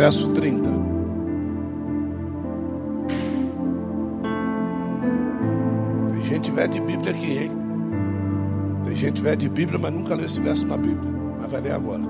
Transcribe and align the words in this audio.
verso 0.00 0.32
30. 0.32 0.70
Tem 6.10 6.24
gente 6.24 6.50
velha 6.50 6.68
de 6.68 6.80
Bíblia 6.80 7.10
aqui, 7.12 7.38
hein? 7.38 7.50
Tem 8.82 8.96
gente 8.96 9.20
velha 9.20 9.36
de 9.36 9.50
Bíblia, 9.50 9.78
mas 9.78 9.92
nunca 9.92 10.14
leu 10.14 10.24
esse 10.24 10.40
verso 10.40 10.66
na 10.66 10.78
Bíblia. 10.78 11.12
Mas 11.38 11.52
vai 11.52 11.60
ler 11.60 11.72
agora. 11.72 12.00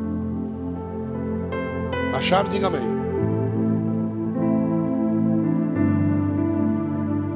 Acharam? 2.14 2.48
Diga 2.48 2.68
amém. 2.68 3.00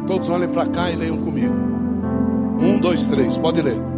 Todos 0.07 0.29
olhem 0.29 0.49
para 0.51 0.67
cá 0.67 0.89
e 0.89 0.95
leiam 0.95 1.17
comigo. 1.17 1.55
Um, 2.61 2.79
dois, 2.79 3.09
três. 3.09 3.37
Pode 3.37 3.61
ler. 3.61 3.94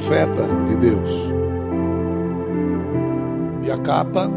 Profeta 0.00 0.48
de 0.66 0.76
Deus. 0.76 1.10
E 3.62 3.70
a 3.70 3.76
capa 3.76 4.30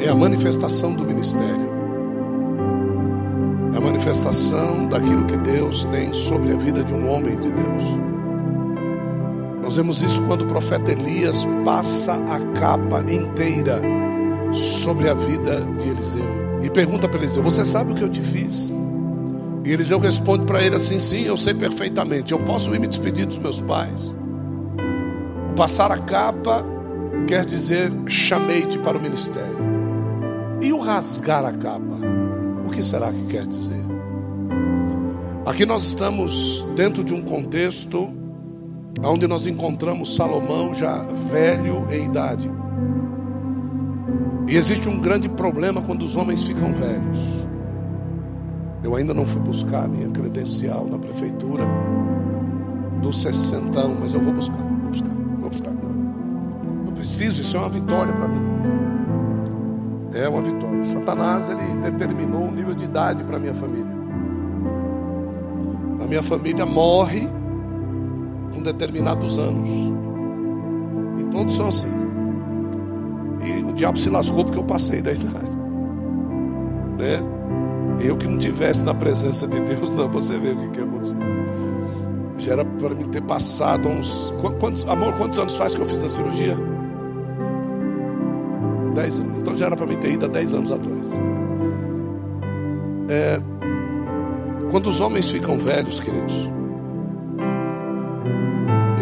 é 0.00 0.08
a 0.08 0.14
manifestação 0.14 0.92
do 0.92 1.04
ministério. 1.04 1.70
É 3.72 3.76
a 3.78 3.80
manifestação 3.80 4.88
daquilo 4.88 5.24
que 5.26 5.36
Deus 5.36 5.84
tem 5.84 6.12
sobre 6.12 6.52
a 6.52 6.56
vida 6.56 6.82
de 6.82 6.92
um 6.92 7.08
homem 7.08 7.38
de 7.38 7.48
Deus. 7.48 7.82
Nós 9.62 9.76
vemos 9.76 10.02
isso 10.02 10.20
quando 10.26 10.42
o 10.42 10.48
profeta 10.48 10.90
Elias 10.90 11.46
passa 11.64 12.14
a 12.14 12.58
capa 12.58 13.04
inteira 13.08 13.80
sobre 14.52 15.08
a 15.08 15.14
vida 15.14 15.60
de 15.78 15.88
Eliseu. 15.88 16.58
E 16.62 16.70
pergunta 16.70 17.08
para 17.08 17.20
Eliseu: 17.20 17.42
Você 17.44 17.64
sabe 17.64 17.92
o 17.92 17.94
que 17.94 18.02
eu 18.02 18.10
te 18.10 18.20
fiz? 18.20 18.72
E 19.64 19.72
Eliseu 19.72 20.00
responde 20.00 20.44
para 20.44 20.60
ele 20.60 20.74
assim: 20.74 20.98
Sim, 20.98 21.22
eu 21.22 21.36
sei 21.36 21.54
perfeitamente. 21.54 22.32
Eu 22.32 22.40
posso 22.40 22.74
ir 22.74 22.80
me 22.80 22.88
despedir 22.88 23.26
dos 23.26 23.38
meus 23.38 23.60
pais. 23.60 24.25
Passar 25.56 25.90
a 25.90 25.96
capa 25.96 26.62
quer 27.26 27.46
dizer 27.46 27.90
chamei-te 28.06 28.78
para 28.78 28.98
o 28.98 29.00
ministério. 29.00 29.56
E 30.60 30.70
o 30.70 30.78
rasgar 30.78 31.46
a 31.46 31.52
capa? 31.52 31.96
O 32.66 32.70
que 32.70 32.82
será 32.82 33.10
que 33.10 33.26
quer 33.26 33.46
dizer? 33.46 33.82
Aqui 35.46 35.64
nós 35.64 35.84
estamos 35.84 36.62
dentro 36.76 37.02
de 37.02 37.14
um 37.14 37.22
contexto 37.22 38.06
onde 39.02 39.26
nós 39.26 39.46
encontramos 39.46 40.14
Salomão 40.14 40.74
já 40.74 40.98
velho 41.30 41.86
em 41.90 42.04
idade. 42.04 42.50
E 44.48 44.56
existe 44.56 44.90
um 44.90 45.00
grande 45.00 45.26
problema 45.26 45.80
quando 45.80 46.02
os 46.02 46.16
homens 46.16 46.42
ficam 46.42 46.70
velhos. 46.74 47.48
Eu 48.84 48.94
ainda 48.94 49.14
não 49.14 49.24
fui 49.24 49.40
buscar 49.40 49.88
minha 49.88 50.10
credencial 50.10 50.84
na 50.84 50.98
prefeitura 50.98 51.64
do 53.00 53.10
sessentão, 53.10 53.96
mas 53.98 54.12
eu 54.12 54.20
vou 54.20 54.34
buscar, 54.34 54.65
preciso, 57.16 57.40
isso 57.40 57.56
é 57.56 57.60
uma 57.60 57.68
vitória 57.68 58.12
para 58.12 58.28
mim. 58.28 58.46
É 60.12 60.28
uma 60.28 60.42
vitória. 60.42 60.84
Satanás 60.84 61.48
ele 61.48 61.90
determinou 61.90 62.42
um 62.42 62.52
nível 62.52 62.74
de 62.74 62.84
idade 62.84 63.24
para 63.24 63.38
minha 63.38 63.54
família. 63.54 63.96
A 66.02 66.06
minha 66.06 66.22
família 66.22 66.66
morre 66.66 67.26
com 68.54 68.62
determinados 68.62 69.38
anos. 69.38 69.68
E 71.18 71.24
todos 71.30 71.56
são 71.56 71.68
assim 71.68 72.06
diabo 73.76 73.98
se 73.98 74.08
lascou 74.08 74.42
porque 74.42 74.58
eu 74.58 74.64
passei 74.64 75.02
da 75.02 75.12
idade. 75.12 75.50
Né? 76.98 77.22
Eu 78.00 78.16
que 78.16 78.26
não 78.26 78.38
tivesse 78.38 78.82
na 78.82 78.94
presença 78.94 79.46
de 79.46 79.60
Deus, 79.60 79.90
não, 79.90 80.08
você 80.08 80.38
vê 80.38 80.50
o 80.50 80.56
que, 80.56 80.68
que 80.68 80.80
aconteceu. 80.80 81.18
Já 82.38 82.52
era 82.52 82.64
para 82.64 82.94
mim 82.94 83.08
ter 83.08 83.22
passado 83.22 83.86
uns. 83.88 84.32
Quantos, 84.60 84.88
amor, 84.88 85.12
quantos 85.14 85.38
anos 85.38 85.56
faz 85.56 85.74
que 85.74 85.80
eu 85.80 85.86
fiz 85.86 86.02
a 86.02 86.08
cirurgia? 86.08 86.56
Dez 88.96 89.18
anos. 89.18 89.38
Então 89.38 89.54
já 89.54 89.66
era 89.66 89.76
para 89.76 89.84
mim 89.84 89.96
ter 89.96 90.12
ido 90.12 90.24
há 90.24 90.28
dez 90.28 90.54
anos 90.54 90.72
atrás. 90.72 91.06
É, 93.10 93.38
quando 94.70 94.88
os 94.88 95.00
homens 95.00 95.30
ficam 95.30 95.58
velhos, 95.58 96.00
queridos, 96.00 96.50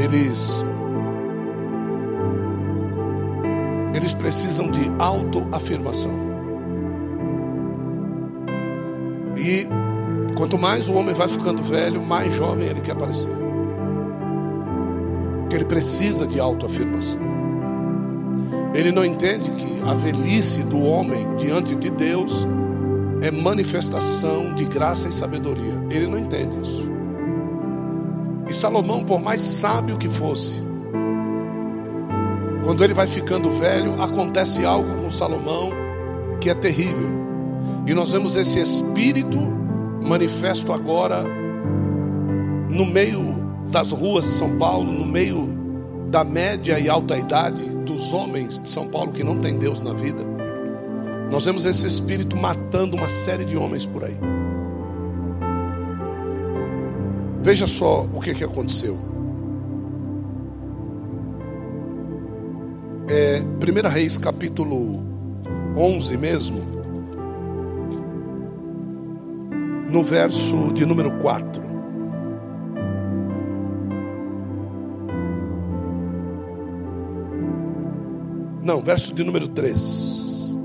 eles 0.03 0.66
eles 3.94 4.12
precisam 4.12 4.69
de 4.69 4.91
autoafirmação. 4.99 6.12
E 9.37 9.69
quanto 10.37 10.59
mais 10.59 10.88
o 10.88 10.94
homem 10.94 11.15
vai 11.15 11.28
ficando 11.28 11.62
velho, 11.62 12.03
mais 12.03 12.34
jovem 12.34 12.66
ele 12.66 12.81
quer 12.81 12.97
parecer. 12.97 13.31
Porque 15.43 15.54
ele 15.54 15.65
precisa 15.65 16.27
de 16.27 16.41
autoafirmação. 16.41 17.34
Ele 18.75 18.91
não 18.91 19.05
entende 19.05 19.51
que 19.51 19.81
a 19.89 19.95
velhice 19.95 20.65
do 20.65 20.83
homem 20.83 21.37
diante 21.37 21.77
de 21.77 21.89
Deus 21.89 22.45
é 23.23 23.31
manifestação 23.31 24.53
de 24.57 24.65
graça 24.65 25.07
e 25.07 25.12
sabedoria. 25.12 25.75
Ele 25.91 26.09
não 26.09 26.19
entende 26.19 26.61
isso. 26.61 26.91
E 28.49 28.53
Salomão, 28.53 29.05
por 29.05 29.21
mais 29.21 29.41
sábio 29.41 29.97
que 29.97 30.09
fosse, 30.09 30.61
quando 32.65 32.83
ele 32.83 32.93
vai 32.93 33.07
ficando 33.07 33.49
velho, 33.53 34.03
acontece 34.03 34.65
algo 34.65 35.03
com 35.03 35.11
Salomão 35.11 35.71
que 36.41 36.51
é 36.51 36.55
terrível. 36.55 37.09
E 37.87 37.95
nós 37.95 38.11
vemos 38.11 38.34
esse 38.34 38.59
espírito 38.59 39.39
manifesto 40.03 40.73
agora 40.73 41.23
no 42.69 42.84
meio 42.84 43.23
das 43.71 43.93
ruas 43.93 44.25
de 44.25 44.31
São 44.33 44.59
Paulo, 44.59 44.91
no 44.91 45.07
meio 45.07 45.49
da 46.11 46.25
média 46.25 46.79
e 46.79 46.89
alta 46.89 47.17
idade 47.17 47.74
dos 47.94 48.12
homens 48.12 48.59
de 48.59 48.69
São 48.69 48.88
Paulo 48.88 49.12
que 49.12 49.22
não 49.22 49.38
tem 49.41 49.59
Deus 49.59 49.82
na 49.82 49.93
vida. 49.93 50.22
Nós 51.31 51.44
vemos 51.44 51.65
esse 51.65 51.87
espírito 51.87 52.37
matando 52.37 52.97
uma 52.97 53.09
série 53.09 53.44
de 53.44 53.56
homens 53.56 53.87
por 53.87 54.05
aí. 54.05 54.16
Veja 57.43 57.66
só 57.66 58.06
o 58.12 58.21
que, 58.21 58.34
que 58.34 58.44
aconteceu. 58.44 59.15
é, 63.09 63.41
1 63.41 63.88
Reis 63.88 64.16
capítulo 64.16 65.03
11 65.77 66.16
mesmo, 66.16 66.60
no 69.88 70.03
verso 70.03 70.72
de 70.72 70.84
número 70.84 71.12
4. 71.19 71.64
Não, 78.65 78.81
verso 78.81 79.15
de 79.15 79.23
número 79.23 79.47
3. 79.47 80.57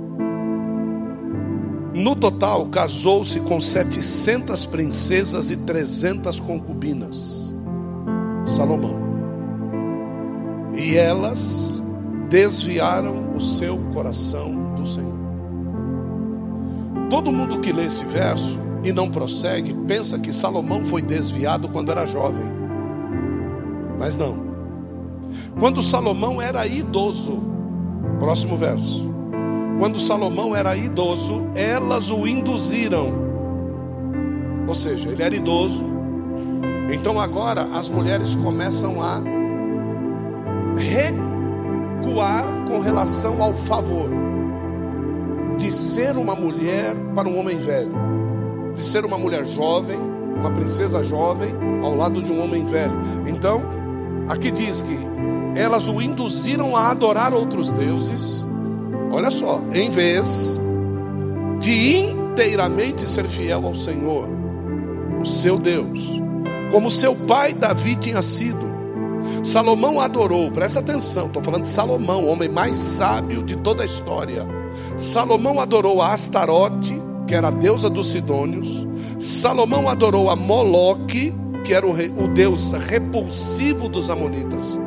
No 1.94 2.16
total, 2.16 2.68
casou-se 2.68 3.42
com 3.42 3.60
700 3.60 4.66
princesas 4.68 5.50
e 5.50 5.58
300 5.58 6.40
concubinas. 6.40 7.54
Salomão. 8.46 9.02
E 10.74 10.96
elas 10.96 11.84
desviaram 12.30 13.36
o 13.36 13.42
seu 13.42 13.78
coração 13.94 14.76
do 14.76 14.86
Senhor. 14.86 15.20
Todo 17.10 17.34
mundo 17.34 17.60
que 17.60 17.74
lê 17.74 17.84
esse 17.84 18.06
verso 18.06 18.60
e 18.82 18.94
não 18.94 19.12
prossegue, 19.12 19.74
pensa 19.86 20.18
que 20.18 20.32
Salomão 20.32 20.86
foi 20.86 21.02
desviado 21.02 21.68
quando 21.68 21.92
era 21.92 22.08
jovem. 22.08 22.46
Mas 24.00 24.16
não. 24.16 24.48
Quando 25.60 25.82
Salomão 25.82 26.42
era 26.42 26.66
idoso, 26.66 27.59
próximo 28.20 28.56
verso. 28.58 29.10
Quando 29.80 30.00
Salomão 30.00 30.56
era 30.56 30.76
idoso, 30.76 31.50
elas 31.56 32.12
o 32.12 32.28
induziram. 32.28 33.30
Ou 34.68 34.76
seja, 34.76 35.10
ele 35.10 35.24
era 35.24 35.34
idoso. 35.34 35.86
Então 36.92 37.20
agora 37.20 37.62
as 37.74 37.88
mulheres 37.88 38.36
começam 38.36 39.02
a 39.02 39.22
recuar 40.78 42.44
com 42.68 42.80
relação 42.80 43.42
ao 43.42 43.54
favor 43.54 44.10
de 45.58 45.72
ser 45.72 46.18
uma 46.18 46.36
mulher 46.36 46.96
para 47.16 47.28
um 47.28 47.38
homem 47.38 47.58
velho, 47.58 47.92
de 48.76 48.82
ser 48.82 49.06
uma 49.06 49.18
mulher 49.18 49.46
jovem, 49.46 50.00
uma 50.38 50.52
princesa 50.52 51.04
jovem 51.04 51.50
ao 51.84 51.96
lado 51.96 52.22
de 52.22 52.32
um 52.32 52.42
homem 52.42 52.66
velho. 52.66 52.94
Então, 53.28 53.62
aqui 54.28 54.52
diz 54.52 54.82
que 54.82 54.98
elas 55.60 55.90
o 55.90 56.02
induziram 56.02 56.74
a 56.74 56.90
adorar 56.90 57.34
outros 57.34 57.70
deuses. 57.70 58.46
Olha 59.12 59.30
só, 59.30 59.60
em 59.74 59.90
vez 59.90 60.58
de 61.60 61.98
inteiramente 61.98 63.08
ser 63.08 63.26
fiel 63.26 63.66
ao 63.66 63.76
Senhor, 63.76 64.30
o 65.22 65.26
seu 65.26 65.60
Deus, 65.60 66.22
como 66.72 66.90
seu 66.90 67.14
pai 67.14 67.54
Davi 67.54 67.98
tinha 67.98 68.22
sido. 68.22 68.70
Salomão 69.44 70.00
adorou, 70.00 70.50
presta 70.50 70.80
atenção, 70.80 71.28
estou 71.28 71.44
falando 71.44 71.64
de 71.64 71.68
Salomão, 71.68 72.24
o 72.24 72.28
homem 72.28 72.48
mais 72.48 72.78
sábio 72.78 73.44
de 73.44 73.58
toda 73.58 73.84
a 73.84 73.86
história. 73.86 74.48
Salomão 74.96 75.60
adorou 75.60 76.02
a 76.02 76.14
Astarote, 76.14 76.94
que 77.28 77.36
era 77.36 77.50
a 77.50 77.52
deusa 77.52 77.90
dos 77.90 78.08
Sidônios. 78.08 78.88
Salomão 79.20 79.90
adorou 79.90 80.30
a 80.30 80.38
Moloque, 80.38 81.34
que 81.66 81.74
era 81.74 81.86
o, 81.86 81.92
rei, 81.92 82.10
o 82.16 82.30
deus 82.30 82.72
repulsivo 82.72 83.90
dos 83.90 84.10
Amonitas. 84.10 84.80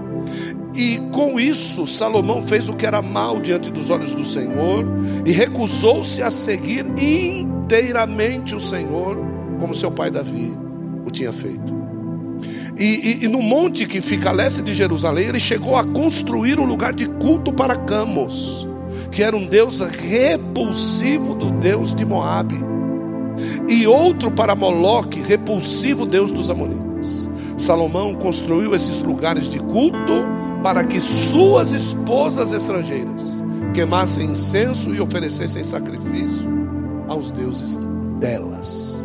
E 0.75 0.99
com 1.13 1.39
isso, 1.39 1.87
Salomão 1.87 2.43
fez 2.43 2.69
o 2.69 2.75
que 2.75 2.87
era 2.87 3.03
mal 3.03 3.41
diante 3.41 3.71
dos 3.71 3.91
olhos 3.91 4.15
do 4.15 4.25
Senhor 4.25 4.87
e 5.25 5.33
recusou-se 5.33 6.23
a 6.23 6.31
seguir 6.31 6.87
inteiramente 6.99 8.55
o 8.55 8.61
Senhor, 8.61 9.17
como 9.61 9.75
seu 9.75 9.91
pai 9.91 10.11
Davi 10.11 10.57
o 11.05 11.11
tinha 11.11 11.33
feito. 11.33 11.83
E, 12.79 12.85
e, 12.85 13.25
e, 13.25 13.29
no 13.29 13.43
monte 13.43 13.87
que 13.87 14.01
fica 14.01 14.31
a 14.31 14.33
leste 14.33 14.63
de 14.63 14.73
Jerusalém, 14.73 15.29
ele 15.29 15.39
chegou 15.39 15.77
a 15.77 15.85
construir 15.85 16.59
um 16.59 16.65
lugar 16.65 16.93
de 16.93 17.07
culto 17.07 17.53
para 17.53 17.77
Camos, 17.77 18.67
que 19.11 19.23
era 19.23 19.37
um 19.37 19.47
deus 19.47 19.81
repulsivo 19.81 21.35
do 21.35 21.51
deus 21.51 21.95
de 21.95 22.05
Moabe, 22.05 22.57
e 23.69 23.87
outro 23.87 24.31
para 24.31 24.55
Moloque, 24.55 25.21
repulsivo 25.21 26.07
deus 26.07 26.31
dos 26.31 26.49
Amonitas. 26.49 27.29
Salomão 27.59 28.15
construiu 28.15 28.75
esses 28.75 29.03
lugares 29.03 29.49
de 29.49 29.59
culto 29.59 30.25
para 30.63 30.85
que 30.85 31.01
suas 31.01 31.73
esposas 31.73 32.53
estrangeiras 32.53 33.43
queimassem 33.75 34.31
incenso 34.31 34.95
e 34.95 35.01
oferecessem 35.01 35.65
sacrifício 35.65 36.49
aos 37.09 37.31
deuses 37.31 37.79
delas. 38.21 39.03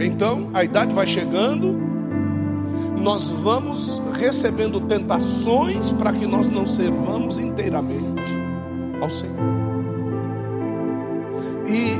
Então, 0.00 0.50
a 0.54 0.62
idade 0.62 0.94
vai 0.94 1.06
chegando, 1.06 1.76
nós 3.00 3.30
vamos 3.30 4.00
recebendo 4.18 4.80
tentações 4.80 5.90
para 5.92 6.12
que 6.12 6.26
nós 6.26 6.50
não 6.50 6.66
servamos 6.66 7.38
inteiramente 7.38 8.32
ao 9.00 9.10
Senhor. 9.10 9.36
E 11.66 11.96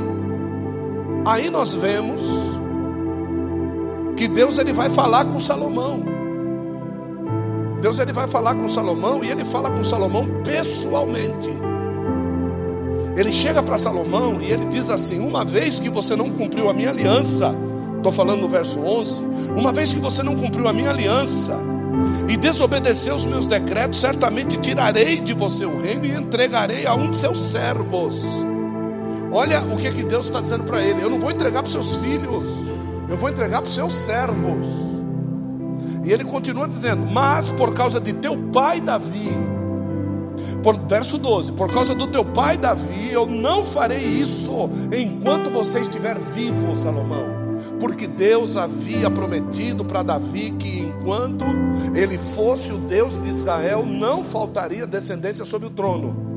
aí 1.25 1.49
nós 1.49 1.73
vemos 1.73 2.59
que 4.15 4.27
Deus 4.27 4.57
ele 4.57 4.73
vai 4.73 4.89
falar 4.89 5.25
com 5.25 5.39
Salomão. 5.39 6.08
Deus 7.81 7.99
ele 7.99 8.11
vai 8.11 8.27
falar 8.27 8.55
com 8.55 8.67
Salomão 8.67 9.23
e 9.23 9.29
ele 9.29 9.45
fala 9.45 9.69
com 9.69 9.83
Salomão 9.83 10.27
pessoalmente. 10.43 11.49
Ele 13.15 13.31
chega 13.31 13.61
para 13.61 13.77
Salomão 13.77 14.41
e 14.41 14.51
ele 14.51 14.65
diz 14.65 14.89
assim: 14.89 15.19
Uma 15.19 15.43
vez 15.43 15.79
que 15.79 15.89
você 15.89 16.15
não 16.15 16.29
cumpriu 16.29 16.69
a 16.69 16.73
minha 16.73 16.89
aliança, 16.89 17.53
Estou 17.99 18.13
falando 18.13 18.41
no 18.41 18.47
verso 18.47 18.79
11. 18.79 19.21
Uma 19.57 19.73
vez 19.73 19.93
que 19.93 19.99
você 19.99 20.23
não 20.23 20.33
cumpriu 20.33 20.69
a 20.69 20.73
minha 20.73 20.89
aliança 20.89 21.59
e 22.29 22.37
desobedeceu 22.37 23.13
os 23.13 23.25
meus 23.25 23.45
decretos, 23.45 23.99
certamente 23.99 24.57
tirarei 24.57 25.19
de 25.19 25.33
você 25.33 25.65
o 25.65 25.81
reino 25.81 26.05
e 26.05 26.11
entregarei 26.11 26.87
a 26.87 26.95
um 26.95 27.09
de 27.09 27.17
seus 27.17 27.41
servos. 27.41 28.23
Olha 29.31 29.61
o 29.63 29.75
que, 29.75 29.91
que 29.91 30.03
Deus 30.03 30.27
está 30.27 30.39
dizendo 30.39 30.63
para 30.63 30.81
ele: 30.81 31.03
Eu 31.03 31.09
não 31.09 31.19
vou 31.19 31.29
entregar 31.29 31.61
para 31.61 31.71
seus 31.71 31.97
filhos, 31.97 32.49
eu 33.09 33.17
vou 33.17 33.29
entregar 33.29 33.61
para 33.61 33.67
os 33.67 33.75
seus 33.75 33.93
servos. 33.93 34.88
E 36.03 36.11
ele 36.11 36.23
continua 36.23 36.67
dizendo: 36.67 37.05
Mas 37.05 37.51
por 37.51 37.73
causa 37.73 37.99
de 37.99 38.13
teu 38.13 38.37
pai 38.51 38.79
Davi, 38.81 39.29
por, 40.63 40.77
verso 40.87 41.17
12: 41.17 41.51
Por 41.53 41.71
causa 41.71 41.93
do 41.95 42.07
teu 42.07 42.23
pai 42.25 42.57
Davi, 42.57 43.11
eu 43.11 43.25
não 43.25 43.63
farei 43.65 43.99
isso 43.99 44.69
enquanto 44.95 45.49
você 45.49 45.79
estiver 45.79 46.17
vivo, 46.17 46.75
Salomão 46.75 47.39
porque 47.79 48.05
Deus 48.05 48.57
havia 48.57 49.09
prometido 49.09 49.85
para 49.85 50.03
Davi 50.03 50.51
que 50.51 50.81
enquanto 50.81 51.45
ele 51.95 52.17
fosse 52.17 52.73
o 52.73 52.77
Deus 52.77 53.19
de 53.19 53.29
Israel, 53.29 53.85
não 53.85 54.23
faltaria 54.23 54.85
descendência 54.85 55.45
sobre 55.45 55.67
o 55.67 55.71
trono. 55.71 56.27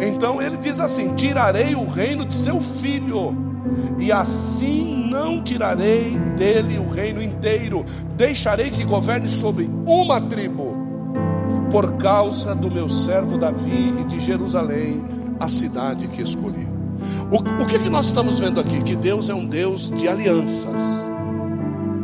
Então 0.00 0.40
ele 0.40 0.56
diz 0.56 0.80
assim: 0.80 1.14
Tirarei 1.16 1.74
o 1.74 1.84
reino 1.84 2.24
de 2.24 2.34
seu 2.34 2.60
filho, 2.60 3.34
e 3.98 4.12
assim 4.12 5.08
não 5.10 5.42
tirarei 5.42 6.16
dele 6.36 6.78
o 6.78 6.88
reino 6.88 7.22
inteiro, 7.22 7.84
deixarei 8.16 8.70
que 8.70 8.84
governe 8.84 9.28
sobre 9.28 9.68
uma 9.86 10.20
tribo, 10.20 10.76
por 11.70 11.94
causa 11.94 12.54
do 12.54 12.70
meu 12.70 12.88
servo 12.88 13.38
Davi 13.38 13.94
e 14.00 14.04
de 14.04 14.18
Jerusalém, 14.18 15.04
a 15.40 15.48
cidade 15.48 16.08
que 16.08 16.22
escolhi. 16.22 16.66
O, 17.30 17.62
o 17.62 17.66
que, 17.66 17.78
que 17.78 17.90
nós 17.90 18.06
estamos 18.06 18.38
vendo 18.38 18.60
aqui? 18.60 18.82
Que 18.82 18.94
Deus 18.94 19.28
é 19.28 19.34
um 19.34 19.46
Deus 19.46 19.90
de 19.90 20.06
alianças. 20.06 20.80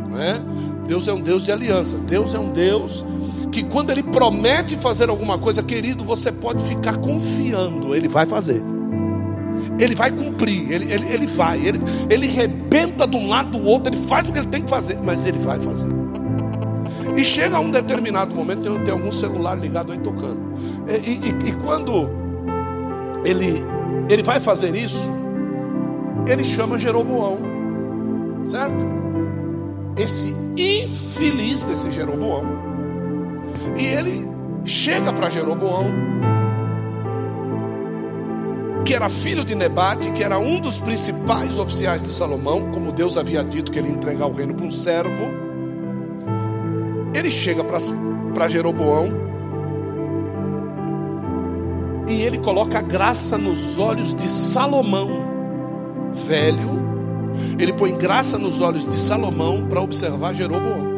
Não 0.09 0.19
é? 0.21 0.39
Deus 0.87 1.07
é 1.07 1.13
um 1.13 1.21
Deus 1.21 1.43
de 1.43 1.51
alianças. 1.51 2.01
Deus 2.01 2.33
é 2.33 2.39
um 2.39 2.51
Deus 2.51 3.05
que 3.51 3.63
quando 3.63 3.91
Ele 3.91 4.03
promete 4.03 4.75
fazer 4.75 5.09
alguma 5.09 5.37
coisa, 5.37 5.63
querido, 5.63 6.03
você 6.03 6.31
pode 6.31 6.63
ficar 6.63 6.97
confiando, 6.97 7.95
Ele 7.95 8.07
vai 8.07 8.25
fazer. 8.25 8.61
Ele 9.79 9.95
vai 9.95 10.11
cumprir, 10.11 10.71
ele, 10.71 10.91
ele, 10.91 11.07
ele 11.07 11.27
vai, 11.27 11.59
ele, 11.59 11.79
ele 12.09 12.27
rebenta 12.27 13.07
de 13.07 13.17
um 13.17 13.27
lado 13.27 13.57
do 13.57 13.63
outro, 13.65 13.89
ele 13.89 13.97
faz 13.97 14.29
o 14.29 14.31
que 14.31 14.37
ele 14.37 14.47
tem 14.47 14.61
que 14.61 14.69
fazer, 14.69 14.99
mas 15.03 15.25
ele 15.25 15.39
vai 15.39 15.59
fazer. 15.59 15.87
E 17.15 17.23
chega 17.23 17.57
a 17.57 17.59
um 17.59 17.71
determinado 17.71 18.33
momento, 18.33 18.61
tem, 18.61 18.83
tem 18.83 18.93
algum 18.93 19.11
celular 19.11 19.55
ligado 19.55 19.91
aí 19.91 19.97
tocando. 19.97 20.39
E, 20.87 21.11
e, 21.11 21.49
e 21.49 21.51
quando 21.63 22.09
ele 23.25 23.63
ele 24.09 24.23
vai 24.23 24.39
fazer 24.39 24.75
isso, 24.75 25.09
ele 26.27 26.43
chama 26.43 26.77
Jeroboão, 26.77 27.39
certo? 28.43 28.75
Esse 29.97 30.33
infeliz 30.57 31.63
desse 31.63 31.91
Jeroboão, 31.91 32.43
e 33.77 33.85
ele 33.85 34.27
chega 34.65 35.13
para 35.13 35.29
Jeroboão, 35.29 35.87
que 38.93 38.97
era 38.97 39.09
filho 39.09 39.43
de 39.43 39.55
Nebate, 39.55 40.11
que 40.11 40.23
era 40.23 40.37
um 40.37 40.59
dos 40.59 40.77
principais 40.77 41.57
oficiais 41.57 42.03
de 42.03 42.13
Salomão, 42.13 42.69
como 42.71 42.91
Deus 42.91 43.17
havia 43.17 43.43
dito 43.43 43.71
que 43.71 43.79
ele 43.79 43.87
ia 43.87 43.95
entregar 43.95 44.27
o 44.27 44.33
reino 44.33 44.53
para 44.53 44.67
um 44.67 44.69
servo. 44.69 45.31
Ele 47.11 47.31
chega 47.31 47.63
para 47.63 48.47
Jeroboão 48.47 49.09
e 52.07 52.21
ele 52.21 52.37
coloca 52.37 52.77
a 52.77 52.81
graça 52.83 53.35
nos 53.35 53.79
olhos 53.79 54.13
de 54.13 54.29
Salomão, 54.29 55.09
velho. 56.11 56.79
Ele 57.57 57.73
põe 57.73 57.97
graça 57.97 58.37
nos 58.37 58.61
olhos 58.61 58.85
de 58.85 58.99
Salomão 58.99 59.65
para 59.67 59.81
observar 59.81 60.35
Jeroboão. 60.35 60.93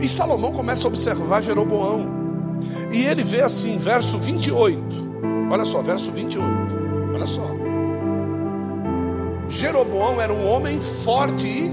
E 0.00 0.08
Salomão 0.08 0.50
começa 0.50 0.82
a 0.82 0.88
observar 0.88 1.44
Jeroboão. 1.44 2.08
E 2.90 3.04
ele 3.04 3.22
vê 3.22 3.42
assim, 3.42 3.78
verso 3.78 4.18
28. 4.18 5.05
Olha 5.50 5.64
só, 5.64 5.82
verso 5.82 6.10
28. 6.10 6.46
Olha 7.14 7.26
só. 7.26 7.46
Jeroboão 9.48 10.20
era 10.20 10.32
um 10.32 10.46
homem 10.48 10.80
forte 10.80 11.46
e 11.46 11.68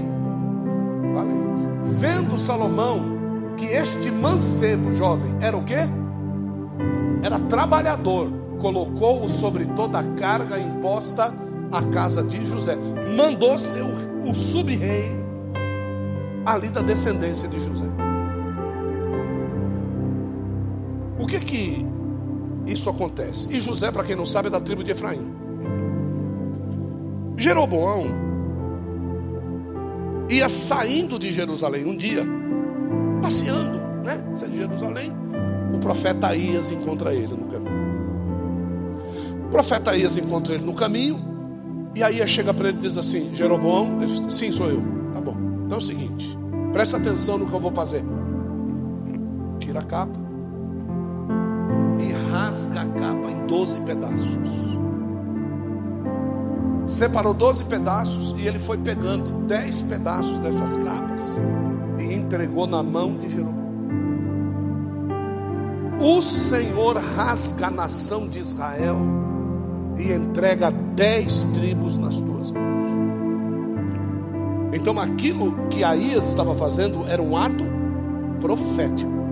valente. 1.12 1.98
Vendo 1.98 2.38
Salomão 2.38 3.54
que 3.56 3.66
este 3.66 4.10
mancebo 4.10 4.94
jovem 4.94 5.34
era 5.40 5.56
o 5.56 5.64
quê? 5.64 5.88
era 7.24 7.38
trabalhador, 7.38 8.30
colocou-o 8.60 9.26
sobre 9.28 9.64
toda 9.64 9.98
a 9.98 10.04
carga 10.14 10.58
imposta 10.58 11.32
à 11.72 11.82
casa 11.84 12.22
de 12.22 12.44
José. 12.44 12.76
Mandou 13.16 13.58
ser 13.58 13.82
o, 13.82 14.34
sub-rei 14.34 15.10
ali 16.44 16.68
da 16.68 16.82
descendência 16.82 17.48
de 17.48 17.58
José. 17.60 17.86
O 21.18 21.26
que 21.26 21.40
que 21.40 21.86
isso 22.66 22.88
acontece? 22.88 23.48
E 23.54 23.60
José, 23.60 23.90
para 23.90 24.04
quem 24.04 24.16
não 24.16 24.24
sabe, 24.24 24.48
é 24.48 24.50
da 24.50 24.60
tribo 24.60 24.82
de 24.82 24.90
Efraim. 24.90 25.34
Jeroboão 27.36 28.06
ia 30.30 30.48
saindo 30.48 31.18
de 31.18 31.32
Jerusalém 31.32 31.84
um 31.84 31.96
dia, 31.96 32.24
passeando, 33.22 33.78
né? 34.02 34.24
Saindo 34.34 34.52
de 34.52 34.58
Jerusalém, 34.58 35.12
o 35.74 35.78
profeta 35.78 36.28
Aías 36.28 36.70
encontra 36.70 37.14
ele 37.14 37.34
no 37.34 37.46
caminho. 37.46 37.84
O 39.46 39.48
profeta 39.50 39.90
Aías 39.90 40.16
encontra 40.16 40.54
ele 40.54 40.64
no 40.64 40.74
caminho, 40.74 41.22
e 41.94 42.02
Aías 42.02 42.30
chega 42.30 42.54
para 42.54 42.68
ele 42.68 42.78
e 42.78 42.80
diz 42.80 42.96
assim: 42.96 43.34
Jeroboão, 43.34 43.98
sim, 44.28 44.50
sou 44.50 44.70
eu. 44.70 44.82
Tá 45.12 45.20
bom. 45.20 45.36
Então 45.66 45.76
é 45.76 45.80
o 45.80 45.84
seguinte, 45.84 46.38
presta 46.72 46.96
atenção 46.96 47.36
no 47.36 47.46
que 47.46 47.52
eu 47.52 47.60
vou 47.60 47.72
fazer. 47.72 48.02
Tira 49.58 49.80
a 49.80 49.84
capa 49.84 50.23
rasga 52.34 52.80
a 52.80 52.86
capa 52.86 53.30
em 53.30 53.46
12 53.46 53.80
pedaços. 53.82 54.50
Separou 56.84 57.32
12 57.32 57.64
pedaços 57.66 58.34
e 58.36 58.46
ele 58.46 58.58
foi 58.58 58.76
pegando 58.76 59.46
10 59.46 59.82
pedaços 59.82 60.38
dessas 60.40 60.76
capas 60.78 61.40
e 61.96 62.12
entregou 62.12 62.66
na 62.66 62.82
mão 62.82 63.16
de 63.16 63.28
Jeroboão. 63.28 63.64
O 66.00 66.20
Senhor 66.20 66.96
rasga 66.96 67.68
a 67.68 67.70
nação 67.70 68.28
de 68.28 68.40
Israel 68.40 68.98
e 69.96 70.12
entrega 70.12 70.72
dez 70.72 71.44
tribos 71.54 71.96
nas 71.96 72.18
tuas 72.18 72.50
mãos. 72.50 72.84
Então 74.72 74.98
aquilo 74.98 75.68
que 75.68 75.84
Aías 75.84 76.26
estava 76.26 76.52
fazendo 76.56 77.06
era 77.06 77.22
um 77.22 77.36
ato 77.36 77.64
profético. 78.40 79.23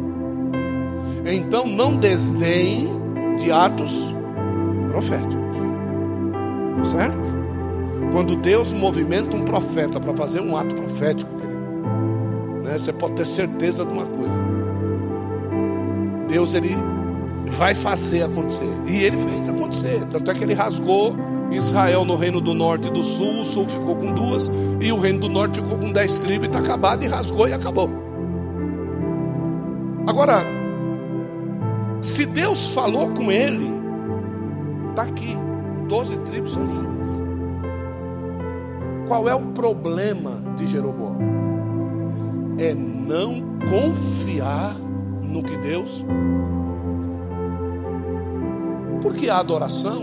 Então 1.25 1.67
não 1.67 1.97
desdenhe 1.97 2.88
de 3.38 3.50
atos 3.50 4.12
proféticos. 4.91 5.57
Certo? 6.85 7.43
Quando 8.12 8.37
Deus 8.37 8.73
movimenta 8.73 9.37
um 9.37 9.45
profeta 9.45 9.99
para 10.00 10.14
fazer 10.14 10.41
um 10.41 10.57
ato 10.57 10.75
profético, 10.75 11.31
querido, 11.35 11.62
né, 12.64 12.76
você 12.76 12.93
pode 12.93 13.14
ter 13.14 13.26
certeza 13.26 13.85
de 13.85 13.93
uma 13.93 14.05
coisa. 14.05 14.43
Deus 16.29 16.55
ele 16.55 16.76
vai 17.47 17.75
fazer 17.75 18.25
acontecer. 18.25 18.69
E 18.87 19.02
ele 19.02 19.17
fez 19.17 19.49
acontecer. 19.49 20.00
Tanto 20.11 20.31
é 20.31 20.35
que 20.35 20.43
ele 20.43 20.55
rasgou 20.55 21.17
Israel 21.50 22.05
no 22.05 22.17
reino 22.17 22.41
do 22.41 22.55
norte 22.55 22.88
e 22.88 22.91
do 22.91 23.02
sul, 23.02 23.41
o 23.41 23.45
sul 23.45 23.67
ficou 23.67 23.95
com 23.97 24.12
duas, 24.12 24.50
e 24.81 24.91
o 24.91 24.99
reino 24.99 25.21
do 25.21 25.29
norte 25.29 25.61
ficou 25.61 25.79
com 25.79 25.93
dez 25.93 26.19
tribos, 26.19 26.45
e 26.45 26.47
está 26.47 26.59
acabado, 26.59 27.05
e 27.05 27.07
rasgou 27.07 27.49
e 27.49 27.52
acabou. 27.52 27.91
Agora, 30.07 30.43
se 32.02 32.26
Deus 32.26 32.75
falou 32.75 33.14
com 33.14 33.30
ele, 33.30 33.71
está 34.90 35.04
aqui, 35.04 35.37
doze 35.88 36.18
tribos 36.21 36.52
são 36.52 36.66
suas. 36.66 37.23
Qual 39.06 39.28
é 39.28 39.35
o 39.35 39.52
problema 39.52 40.42
de 40.56 40.66
Jeroboão? 40.66 41.16
É 42.59 42.75
não 42.75 43.42
confiar 43.71 44.75
no 45.23 45.44
que 45.44 45.56
Deus. 45.59 46.04
Porque 49.00 49.30
a 49.30 49.38
adoração 49.38 50.02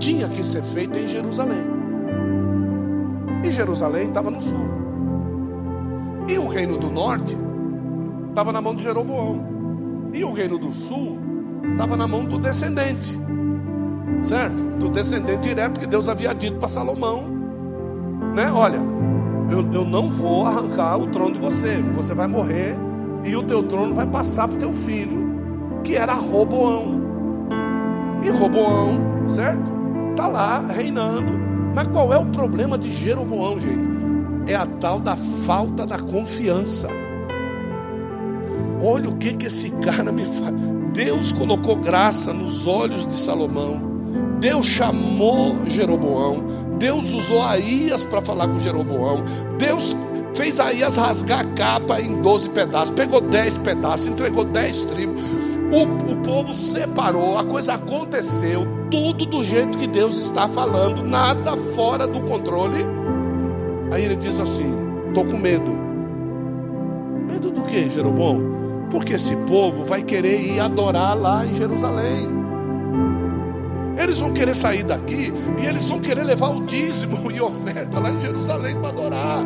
tinha 0.00 0.28
que 0.28 0.44
ser 0.44 0.62
feita 0.62 0.98
em 0.98 1.06
Jerusalém. 1.06 1.64
E 3.44 3.50
Jerusalém 3.50 4.08
estava 4.08 4.30
no 4.30 4.40
sul. 4.40 4.82
E 6.28 6.38
o 6.38 6.48
reino 6.48 6.76
do 6.76 6.90
norte 6.90 7.36
estava 8.30 8.52
na 8.52 8.60
mão 8.60 8.74
de 8.74 8.82
Jeroboão. 8.82 9.51
E 10.12 10.24
o 10.24 10.32
reino 10.32 10.58
do 10.58 10.70
sul 10.70 11.18
estava 11.72 11.96
na 11.96 12.06
mão 12.06 12.24
do 12.24 12.38
descendente. 12.38 13.18
Certo? 14.22 14.62
Do 14.78 14.88
descendente 14.88 15.48
direto 15.48 15.80
que 15.80 15.86
Deus 15.86 16.08
havia 16.08 16.34
dito 16.34 16.58
para 16.58 16.68
Salomão. 16.68 17.24
Né? 18.34 18.50
Olha, 18.52 18.80
eu, 19.50 19.68
eu 19.72 19.84
não 19.84 20.10
vou 20.10 20.46
arrancar 20.46 20.98
o 20.98 21.06
trono 21.08 21.32
de 21.32 21.40
você. 21.40 21.76
Você 21.96 22.14
vai 22.14 22.26
morrer 22.26 22.76
e 23.24 23.34
o 23.36 23.42
teu 23.42 23.62
trono 23.62 23.94
vai 23.94 24.06
passar 24.06 24.48
para 24.48 24.56
o 24.56 24.60
teu 24.60 24.72
filho, 24.72 25.80
que 25.84 25.96
era 25.96 26.14
Roboão. 26.14 27.00
E 28.22 28.30
Roboão, 28.30 29.26
certo? 29.26 29.72
Está 30.10 30.26
lá 30.26 30.60
reinando. 30.60 31.32
Mas 31.74 31.88
qual 31.88 32.12
é 32.12 32.18
o 32.18 32.26
problema 32.26 32.76
de 32.76 32.92
Jeroboão, 32.92 33.58
gente? 33.58 33.88
É 34.46 34.54
a 34.54 34.66
tal 34.66 35.00
da 35.00 35.16
falta 35.16 35.86
da 35.86 35.98
confiança. 35.98 36.88
Olha 38.82 39.08
o 39.08 39.16
que, 39.16 39.34
que 39.36 39.46
esse 39.46 39.70
cara 39.80 40.10
me 40.10 40.24
faz. 40.24 40.54
Deus 40.92 41.32
colocou 41.32 41.76
graça 41.76 42.32
nos 42.32 42.66
olhos 42.66 43.06
de 43.06 43.14
Salomão. 43.14 43.80
Deus 44.40 44.66
chamou 44.66 45.64
Jeroboão. 45.66 46.44
Deus 46.78 47.12
usou 47.12 47.42
Aías 47.42 48.02
para 48.02 48.20
falar 48.20 48.48
com 48.48 48.58
Jeroboão. 48.58 49.22
Deus 49.56 49.96
fez 50.34 50.58
Aías 50.58 50.96
rasgar 50.96 51.40
a 51.40 51.44
capa 51.44 52.00
em 52.00 52.20
12 52.20 52.48
pedaços. 52.48 52.90
Pegou 52.90 53.20
10 53.20 53.58
pedaços, 53.58 54.06
entregou 54.08 54.44
10 54.44 54.84
tribos. 54.86 55.22
O, 55.70 56.12
o 56.12 56.16
povo 56.16 56.52
separou, 56.52 57.38
a 57.38 57.44
coisa 57.44 57.74
aconteceu, 57.74 58.66
tudo 58.90 59.24
do 59.24 59.42
jeito 59.42 59.78
que 59.78 59.86
Deus 59.86 60.18
está 60.18 60.46
falando, 60.46 61.02
nada 61.02 61.56
fora 61.56 62.06
do 62.06 62.20
controle. 62.20 62.84
Aí 63.90 64.04
ele 64.04 64.16
diz 64.16 64.38
assim: 64.38 64.70
estou 65.08 65.24
com 65.24 65.38
medo. 65.38 65.70
Medo 67.26 67.50
do 67.50 67.62
que, 67.62 67.88
Jeroboão? 67.88 68.61
Porque 68.92 69.14
esse 69.14 69.34
povo 69.46 69.84
vai 69.84 70.02
querer 70.02 70.38
ir 70.38 70.60
adorar 70.60 71.16
lá 71.16 71.46
em 71.46 71.54
Jerusalém. 71.54 72.28
Eles 73.96 74.18
vão 74.18 74.34
querer 74.34 74.54
sair 74.54 74.82
daqui 74.82 75.32
e 75.62 75.66
eles 75.66 75.88
vão 75.88 75.98
querer 75.98 76.24
levar 76.24 76.50
o 76.50 76.66
dízimo 76.66 77.30
e 77.32 77.40
oferta 77.40 77.98
lá 77.98 78.10
em 78.10 78.20
Jerusalém 78.20 78.76
para 78.76 78.90
adorar. 78.90 79.42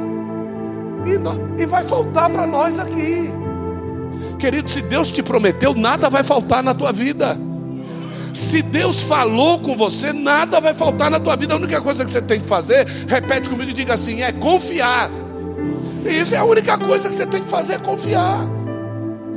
E, 1.07 1.63
e 1.63 1.67
vai 1.67 1.85
faltar 1.85 2.29
para 2.29 2.45
nós 2.45 2.77
aqui. 2.77 3.31
Querido, 4.37 4.69
se 4.69 4.83
Deus 4.83 5.09
te 5.09 5.23
prometeu, 5.23 5.75
nada 5.75 6.11
vai 6.11 6.25
faltar 6.25 6.61
na 6.61 6.75
tua 6.75 6.91
vida. 6.91 7.39
Se 8.35 8.63
Deus 8.63 9.03
falou 9.03 9.61
com 9.61 9.77
você, 9.77 10.13
nada 10.13 10.61
vai 10.61 10.75
faltar 10.75 11.09
na 11.09 11.21
tua 11.21 11.37
vida. 11.37 11.55
A 11.55 11.57
única 11.57 11.81
coisa 11.81 12.05
que 12.05 12.11
você 12.11 12.21
tem 12.21 12.41
que 12.41 12.47
fazer, 12.47 12.85
repete 13.07 13.49
comigo 13.49 13.71
e 13.71 13.75
diga 13.75 13.95
assim: 13.95 14.23
é 14.23 14.33
confiar. 14.33 15.09
Isso 16.05 16.35
é 16.35 16.39
a 16.39 16.45
única 16.45 16.77
coisa 16.77 17.09
que 17.09 17.15
você 17.15 17.27
tem 17.27 17.43
que 17.43 17.49
fazer, 17.49 17.75
é 17.75 17.79
confiar. 17.79 18.56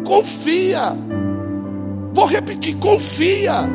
Confia. 0.09 0.97
Vou 2.15 2.25
repetir: 2.25 2.75
confia. 2.77 3.69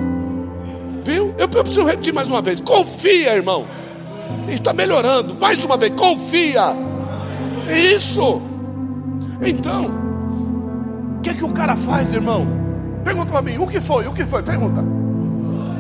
Viu? 1.05 1.33
Eu, 1.39 1.49
preciso 1.49 1.85
repetir 1.85 2.13
mais 2.13 2.29
uma 2.29 2.43
vez: 2.43 2.61
confia, 2.61 3.37
irmão. 3.37 3.65
Está 4.49 4.73
melhorando. 4.73 5.37
Mais 5.37 5.63
uma 5.63 5.77
vez: 5.77 5.93
confia. 5.95 6.75
Isso. 7.95 8.43
Então, 9.41 9.95
que, 11.23 11.35
que 11.35 11.45
o 11.45 11.51
cara 11.51 11.77
faz, 11.77 12.13
irmão? 12.13 12.45
Pergunta 13.05 13.31
para 13.31 13.43
mim, 13.43 13.57
o 13.59 13.67
que 13.69 13.81
foi? 13.81 14.09
O 14.09 14.13
que 14.13 14.27
foi? 14.27 14.43
Pergunta. 14.43 14.85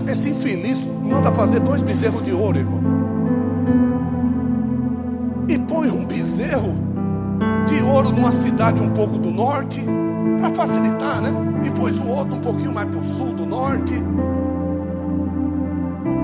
Esse 0.06 0.30
infeliz 0.30 0.86
manda 0.86 1.32
fazer 1.32 1.58
dois 1.60 1.82
bezerros 1.82 2.22
de 2.22 2.32
ouro, 2.32 2.58
irmão. 2.58 2.80
E 5.48 5.58
põe 5.58 5.90
um 5.90 6.04
bezerro 6.04 6.76
de 7.66 7.82
ouro 7.82 8.12
numa 8.12 8.30
cidade 8.30 8.80
um 8.80 8.90
pouco 8.90 9.18
do 9.18 9.32
norte, 9.32 9.82
para 10.38 10.54
facilitar, 10.54 11.20
né? 11.20 11.32
E 11.64 11.70
pôs 11.70 12.00
o 12.00 12.08
outro 12.08 12.36
um 12.36 12.40
pouquinho 12.40 12.72
mais 12.72 12.88
para 12.88 13.00
o 13.00 13.04
sul 13.04 13.32
do 13.34 13.46
norte. 13.46 13.94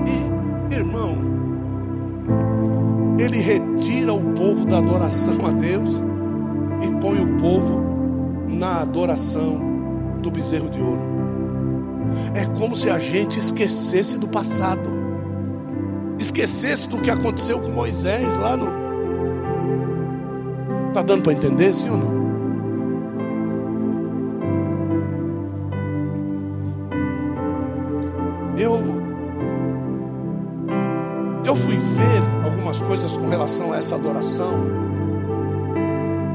E, 0.05 0.73
irmão, 0.73 1.17
ele 3.19 3.37
retira 3.37 4.13
o 4.13 4.33
povo 4.33 4.65
da 4.65 4.77
adoração 4.77 5.45
a 5.45 5.51
Deus 5.51 6.01
e 6.81 6.87
põe 6.99 7.21
o 7.23 7.37
povo 7.37 7.83
na 8.47 8.81
adoração 8.81 9.59
do 10.21 10.31
bezerro 10.31 10.69
de 10.69 10.81
ouro. 10.81 11.01
É 12.35 12.45
como 12.57 12.75
se 12.75 12.89
a 12.89 12.99
gente 12.99 13.39
esquecesse 13.39 14.17
do 14.17 14.27
passado, 14.27 14.81
esquecesse 16.19 16.87
do 16.87 16.97
que 16.97 17.09
aconteceu 17.09 17.59
com 17.59 17.69
Moisés 17.69 18.37
lá 18.37 18.57
no. 18.57 18.81
Está 20.89 21.01
dando 21.01 21.23
para 21.23 21.33
entender, 21.33 21.73
sim 21.73 21.89
ou 21.89 21.97
não? 21.97 22.20
Essa 33.81 33.95
adoração. 33.95 34.53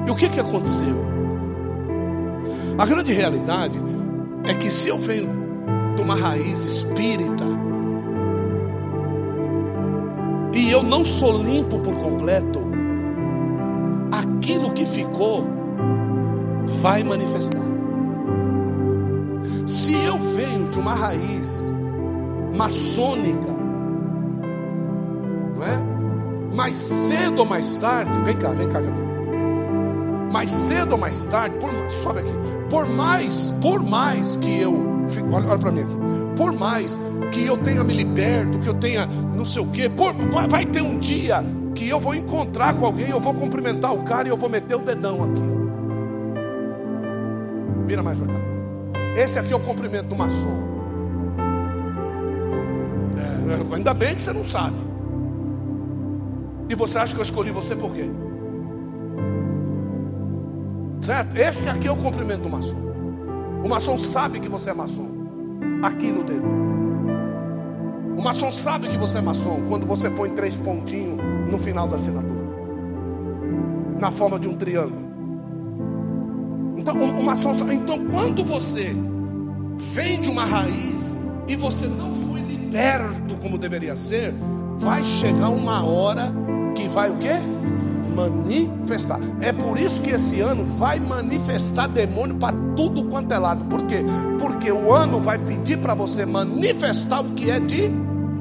E 0.07 0.11
o 0.11 0.15
que, 0.15 0.29
que 0.29 0.41
aconteceu? 0.41 0.97
A 2.77 2.85
grande 2.85 3.13
realidade 3.13 3.81
é 4.45 4.55
que 4.55 4.71
se 4.71 4.89
eu 4.89 4.99
venho 4.99 5.29
de 5.95 6.03
uma 6.03 6.15
raiz 6.15 6.65
espírita 6.65 7.45
e 10.53 10.71
eu 10.71 10.83
não 10.83 11.05
sou 11.05 11.43
limpo 11.43 11.79
por 11.79 11.95
completo, 11.95 12.61
aquilo 14.11 14.73
que 14.73 14.85
ficou 14.85 15.45
vai 16.81 17.05
manifestar. 17.05 17.63
Se 19.67 19.95
eu 19.95 20.19
venho 20.19 20.69
de 20.69 20.79
uma 20.79 20.95
raiz 20.95 21.75
maçônica, 22.57 23.56
Mais 26.57 26.79
cedo 26.79 27.41
ou 27.41 27.45
mais 27.45 27.77
tarde, 27.77 28.11
vem 28.25 28.37
cá, 28.37 28.49
vem 28.51 28.67
cá, 28.69 28.81
mais 30.33 30.51
cedo 30.51 30.93
ou 30.93 30.99
mais 30.99 31.27
tarde, 31.27 31.57
por, 31.59 31.71
sobe 31.91 32.21
aqui, 32.21 32.33
por 32.71 32.87
mais, 32.87 33.51
por 33.61 33.83
mais 33.83 34.37
que 34.37 34.63
eu, 34.63 35.05
olha, 35.33 35.49
olha 35.49 35.59
para 35.59 35.71
mim, 35.71 35.85
por 36.35 36.53
mais 36.53 36.99
que 37.31 37.45
eu 37.45 37.59
tenha 37.59 37.85
me 37.85 37.93
liberto, 37.93 38.59
que 38.59 38.69
eu 38.69 38.75
tenha 38.75 39.07
não 39.07 39.45
sei 39.45 39.63
o 39.63 39.71
que, 39.71 39.87
vai, 39.89 40.49
vai 40.49 40.67
ter 40.67 40.81
um 40.81 40.99
dia 40.99 41.45
que 41.75 41.89
eu 41.89 42.01
vou 42.01 42.15
encontrar 42.15 42.75
com 42.75 42.87
alguém, 42.87 43.11
eu 43.11 43.21
vou 43.21 43.35
cumprimentar 43.35 43.93
o 43.93 44.03
cara 44.03 44.27
e 44.27 44.31
eu 44.31 44.37
vou 44.37 44.49
meter 44.49 44.77
o 44.77 44.81
dedão 44.81 45.23
aqui. 45.25 45.43
Vira 47.87 48.03
mais 48.03 48.19
para 48.19 48.29
cá. 48.29 48.41
Esse 49.15 49.39
aqui 49.39 49.53
é 49.53 49.57
o 49.57 49.61
cumprimento 49.61 50.07
do 50.07 50.17
maçom. 50.17 50.75
É, 53.19 53.75
ainda 53.75 53.93
bem 53.93 54.15
que 54.15 54.23
você 54.23 54.33
não 54.33 54.45
sabe. 54.45 54.86
E 56.69 56.75
você 56.75 56.99
acha 56.99 57.15
que 57.15 57.21
eu 57.21 57.23
escolhi 57.23 57.51
você 57.51 57.77
por 57.77 57.93
quê? 57.93 58.09
Certo? 61.01 61.37
Esse 61.37 61.69
aqui 61.69 61.87
é 61.87 61.93
o 61.93 61.97
cumprimento 61.97 62.43
do 62.43 62.51
maçom. 62.51 62.87
O 63.63 63.69
maçom 63.69 63.97
sabe 63.97 64.41
que 64.41 64.49
você 64.49 64.71
é 64.71 64.75
maçom. 64.75 65.09
Aqui 65.83 66.11
no 66.11 66.25
dedo. 66.25 66.47
O 68.17 68.23
maçom 68.23 68.51
sabe 68.51 68.89
que 68.89 68.97
você 68.97 69.19
é 69.19 69.21
maçom 69.21 69.63
quando 69.69 69.87
você 69.87 70.11
põe 70.11 70.31
três 70.31 70.57
pontinhos 70.57 71.19
no 71.51 71.59
final 71.59 71.87
da 71.87 71.97
assinatura. 71.97 72.47
Na 74.01 74.11
forma 74.11 74.39
de 74.39 74.49
um 74.49 74.57
triângulo. 74.57 75.07
Então, 76.77 76.97
o, 76.97 77.23
maçom 77.23 77.53
Então, 77.73 78.05
quando 78.07 78.45
você 78.45 78.95
vem 79.95 80.21
de 80.21 80.31
uma 80.31 80.45
raiz 80.45 81.21
e 81.47 81.55
você 81.57 81.87
não 81.87 82.15
foi 82.15 82.41
liberto 82.41 83.37
como 83.37 83.59
deveria 83.59 83.97
ser, 83.97 84.35
vai 84.79 85.03
chegar 85.05 85.49
uma 85.51 85.85
hora 85.85 86.33
vai 86.97 87.11
o 87.11 87.17
quê? 87.19 87.35
Manifestar. 88.17 89.21
É 89.43 89.53
por 89.53 89.79
isso 89.79 90.01
que 90.01 90.09
esse 90.13 90.41
ano 90.41 90.65
vai 90.65 90.99
manifestar 90.99 91.87
demônio 91.89 92.37
para 92.37 92.57
tudo 92.75 93.05
quanto 93.05 93.35
é 93.35 93.39
lado. 93.39 93.67
Por 93.67 93.83
quê? 93.83 94.03
Porque 94.39 94.73
o 94.73 94.91
ano 94.91 95.21
vai 95.21 95.39
pedir 95.39 95.77
para 95.77 95.95
você 95.95 96.25
manifestar 96.25 97.21
o 97.21 97.35
que 97.35 97.51
é 97.51 97.61
de 97.61 97.91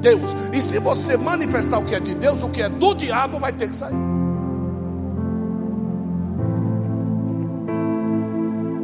Deus. 0.00 0.34
E 0.54 0.62
se 0.62 0.78
você 0.78 1.18
manifestar 1.18 1.78
o 1.78 1.84
que 1.84 1.94
é 1.94 2.00
de 2.00 2.14
Deus, 2.14 2.42
o 2.42 2.48
que 2.48 2.62
é 2.62 2.68
do 2.70 2.94
diabo 2.94 3.38
vai 3.38 3.52
ter 3.52 3.68
que 3.68 3.76
sair. 3.76 3.94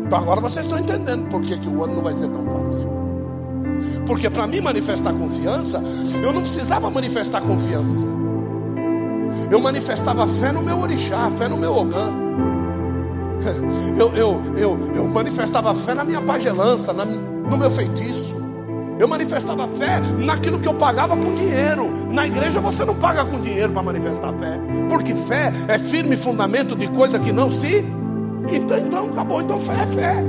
Então 0.05 0.19
agora 0.19 0.43
vocês 0.43 0.67
estão 0.67 0.79
entendendo 0.79 1.31
por 1.31 1.41
que, 1.41 1.57
que 1.57 1.69
o 1.69 1.83
ano 1.83 1.95
não 1.95 2.02
vai 2.02 2.12
ser 2.12 2.29
tão 2.29 2.45
fácil. 2.45 2.91
Porque 4.05 4.29
para 4.29 4.47
mim 4.47 4.61
manifestar 4.61 5.14
confiança, 5.14 5.83
eu 6.23 6.31
não 6.31 6.43
precisava 6.43 6.91
manifestar 6.91 7.41
confiança. 7.41 8.07
Eu 9.53 9.61
manifestava 9.61 10.27
fé 10.27 10.51
no 10.51 10.63
meu 10.63 10.81
orixá, 10.81 11.31
fé 11.37 11.47
no 11.47 11.59
meu 11.59 11.77
ogã. 11.77 12.11
Eu, 13.99 14.11
eu, 14.17 14.43
eu, 14.57 14.91
eu 14.95 15.07
manifestava 15.07 15.75
fé 15.75 15.93
na 15.93 16.05
minha 16.05 16.23
pagelança, 16.23 16.91
na, 16.95 17.05
no 17.05 17.59
meu 17.59 17.71
feitiço. 17.71 18.35
Eu 18.99 19.07
manifestava 19.07 19.69
fé 19.69 20.01
naquilo 20.17 20.59
que 20.59 20.67
eu 20.67 20.73
pagava 20.73 21.15
com 21.15 21.35
dinheiro. 21.35 21.87
Na 22.11 22.27
igreja 22.27 22.63
você 22.63 22.83
não 22.83 22.95
paga 22.95 23.27
com 23.27 23.39
dinheiro 23.39 23.71
para 23.75 23.83
manifestar 23.83 24.33
fé. 24.39 24.59
Porque 24.89 25.15
fé 25.15 25.53
é 25.69 25.79
firme 25.79 26.17
fundamento 26.17 26.75
de 26.75 26.89
coisa 26.89 27.19
que 27.19 27.31
não 27.31 27.51
se 27.51 27.85
então, 28.51 28.79
então 28.79 29.07
acabou. 29.11 29.43
Então 29.43 29.61
fé 29.61 29.83
é 29.83 29.87
fé. 29.87 30.25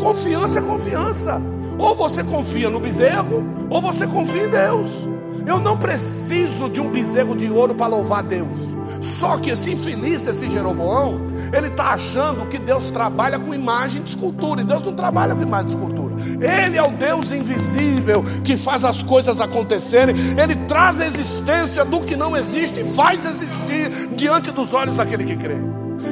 Confiança 0.00 0.58
é 0.58 0.62
confiança. 0.62 1.38
Ou 1.78 1.94
você 1.94 2.24
confia 2.24 2.70
no 2.70 2.80
bezerro, 2.80 3.44
ou 3.68 3.82
você 3.82 4.06
confia 4.06 4.46
em 4.46 4.48
Deus. 4.48 5.13
Eu 5.46 5.58
não 5.58 5.76
preciso 5.76 6.68
de 6.70 6.80
um 6.80 6.90
bezerro 6.90 7.36
de 7.36 7.50
ouro 7.50 7.74
para 7.74 7.86
louvar 7.86 8.22
Deus. 8.22 8.76
Só 9.00 9.36
que 9.36 9.50
esse 9.50 9.72
infeliz, 9.72 10.26
esse 10.26 10.48
Jeroboão, 10.48 11.20
ele 11.52 11.66
está 11.66 11.92
achando 11.92 12.48
que 12.48 12.58
Deus 12.58 12.88
trabalha 12.88 13.38
com 13.38 13.52
imagem 13.54 14.02
de 14.02 14.10
escultura. 14.10 14.62
E 14.62 14.64
Deus 14.64 14.82
não 14.82 14.94
trabalha 14.94 15.34
com 15.34 15.42
imagem 15.42 15.66
de 15.66 15.74
escultura. 15.74 16.14
Ele 16.40 16.76
é 16.78 16.82
o 16.82 16.90
Deus 16.90 17.30
invisível 17.30 18.24
que 18.42 18.56
faz 18.56 18.84
as 18.84 19.02
coisas 19.02 19.40
acontecerem. 19.40 20.16
Ele 20.40 20.56
traz 20.66 21.00
a 21.00 21.06
existência 21.06 21.84
do 21.84 22.00
que 22.00 22.16
não 22.16 22.36
existe 22.36 22.80
e 22.80 22.84
faz 22.84 23.24
existir 23.24 24.08
diante 24.16 24.50
dos 24.50 24.72
olhos 24.72 24.96
daquele 24.96 25.24
que 25.24 25.36
crê. 25.36 25.56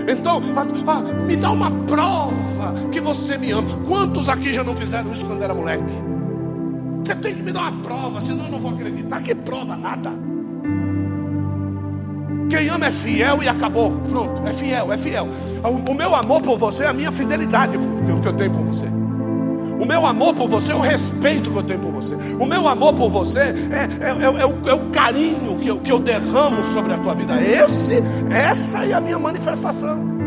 Então, 0.07 0.41
ah, 0.57 0.67
ah, 0.87 1.01
me 1.25 1.37
dá 1.37 1.51
uma 1.51 1.71
prova 1.87 2.75
que 2.91 3.01
você 3.01 3.37
me 3.39 3.51
ama. 3.51 3.79
Quantos 3.87 4.29
aqui 4.29 4.53
já 4.53 4.63
não 4.63 4.77
fizeram 4.77 5.13
isso 5.13 5.25
quando 5.25 5.43
era 5.43 5.55
moleque? 5.55 6.12
Você 7.05 7.15
tem 7.17 7.35
que 7.35 7.43
me 7.43 7.53
dar 7.53 7.63
uma 7.63 7.83
prova, 7.83 8.21
senão 8.21 8.45
eu 8.47 8.53
não 8.53 8.59
vou 8.59 8.73
acreditar. 8.73 9.21
Que 9.23 9.35
prova 9.35 9.77
nada. 9.77 10.11
Quem 12.49 12.69
ama 12.69 12.87
é 12.87 12.93
fiel 12.93 13.43
e 13.43 13.49
acabou. 13.49 13.91
Pronto, 14.09 14.47
é 14.47 14.53
fiel, 14.53 14.93
é 14.93 14.99
fiel. 14.99 15.27
O, 15.89 15.95
meu 15.95 16.15
amor 16.15 16.43
por 16.43 16.59
você 16.59 16.85
é 16.85 16.89
a 16.89 16.93
minha 16.93 17.11
fidelidade 17.11 17.79
que 17.79 18.29
eu 18.29 18.33
tenho 18.35 18.51
por 18.51 18.63
você. 18.63 18.87
O 19.81 19.85
meu 19.85 20.07
amor 20.07 20.35
por 20.35 20.47
você 20.47 20.71
é 20.71 20.75
o 20.75 20.81
respeito 20.81 21.51
que 21.51 21.57
eu 21.57 21.63
tenho 21.63 21.81
por 21.81 21.91
você. 21.91 22.15
O 22.39 22.47
meu 22.47 22.69
amor 22.69 22.93
por 22.95 23.11
você 23.11 23.41
é, 23.41 23.89
é, 24.01 24.11
é, 24.11 24.43
é 24.43 24.47
o, 24.47 24.69
é 24.69 24.75
o, 24.75 24.91
carinho 24.91 25.59
que 25.59 25.67
eu, 25.67 25.81
que 25.81 25.91
eu 25.91 25.99
derramo 25.99 26.63
sobre 26.63 26.93
a 26.93 26.99
tua 26.99 27.15
vida. 27.15 27.41
Esse, 27.43 28.01
essa 28.31 28.85
é 28.85 28.93
a 28.93 29.01
minha 29.01 29.19
manifestação. 29.19 30.22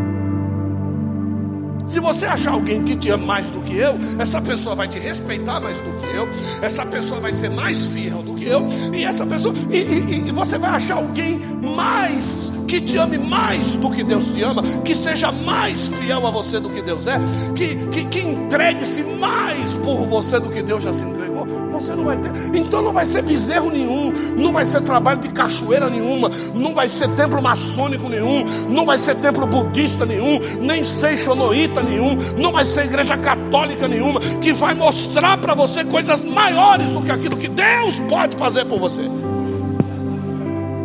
Se 1.87 1.99
você 1.99 2.25
achar 2.25 2.51
alguém 2.51 2.81
que 2.83 2.95
te 2.95 3.09
ama 3.09 3.25
mais 3.25 3.49
do 3.49 3.61
que 3.61 3.77
eu, 3.77 3.95
essa 4.19 4.41
pessoa 4.41 4.75
vai 4.75 4.87
te 4.87 4.99
respeitar 4.99 5.59
mais 5.59 5.77
do 5.79 5.91
que 5.97 6.15
eu, 6.15 6.27
essa 6.61 6.85
pessoa 6.85 7.19
vai 7.19 7.31
ser 7.31 7.49
mais 7.49 7.87
fiel 7.87 8.23
do 8.23 8.33
que 8.33 8.45
eu, 8.45 8.65
e 8.93 9.03
essa 9.03 9.25
pessoa, 9.25 9.53
e, 9.69 9.77
e, 9.77 10.27
e 10.27 10.31
você 10.31 10.57
vai 10.57 10.71
achar 10.71 10.95
alguém 10.95 11.39
mais 11.61 12.51
que 12.67 12.81
te 12.81 12.97
ame 12.97 13.17
mais 13.17 13.75
do 13.75 13.91
que 13.91 14.03
Deus 14.03 14.27
te 14.27 14.41
ama, 14.41 14.63
que 14.83 14.95
seja 14.95 15.31
mais 15.31 15.87
fiel 15.89 16.25
a 16.25 16.31
você 16.31 16.59
do 16.59 16.69
que 16.69 16.81
Deus 16.81 17.05
é, 17.07 17.19
que, 17.55 17.75
que, 17.87 18.05
que 18.05 18.19
entregue-se 18.19 19.03
mais 19.03 19.75
por 19.77 20.05
você 20.05 20.39
do 20.39 20.49
que 20.49 20.61
Deus 20.61 20.83
já 20.83 20.91
se 20.91 21.03
entregou. 21.03 21.34
Você 21.75 21.93
não 21.93 22.05
vai 22.05 22.15
ter, 22.15 22.31
então 22.55 22.81
não 22.81 22.93
vai 22.93 23.05
ser 23.05 23.21
bezerro 23.21 23.69
nenhum, 23.69 24.13
não 24.37 24.53
vai 24.53 24.63
ser 24.63 24.81
trabalho 24.81 25.19
de 25.19 25.27
cachoeira 25.27 25.89
nenhuma, 25.89 26.31
não 26.53 26.73
vai 26.73 26.87
ser 26.87 27.09
templo 27.15 27.41
maçônico 27.41 28.07
nenhum, 28.07 28.45
não 28.69 28.85
vai 28.85 28.97
ser 28.97 29.13
templo 29.15 29.45
budista 29.45 30.05
nenhum, 30.05 30.39
nem 30.61 30.85
seixonoíta 30.85 31.83
nenhum, 31.83 32.15
não 32.37 32.53
vai 32.53 32.63
ser 32.63 32.85
igreja 32.85 33.17
católica 33.17 33.89
nenhuma, 33.89 34.21
que 34.41 34.53
vai 34.53 34.73
mostrar 34.73 35.37
para 35.37 35.53
você 35.53 35.83
coisas 35.83 36.23
maiores 36.23 36.91
do 36.91 37.01
que 37.01 37.11
aquilo 37.11 37.35
que 37.35 37.49
Deus 37.49 37.99
pode 38.09 38.37
fazer 38.37 38.63
por 38.63 38.79
você. 38.79 39.03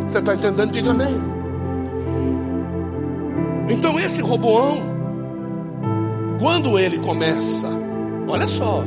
Você 0.09 0.17
está 0.17 0.33
entendendo? 0.33 0.71
Diga 0.71 0.91
amém. 0.91 1.15
Então 3.69 3.97
esse 3.97 4.21
Roboão, 4.21 4.81
quando 6.37 6.77
ele 6.77 6.99
começa, 6.99 7.69
olha 8.27 8.45
só, 8.45 8.83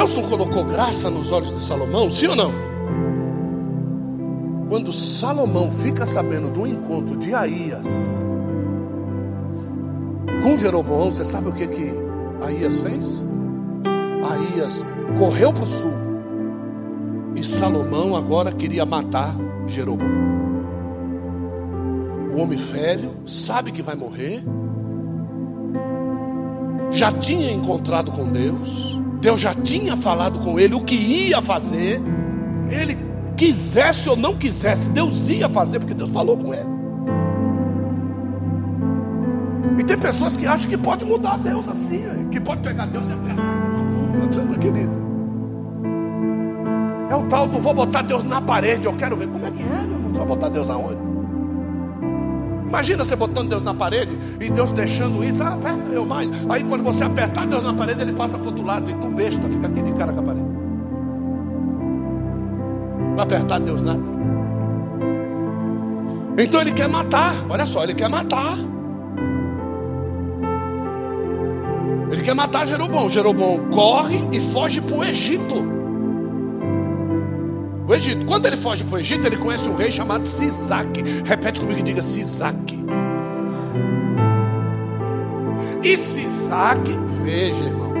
Deus 0.00 0.14
não 0.14 0.22
colocou 0.22 0.64
graça 0.64 1.10
nos 1.10 1.30
olhos 1.30 1.54
de 1.54 1.62
Salomão, 1.62 2.08
sim 2.08 2.28
ou 2.28 2.34
não? 2.34 2.50
Quando 4.70 4.94
Salomão 4.94 5.70
fica 5.70 6.06
sabendo 6.06 6.48
do 6.48 6.66
encontro 6.66 7.18
de 7.18 7.34
Aías 7.34 8.24
com 10.42 10.56
Jeroboão, 10.56 11.10
você 11.10 11.22
sabe 11.22 11.50
o 11.50 11.52
que 11.52 11.66
que 11.66 11.92
Aías 12.42 12.80
fez? 12.80 13.28
Aías 14.22 14.86
correu 15.18 15.52
para 15.52 15.64
o 15.64 15.66
sul 15.66 15.92
e 17.36 17.44
Salomão 17.44 18.16
agora 18.16 18.52
queria 18.52 18.86
matar 18.86 19.36
Jeroboão. 19.66 20.08
O 22.34 22.40
homem 22.40 22.58
velho 22.58 23.16
sabe 23.26 23.70
que 23.70 23.82
vai 23.82 23.96
morrer, 23.96 24.42
já 26.90 27.12
tinha 27.12 27.52
encontrado 27.52 28.10
com 28.10 28.24
Deus, 28.24 28.89
Deus 29.20 29.40
já 29.40 29.54
tinha 29.54 29.96
falado 29.96 30.38
com 30.38 30.58
ele 30.58 30.74
o 30.74 30.80
que 30.80 30.94
ia 30.94 31.42
fazer, 31.42 32.00
ele 32.70 32.96
quisesse 33.36 34.08
ou 34.08 34.16
não 34.16 34.36
quisesse, 34.36 34.88
Deus 34.88 35.28
ia 35.28 35.48
fazer, 35.48 35.78
porque 35.78 35.94
Deus 35.94 36.12
falou 36.12 36.36
com 36.36 36.54
ele. 36.54 36.68
E 39.78 39.84
tem 39.84 39.98
pessoas 39.98 40.36
que 40.36 40.46
acham 40.46 40.68
que 40.68 40.76
pode 40.76 41.04
mudar 41.04 41.38
Deus 41.38 41.68
assim, 41.68 42.02
que 42.30 42.40
pode 42.40 42.62
pegar 42.62 42.86
Deus 42.86 43.08
e 43.08 43.12
apertar 43.12 43.42
uma 43.42 44.58
querido? 44.58 45.00
É 47.10 47.16
o 47.16 47.26
tal 47.26 47.46
do 47.46 47.60
vou 47.60 47.74
botar 47.74 48.02
Deus 48.02 48.22
na 48.22 48.40
parede, 48.40 48.86
eu 48.86 48.92
quero 48.92 49.16
ver. 49.16 49.26
Como 49.26 49.44
é 49.44 49.50
que 49.50 49.62
é, 49.62 49.66
meu 49.66 49.96
irmão? 49.96 50.10
Você 50.10 50.18
vai 50.18 50.28
botar 50.28 50.48
Deus 50.48 50.70
aonde? 50.70 51.19
Imagina 52.70 53.04
você 53.04 53.16
botando 53.16 53.48
Deus 53.48 53.62
na 53.62 53.74
parede 53.74 54.16
e 54.40 54.48
Deus 54.48 54.70
deixando 54.70 55.24
ir, 55.24 55.34
tá, 55.34 55.54
aperta 55.54 55.90
eu 55.90 56.06
mais. 56.06 56.30
Aí 56.48 56.62
quando 56.62 56.84
você 56.84 57.02
apertar 57.02 57.44
Deus 57.44 57.64
na 57.64 57.74
parede, 57.74 58.00
ele 58.00 58.12
passa 58.12 58.38
para 58.38 58.46
outro 58.46 58.64
lado 58.64 58.88
e 58.88 58.94
tu 58.94 59.08
besta, 59.08 59.42
fica 59.48 59.66
aqui 59.66 59.82
de 59.82 59.92
cara 59.94 60.12
com 60.12 60.20
a 60.20 60.22
parede. 60.22 60.46
Não 63.16 63.20
apertar 63.20 63.58
Deus 63.58 63.82
nada. 63.82 64.04
Então 66.38 66.60
ele 66.60 66.70
quer 66.70 66.88
matar, 66.88 67.34
olha 67.48 67.66
só, 67.66 67.82
ele 67.82 67.92
quer 67.92 68.08
matar. 68.08 68.56
Ele 72.12 72.22
quer 72.22 72.34
matar 72.34 72.68
Jeroboão. 72.68 73.08
Jeroboão 73.08 73.68
corre 73.72 74.24
e 74.30 74.40
foge 74.40 74.80
para 74.80 74.96
o 74.96 75.04
Egito 75.04 75.80
o 77.90 77.94
Egito. 77.94 78.24
Quando 78.24 78.46
ele 78.46 78.56
foge 78.56 78.84
para 78.84 78.96
o 78.96 78.98
Egito, 78.98 79.26
ele 79.26 79.36
conhece 79.36 79.68
um 79.68 79.74
rei 79.74 79.90
chamado 79.90 80.26
Sisaque. 80.26 81.02
Repete 81.24 81.60
comigo 81.60 81.80
e 81.80 81.82
diga 81.82 82.00
Sisaque. 82.00 82.78
E 85.82 85.96
Sisaque, 85.96 86.96
veja, 87.24 87.64
irmão, 87.64 87.92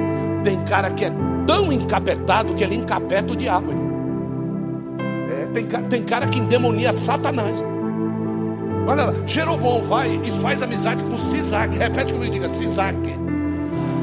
tem 0.44 0.62
cara 0.64 0.90
que 0.90 1.04
é 1.04 1.12
tão 1.44 1.72
encapetado 1.72 2.54
que 2.54 2.62
ele 2.62 2.76
encapeta 2.76 3.32
o 3.32 3.36
diabo. 3.36 3.72
É, 5.28 5.46
tem, 5.52 5.64
tem 5.64 6.02
cara 6.04 6.28
que 6.28 6.38
endemonia 6.38 6.92
Satanás. 6.92 7.62
Olha 8.86 9.06
lá, 9.06 9.14
Jeroboão 9.26 9.82
vai 9.82 10.20
e 10.22 10.30
faz 10.30 10.62
amizade 10.62 11.02
com 11.02 11.18
Sisaque. 11.18 11.78
Repete 11.78 12.12
comigo 12.12 12.30
e 12.30 12.38
diga 12.38 12.48
Sisaque. 12.48 13.18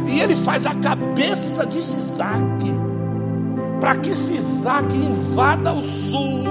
E 0.05 0.19
ele 0.19 0.35
faz 0.35 0.65
a 0.65 0.75
cabeça 0.75 1.65
de 1.65 1.81
Sisaque 1.81 2.86
para 3.79 3.97
que 3.97 4.13
Sisaque 4.15 4.95
invada 4.95 5.73
o 5.73 5.81
sul 5.81 6.43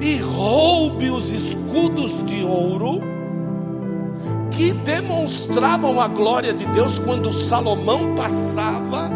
e 0.00 0.18
roube 0.18 1.10
os 1.10 1.32
escudos 1.32 2.24
de 2.26 2.42
ouro 2.44 3.00
que 4.50 4.72
demonstravam 4.72 6.00
a 6.00 6.06
glória 6.06 6.52
de 6.52 6.64
Deus 6.66 6.98
quando 6.98 7.32
Salomão 7.32 8.14
passava, 8.14 9.10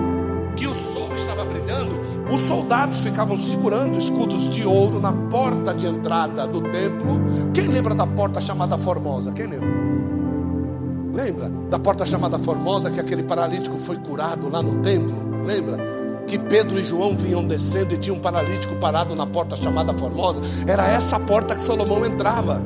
que 0.56 0.66
o 0.66 0.74
sol 0.74 1.08
estava 1.14 1.44
brilhando, 1.44 2.00
os 2.32 2.40
soldados 2.40 3.04
ficavam 3.04 3.38
segurando 3.38 3.96
escudos 3.96 4.50
de 4.50 4.66
ouro 4.66 4.98
na 4.98 5.12
porta 5.12 5.72
de 5.72 5.86
entrada 5.86 6.46
do 6.46 6.60
templo. 6.60 7.20
Quem 7.54 7.68
lembra 7.68 7.94
da 7.94 8.06
porta 8.06 8.40
chamada 8.40 8.76
Formosa? 8.76 9.30
Quem 9.30 9.46
lembra? 9.46 9.68
Lembra 11.14 11.50
da 11.70 11.78
porta 11.78 12.04
chamada 12.04 12.38
Formosa, 12.38 12.90
que 12.90 12.98
aquele 12.98 13.22
paralítico 13.22 13.76
foi 13.78 13.96
curado 13.96 14.48
lá 14.48 14.60
no 14.60 14.82
templo? 14.82 15.44
Lembra? 15.44 16.07
Que 16.28 16.38
Pedro 16.38 16.78
e 16.78 16.84
João 16.84 17.16
vinham 17.16 17.44
descendo 17.44 17.94
e 17.94 17.98
tinha 17.98 18.14
um 18.14 18.20
paralítico 18.20 18.76
parado 18.76 19.16
na 19.16 19.26
porta 19.26 19.56
chamada 19.56 19.92
Formosa. 19.94 20.42
Era 20.66 20.86
essa 20.86 21.18
porta 21.18 21.54
que 21.54 21.62
Salomão 21.62 22.04
entrava. 22.04 22.62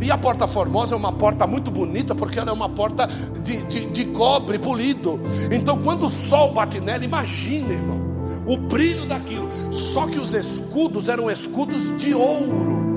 E 0.00 0.10
a 0.10 0.18
porta 0.18 0.46
formosa 0.46 0.94
é 0.94 0.98
uma 0.98 1.12
porta 1.12 1.46
muito 1.46 1.70
bonita, 1.70 2.14
porque 2.14 2.38
ela 2.38 2.50
é 2.50 2.52
uma 2.52 2.68
porta 2.68 3.08
de, 3.42 3.56
de, 3.62 3.86
de 3.86 4.04
cobre 4.06 4.58
polido. 4.58 5.18
Então, 5.50 5.78
quando 5.78 6.04
o 6.04 6.08
sol 6.10 6.52
bate 6.52 6.78
nela, 6.78 7.02
imagina, 7.02 7.72
irmão, 7.72 8.02
o 8.46 8.56
brilho 8.56 9.06
daquilo. 9.06 9.48
Só 9.72 10.06
que 10.06 10.18
os 10.18 10.34
escudos 10.34 11.08
eram 11.08 11.30
escudos 11.30 11.96
de 11.96 12.14
ouro. 12.14 12.92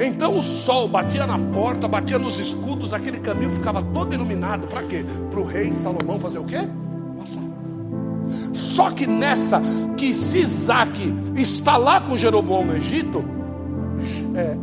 Então 0.00 0.36
o 0.36 0.42
sol 0.42 0.88
batia 0.88 1.26
na 1.26 1.38
porta, 1.38 1.88
batia 1.88 2.18
nos 2.18 2.38
escudos, 2.38 2.92
aquele 2.92 3.18
caminho 3.18 3.50
ficava 3.50 3.82
todo 3.82 4.12
iluminado. 4.12 4.66
Para 4.66 4.82
quê? 4.82 5.04
Para 5.30 5.40
o 5.40 5.44
rei 5.44 5.72
Salomão 5.72 6.18
fazer 6.18 6.38
o 6.38 6.44
quê? 6.44 6.58
Só 8.58 8.90
que 8.90 9.06
nessa 9.06 9.62
que 9.96 10.12
Sisaque 10.12 11.14
está 11.36 11.76
lá 11.76 12.00
com 12.00 12.16
Jeroboão 12.16 12.64
no 12.64 12.74
Egito, 12.74 13.24
é, 14.34 14.56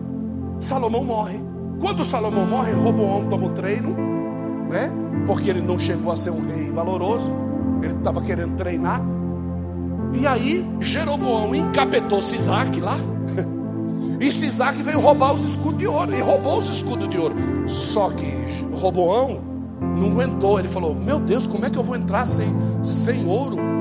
Salomão 0.60 1.02
morre. 1.02 1.40
Quando 1.80 2.04
Salomão 2.04 2.46
morre, 2.46 2.74
Roboão 2.74 3.30
toma 3.30 3.48
o 3.48 3.50
treino, 3.52 3.96
né? 4.70 4.92
Porque 5.26 5.50
ele 5.50 5.62
não 5.62 5.80
chegou 5.80 6.12
a 6.12 6.18
ser 6.18 6.32
um 6.32 6.46
rei 6.46 6.70
valoroso, 6.72 7.32
ele 7.82 7.94
estava 7.94 8.20
querendo 8.20 8.58
treinar. 8.58 9.02
E 10.14 10.28
aí 10.28 10.66
Jeroboão 10.82 11.56
encapetou 11.56 12.22
Sisaque 12.22 12.82
lá. 12.82 12.98
E 14.18 14.32
Sisaque 14.32 14.82
veio 14.82 15.00
roubar 15.02 15.34
os 15.34 15.44
escudos 15.44 15.78
de 15.78 15.88
ouro. 15.88 16.16
E 16.16 16.22
roubou 16.22 16.58
os 16.58 16.70
escudos 16.70 17.10
de 17.10 17.18
ouro. 17.18 17.36
Só 17.68 18.10
que 18.10 18.26
Roboão 18.74 19.42
não 19.98 20.12
aguentou. 20.12 20.58
Ele 20.58 20.70
falou: 20.70 20.96
Meu 20.96 21.20
Deus, 21.20 21.46
como 21.46 21.66
é 21.66 21.70
que 21.70 21.78
eu 21.78 21.84
vou 21.84 21.98
entrar 21.98 22.26
sem, 22.26 22.48
sem 22.82 23.26
ouro? 23.28 23.75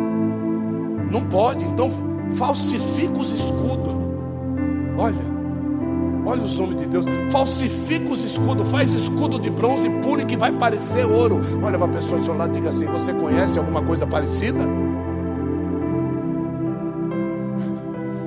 Não 1.15 1.25
pode. 1.25 1.65
Então 1.65 1.89
falsifica 2.31 3.21
os 3.21 3.33
escudos. 3.33 3.95
Olha, 4.99 5.35
Olha 6.27 6.43
os 6.43 6.59
homens 6.59 6.81
de 6.81 6.87
Deus. 6.87 7.05
Falsifica 7.31 8.11
os 8.11 8.25
escudos, 8.25 8.69
faz 8.71 8.93
escudo 8.95 9.39
de 9.39 9.51
bronze 9.51 9.91
puro 10.03 10.25
que 10.25 10.37
vai 10.37 10.51
parecer 10.51 11.05
ouro. 11.05 11.41
Olha 11.63 11.79
para 11.79 11.87
a 11.87 11.95
pessoa 11.95 12.19
do 12.19 12.25
seu 12.25 12.37
lado 12.37 12.51
e 12.51 12.55
diga 12.55 12.71
assim: 12.71 12.87
Você 12.87 13.13
conhece 13.13 13.59
alguma 13.59 13.83
coisa 13.83 14.07
parecida? 14.07 14.61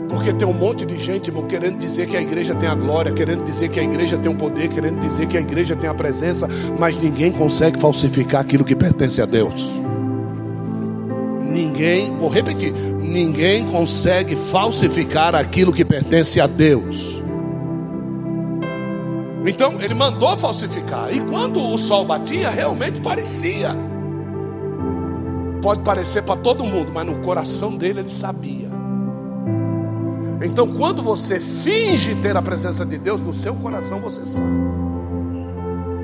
Porque 0.07 0.31
tem 0.33 0.47
um 0.47 0.53
monte 0.53 0.85
de 0.85 0.95
gente, 0.97 1.29
irmão, 1.29 1.47
querendo 1.47 1.79
dizer 1.79 2.07
que 2.07 2.15
a 2.15 2.21
igreja 2.21 2.53
tem 2.53 2.69
a 2.69 2.75
glória, 2.75 3.11
querendo 3.11 3.43
dizer 3.43 3.69
que 3.69 3.79
a 3.79 3.83
igreja 3.83 4.17
tem 4.17 4.31
o 4.31 4.35
poder, 4.35 4.67
querendo 4.67 4.99
dizer 4.99 5.27
que 5.27 5.37
a 5.37 5.41
igreja 5.41 5.75
tem 5.75 5.89
a 5.89 5.93
presença, 5.93 6.47
mas 6.77 6.95
ninguém 6.95 7.31
consegue 7.31 7.79
falsificar 7.79 8.41
aquilo 8.41 8.63
que 8.63 8.75
pertence 8.75 9.21
a 9.21 9.25
Deus. 9.25 9.86
Ninguém, 11.77 12.17
vou 12.17 12.27
repetir, 12.27 12.73
ninguém 12.73 13.63
consegue 13.67 14.35
falsificar 14.35 15.35
aquilo 15.35 15.71
que 15.71 15.85
pertence 15.85 16.41
a 16.41 16.47
Deus. 16.47 17.21
Então 19.45 19.79
ele 19.79 19.93
mandou 19.93 20.35
falsificar. 20.35 21.15
E 21.15 21.21
quando 21.21 21.61
o 21.63 21.77
sol 21.77 22.03
batia, 22.03 22.49
realmente 22.49 22.99
parecia. 22.99 23.75
Pode 25.61 25.83
parecer 25.83 26.23
para 26.23 26.35
todo 26.37 26.63
mundo, 26.63 26.91
mas 26.91 27.05
no 27.05 27.19
coração 27.19 27.77
dele 27.77 27.99
ele 27.99 28.09
sabia. 28.09 28.69
Então 30.43 30.67
quando 30.67 31.03
você 31.03 31.39
finge 31.39 32.15
ter 32.23 32.35
a 32.35 32.41
presença 32.41 32.83
de 32.87 32.97
Deus, 32.97 33.21
no 33.21 33.31
seu 33.31 33.53
coração 33.53 33.99
você 33.99 34.25
sabe 34.25 34.47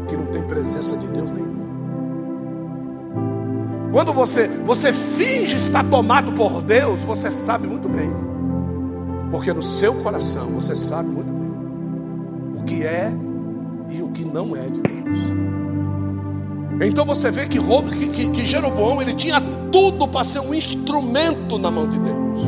que 0.08 0.16
não 0.16 0.28
tem 0.28 0.44
presença 0.44 0.96
de 0.96 1.08
Deus 1.08 1.32
nenhuma. 1.32 1.53
Quando 3.94 4.12
você, 4.12 4.48
você 4.48 4.92
finge 4.92 5.56
estar 5.56 5.84
tomado 5.84 6.32
por 6.32 6.64
Deus, 6.64 7.04
você 7.04 7.30
sabe 7.30 7.68
muito 7.68 7.88
bem. 7.88 8.10
Porque 9.30 9.54
no 9.54 9.62
seu 9.62 9.94
coração 9.94 10.48
você 10.48 10.76
sabe 10.76 11.10
muito 11.10 11.32
bem 11.32 12.60
o 12.60 12.64
que 12.64 12.84
é 12.84 13.14
e 13.92 14.02
o 14.02 14.10
que 14.10 14.26
não 14.26 14.56
é 14.56 14.68
de 14.68 14.82
Deus. 14.82 15.20
Então 16.82 17.06
você 17.06 17.30
vê 17.30 17.46
que, 17.46 17.60
que, 17.60 18.08
que, 18.08 18.30
que 18.32 18.48
Jeroboão 18.48 19.00
ele 19.00 19.14
tinha 19.14 19.40
tudo 19.72 20.08
para 20.08 20.24
ser 20.24 20.40
um 20.40 20.56
instrumento 20.56 21.60
na 21.60 21.70
mão 21.70 21.88
de 21.88 22.00
Deus, 22.00 22.40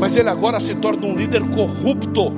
mas 0.00 0.16
ele 0.16 0.30
agora 0.30 0.58
se 0.58 0.76
torna 0.76 1.06
um 1.06 1.14
líder 1.14 1.46
corrupto. 1.50 2.32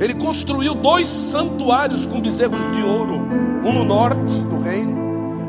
Ele 0.00 0.14
construiu 0.14 0.74
dois 0.74 1.06
santuários 1.08 2.06
com 2.06 2.22
bezerros 2.22 2.66
de 2.74 2.82
ouro, 2.82 3.20
um 3.62 3.72
no 3.72 3.84
norte 3.84 4.40
do 4.44 4.61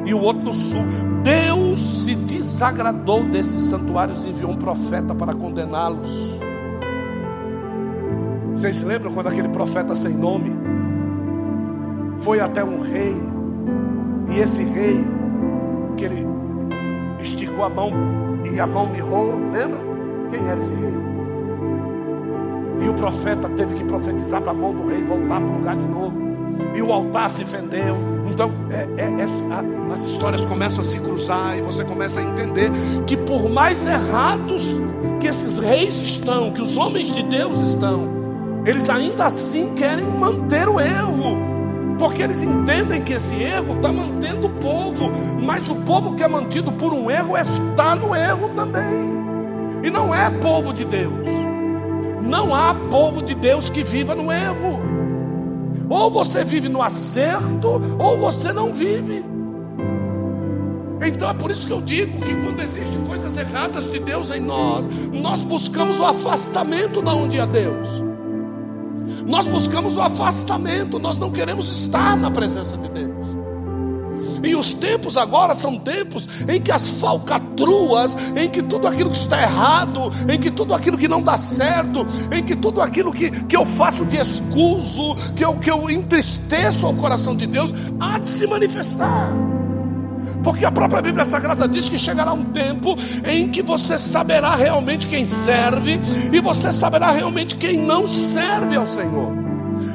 e 0.05 0.13
o 0.13 0.21
outro 0.21 0.43
no 0.43 0.53
sul. 0.53 0.85
Deus 1.23 1.79
se 1.79 2.15
desagradou 2.15 3.23
desses 3.23 3.59
santuários 3.61 4.23
e 4.23 4.29
enviou 4.29 4.51
um 4.51 4.57
profeta 4.57 5.15
para 5.15 5.33
condená-los. 5.33 6.39
Vocês 8.51 8.83
lembram 8.83 9.11
quando 9.13 9.27
aquele 9.27 9.49
profeta 9.49 9.95
sem 9.95 10.13
nome 10.13 10.55
foi 12.19 12.39
até 12.39 12.63
um 12.63 12.81
rei, 12.81 13.15
e 14.29 14.39
esse 14.39 14.63
rei, 14.63 15.03
que 15.97 16.05
ele 16.05 16.25
esticou 17.19 17.65
a 17.65 17.69
mão 17.69 17.91
e 18.45 18.59
a 18.59 18.67
mão 18.67 18.87
mirrou, 18.89 19.33
lembra? 19.51 19.79
Quem 20.29 20.47
era 20.47 20.59
esse 20.59 20.73
rei? 20.73 20.93
E 22.81 22.89
o 22.89 22.93
profeta 22.93 23.49
teve 23.49 23.75
que 23.75 23.83
profetizar 23.83 24.41
para 24.41 24.51
a 24.51 24.55
mão 24.55 24.73
do 24.73 24.87
rei 24.87 25.03
voltar 25.03 25.39
para 25.39 25.49
o 25.49 25.57
lugar 25.57 25.75
de 25.75 25.87
novo. 25.87 26.21
E 26.75 26.81
o 26.81 26.91
altar 26.91 27.29
se 27.29 27.45
fendeu. 27.45 28.12
Então, 28.33 28.51
é, 28.71 28.87
é, 28.97 29.05
é, 29.05 29.93
as 29.93 30.03
histórias 30.03 30.43
começam 30.43 30.81
a 30.81 30.83
se 30.83 30.99
cruzar 30.99 31.55
e 31.55 31.61
você 31.61 31.83
começa 31.83 32.19
a 32.19 32.23
entender 32.23 32.71
que, 33.05 33.15
por 33.15 33.47
mais 33.47 33.85
errados 33.85 34.81
que 35.19 35.27
esses 35.27 35.59
reis 35.59 35.99
estão, 35.99 36.51
que 36.51 36.59
os 36.59 36.75
homens 36.75 37.13
de 37.13 37.21
Deus 37.21 37.59
estão, 37.59 38.11
eles 38.65 38.89
ainda 38.89 39.25
assim 39.25 39.75
querem 39.75 40.05
manter 40.05 40.67
o 40.67 40.79
erro, 40.79 41.37
porque 41.99 42.23
eles 42.23 42.41
entendem 42.41 43.03
que 43.03 43.13
esse 43.13 43.35
erro 43.35 43.75
está 43.75 43.91
mantendo 43.91 44.47
o 44.47 44.49
povo, 44.49 45.11
mas 45.39 45.69
o 45.69 45.75
povo 45.75 46.15
que 46.15 46.23
é 46.23 46.27
mantido 46.27 46.71
por 46.71 46.91
um 46.91 47.11
erro 47.11 47.37
está 47.37 47.93
no 47.93 48.15
erro 48.15 48.49
também, 48.55 49.13
e 49.83 49.91
não 49.91 50.13
é 50.13 50.27
povo 50.41 50.73
de 50.73 50.85
Deus, 50.85 51.27
não 52.19 52.55
há 52.55 52.73
povo 52.89 53.21
de 53.21 53.35
Deus 53.35 53.69
que 53.69 53.83
viva 53.83 54.15
no 54.15 54.31
erro, 54.31 54.81
ou 55.89 56.11
você 56.11 56.43
vive 56.43 56.69
no 56.69 56.81
acerto, 56.81 57.81
ou 57.99 58.17
você 58.17 58.51
não 58.51 58.73
vive. 58.73 59.23
Então 61.05 61.29
é 61.29 61.33
por 61.33 61.51
isso 61.51 61.67
que 61.67 61.73
eu 61.73 61.81
digo 61.81 62.21
que 62.21 62.33
quando 62.35 62.61
existem 62.61 63.03
coisas 63.05 63.35
erradas 63.35 63.91
de 63.91 63.99
Deus 63.99 64.31
em 64.31 64.39
nós, 64.39 64.87
nós 65.11 65.43
buscamos 65.43 65.99
o 65.99 66.05
afastamento 66.05 67.01
da 67.01 67.13
onde 67.13 67.37
é 67.37 67.45
Deus. 67.45 68.03
Nós 69.25 69.47
buscamos 69.47 69.97
o 69.97 70.01
afastamento, 70.01 70.99
nós 70.99 71.17
não 71.17 71.29
queremos 71.29 71.69
estar 71.69 72.15
na 72.15 72.31
presença 72.31 72.77
de 72.77 72.87
Deus. 72.87 72.92
E 74.43 74.55
os 74.55 74.73
tempos 74.73 75.15
agora 75.15 75.55
são 75.55 75.79
tempos 75.79 76.27
em 76.47 76.61
que 76.61 76.71
as 76.71 76.89
falcatruas, 76.89 78.15
em 78.35 78.49
que 78.49 78.61
tudo 78.61 78.87
aquilo 78.87 79.09
que 79.09 79.15
está 79.15 79.41
errado, 79.41 80.11
em 80.27 80.37
que 80.37 80.51
tudo 80.51 80.73
aquilo 80.73 80.97
que 80.97 81.07
não 81.07 81.21
dá 81.21 81.37
certo, 81.37 82.05
em 82.29 82.43
que 82.43 82.53
tudo 82.53 82.81
aquilo 82.81 83.13
que, 83.13 83.31
que 83.45 83.55
eu 83.55 83.65
faço 83.65 84.03
de 84.03 84.17
excuso, 84.17 85.15
que 85.33 85.45
eu, 85.45 85.55
que 85.55 85.71
eu 85.71 85.89
entristeço 85.89 86.85
ao 86.85 86.93
coração 86.93 87.35
de 87.35 87.47
Deus, 87.47 87.73
há 87.99 88.19
de 88.19 88.27
se 88.27 88.45
manifestar. 88.45 89.31
Porque 90.43 90.65
a 90.65 90.71
própria 90.71 91.01
Bíblia 91.01 91.23
Sagrada 91.23 91.65
diz 91.67 91.87
que 91.87 91.97
chegará 91.97 92.33
um 92.33 92.43
tempo 92.43 92.97
em 93.25 93.47
que 93.47 93.61
você 93.61 93.97
saberá 93.97 94.55
realmente 94.55 95.07
quem 95.07 95.25
serve 95.25 95.97
e 96.33 96.39
você 96.41 96.69
saberá 96.73 97.11
realmente 97.11 97.55
quem 97.55 97.77
não 97.77 98.05
serve 98.05 98.75
ao 98.75 98.85
Senhor. 98.85 99.31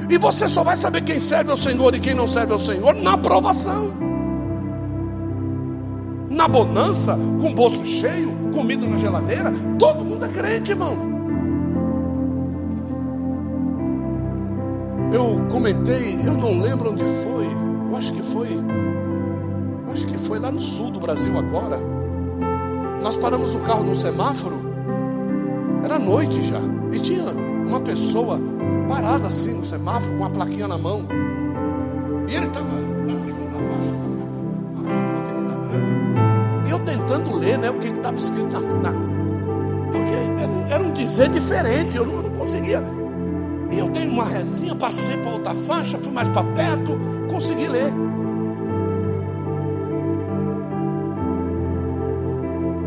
E 0.08 0.16
você 0.16 0.48
só 0.48 0.64
vai 0.64 0.74
saber 0.74 1.02
quem 1.02 1.20
serve 1.20 1.50
ao 1.50 1.56
Senhor 1.56 1.94
e 1.94 2.00
quem 2.00 2.14
não 2.14 2.26
serve 2.26 2.54
ao 2.54 2.58
Senhor 2.58 2.94
na 2.94 3.12
aprovação. 3.12 4.07
Na 6.38 6.46
bonança, 6.46 7.18
com 7.40 7.50
o 7.50 7.52
bolso 7.52 7.84
cheio, 7.84 8.30
comida 8.54 8.86
na 8.86 8.96
geladeira, 8.96 9.52
todo 9.76 10.04
mundo 10.04 10.24
é 10.24 10.28
crente, 10.28 10.70
irmão. 10.70 10.96
Eu 15.12 15.44
comentei, 15.50 16.16
eu 16.24 16.34
não 16.34 16.60
lembro 16.60 16.92
onde 16.92 17.02
foi, 17.02 17.46
eu 17.90 17.96
acho 17.96 18.12
que 18.12 18.22
foi 18.22 18.46
acho 19.92 20.06
que 20.06 20.16
foi 20.16 20.38
lá 20.38 20.52
no 20.52 20.60
sul 20.60 20.92
do 20.92 21.00
Brasil 21.00 21.36
agora. 21.36 21.80
Nós 23.02 23.16
paramos 23.16 23.52
o 23.56 23.58
carro 23.58 23.82
no 23.82 23.96
semáforo, 23.96 24.60
era 25.82 25.98
noite 25.98 26.40
já, 26.44 26.60
e 26.92 27.00
tinha 27.00 27.32
uma 27.66 27.80
pessoa 27.80 28.38
parada 28.88 29.26
assim 29.26 29.54
no 29.54 29.64
semáforo 29.64 30.16
com 30.16 30.24
a 30.24 30.30
plaquinha 30.30 30.68
na 30.68 30.78
mão. 30.78 31.02
E 32.28 32.34
ele 32.36 32.46
estava 32.46 32.70
na 33.08 33.16
segunda 33.16 33.58
faixa, 33.58 34.07
tentando 36.88 37.36
ler 37.36 37.58
né, 37.58 37.70
o 37.70 37.74
que 37.74 37.88
estava 37.88 38.16
escrito 38.16 38.58
na. 38.78 38.92
Porque 39.92 40.72
era, 40.72 40.82
um 40.82 40.90
dizer 40.92 41.28
diferente, 41.28 41.96
eu 41.96 42.06
não, 42.06 42.14
eu 42.14 42.22
não 42.22 42.30
conseguia. 42.30 42.82
E 43.70 43.78
eu 43.78 43.88
dei 43.90 44.08
uma 44.08 44.24
resinha, 44.24 44.74
passei 44.74 45.16
para 45.18 45.32
outra 45.32 45.54
faixa, 45.54 45.98
fui 45.98 46.10
mais 46.10 46.28
para 46.28 46.42
perto, 46.44 46.98
conseguir 47.28 47.68
ler. 47.68 47.92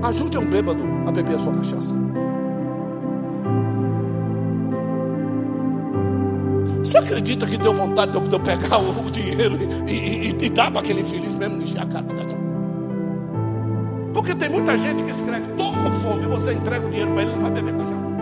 Ajude 0.03 0.37
um 0.39 0.45
bêbado 0.45 0.83
a 1.05 1.11
beber 1.11 1.35
a 1.35 1.39
sua 1.39 1.53
cachaça. 1.53 1.93
Você 6.83 6.97
acredita 6.97 7.45
que 7.45 7.57
deu 7.57 7.75
vontade 7.75 8.11
de 8.11 8.33
eu 8.33 8.39
pegar 8.39 8.79
o 8.79 9.11
dinheiro 9.11 9.55
e, 9.87 9.93
e, 9.93 10.45
e 10.45 10.49
dar 10.49 10.71
para 10.71 10.81
aquele 10.81 11.01
infeliz 11.01 11.31
mesmo 11.35 11.59
de 11.59 11.75
cara? 11.75 12.30
Porque 14.21 14.35
tem 14.35 14.49
muita 14.49 14.77
gente 14.77 15.03
que 15.03 15.09
escreve, 15.09 15.49
estou 15.49 15.73
com 15.73 15.91
fome, 15.93 16.27
você 16.27 16.53
entrega 16.53 16.85
o 16.85 16.89
dinheiro 16.91 17.11
para 17.11 17.23
ele, 17.23 17.31
ele 17.31 17.41
vai 17.41 17.51
beber 17.51 17.73
cachaça. 17.73 18.15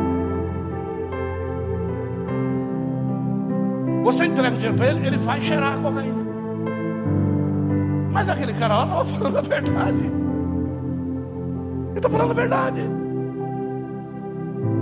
Você 4.05 4.25
entrega 4.25 4.55
o 4.55 4.57
dinheiro 4.57 4.77
para 4.77 4.87
ele, 4.87 5.07
ele 5.07 5.17
vai 5.17 5.41
cheirar 5.41 5.73
a 5.73 5.81
cocaína. 5.81 6.23
Mas 8.13 8.29
aquele 8.29 8.53
cara 8.53 8.77
lá 8.77 8.83
estava 8.85 9.03
falando 9.03 9.37
a 9.37 9.41
verdade. 9.41 10.05
Ele 11.89 11.97
está 11.97 12.09
falando 12.09 12.31
a 12.31 12.33
verdade. 12.33 12.81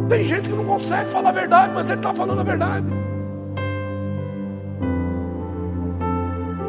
Tem 0.10 0.24
gente 0.24 0.50
que 0.50 0.56
não 0.56 0.66
consegue 0.66 1.10
falar 1.10 1.30
a 1.30 1.34
verdade, 1.34 1.74
mas 1.74 1.90
ele 1.90 1.98
está 1.98 2.14
falando 2.14 2.42
a 2.42 2.44
verdade. 2.44 2.88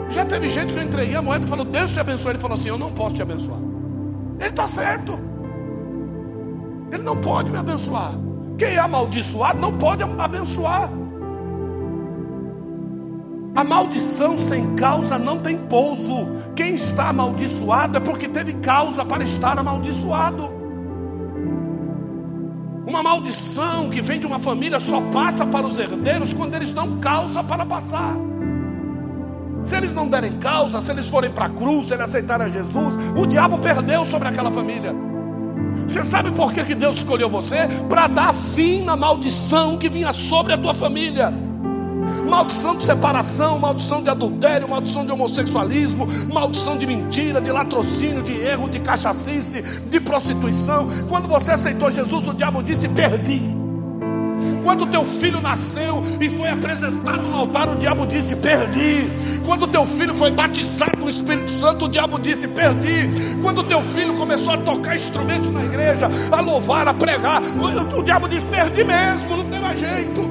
Já 0.08 0.24
teve 0.24 0.48
gente 0.48 0.72
que 0.72 0.78
eu 0.78 0.84
entreguei 0.84 1.16
a 1.16 1.20
moeda 1.20 1.44
e 1.44 1.48
falou, 1.48 1.66
Deus 1.66 1.90
te 1.90 2.00
abençoe. 2.00 2.32
Ele 2.32 2.38
falou 2.38 2.54
assim, 2.54 2.70
eu 2.70 2.78
não 2.78 2.90
posso 2.90 3.14
te 3.14 3.20
abençoar. 3.20 3.77
Ele 4.38 4.48
está 4.48 4.66
certo. 4.66 5.18
Ele 6.92 7.03
não 7.03 7.16
pode 7.20 7.51
me 7.51 7.59
abençoar. 7.59 8.12
Quem 8.57 8.74
é 8.74 8.79
amaldiçoado 8.79 9.61
não 9.61 9.77
pode 9.77 10.03
abençoar. 10.03 10.90
A 13.55 13.64
maldição 13.64 14.38
sem 14.38 14.77
causa 14.77 15.18
não 15.18 15.38
tem 15.38 15.57
pouso. 15.57 16.29
Quem 16.55 16.74
está 16.74 17.09
amaldiçoado 17.09 17.96
é 17.96 18.01
porque 18.01 18.29
teve 18.29 18.53
causa 18.55 19.05
para 19.05 19.24
estar 19.24 19.59
amaldiçoado. 19.59 20.48
Uma 22.87 23.03
maldição 23.03 23.90
que 23.90 24.01
vem 24.01 24.18
de 24.18 24.27
uma 24.27 24.38
família 24.38 24.81
só 24.81 25.01
passa 25.12 25.44
para 25.44 25.66
os 25.66 25.77
herdeiros 25.77 26.33
quando 26.33 26.55
eles 26.55 26.72
dão 26.72 26.98
causa 27.01 27.44
para 27.44 27.66
passar. 27.66 28.16
Se 29.68 29.76
eles 29.76 29.92
não 29.92 30.09
derem 30.09 30.38
causa, 30.38 30.81
se 30.81 30.90
eles 30.90 31.09
forem 31.09 31.31
para 31.31 31.44
a 31.44 31.50
cruz, 31.50 31.85
se 31.85 31.92
eles 31.92 32.04
aceitarem 32.04 32.50
Jesus, 32.50 32.94
o 33.14 33.26
diabo 33.26 33.59
perdeu 33.59 34.02
sobre 34.07 34.26
aquela 34.26 34.50
família. 34.50 34.94
Você 35.87 36.02
sabe 36.04 36.31
por 36.31 36.54
que, 36.54 36.64
que 36.64 36.74
Deus 36.74 36.96
escolheu 36.96 37.28
você? 37.28 37.68
Para 37.87 38.07
dar 38.07 38.33
fim 38.33 38.83
na 38.83 38.96
maldição 38.96 39.76
que 39.76 39.90
vinha 39.90 40.11
sobre 40.11 40.54
a 40.54 40.59
tua 40.59 40.72
família 40.72 41.33
maldição 42.28 42.76
de 42.76 42.85
separação, 42.85 43.59
maldição 43.59 44.02
de 44.02 44.11
adultério, 44.11 44.68
maldição 44.68 45.04
de 45.04 45.11
homossexualismo, 45.11 46.07
maldição 46.31 46.76
de 46.76 46.87
mentira, 46.87 47.40
de 47.40 47.50
latrocínio, 47.50 48.22
de 48.22 48.38
erro, 48.40 48.68
de 48.68 48.81
cachacice, 48.81 49.62
de 49.62 49.98
prostituição. 49.98 50.87
Quando 51.09 51.26
você 51.26 51.52
aceitou 51.52 51.90
Jesus, 51.90 52.26
o 52.26 52.35
diabo 52.35 52.62
disse: 52.62 52.87
Perdi. 52.88 53.57
Quando 54.68 54.85
teu 54.85 55.02
filho 55.02 55.40
nasceu 55.40 56.02
e 56.20 56.28
foi 56.28 56.50
apresentado 56.50 57.22
no 57.22 57.38
altar, 57.38 57.70
o 57.70 57.76
diabo 57.76 58.04
disse: 58.04 58.37
Perdi. 58.37 59.09
Quando 59.46 59.66
teu 59.66 59.87
filho 59.87 60.14
foi 60.14 60.31
batizado 60.31 60.98
no 60.98 61.09
Espírito 61.09 61.50
Santo, 61.50 61.87
o 61.87 61.88
diabo 61.88 62.18
disse: 62.18 62.46
Perdi. 62.48 63.09
Quando 63.40 63.64
teu 63.64 63.83
filho 63.83 64.12
começou 64.12 64.52
a 64.52 64.59
tocar 64.59 64.94
instrumentos 64.94 65.50
na 65.50 65.64
igreja, 65.64 66.11
a 66.31 66.42
louvar, 66.42 66.87
a 66.87 66.92
pregar, 66.92 67.40
o, 67.96 68.02
diabo 68.02 68.28
disse: 68.28 68.44
Perdi 68.44 68.85
mesmo, 68.85 69.38
não 69.38 69.44
tem 69.48 69.59
mais 69.59 69.81
jeito. 69.81 70.28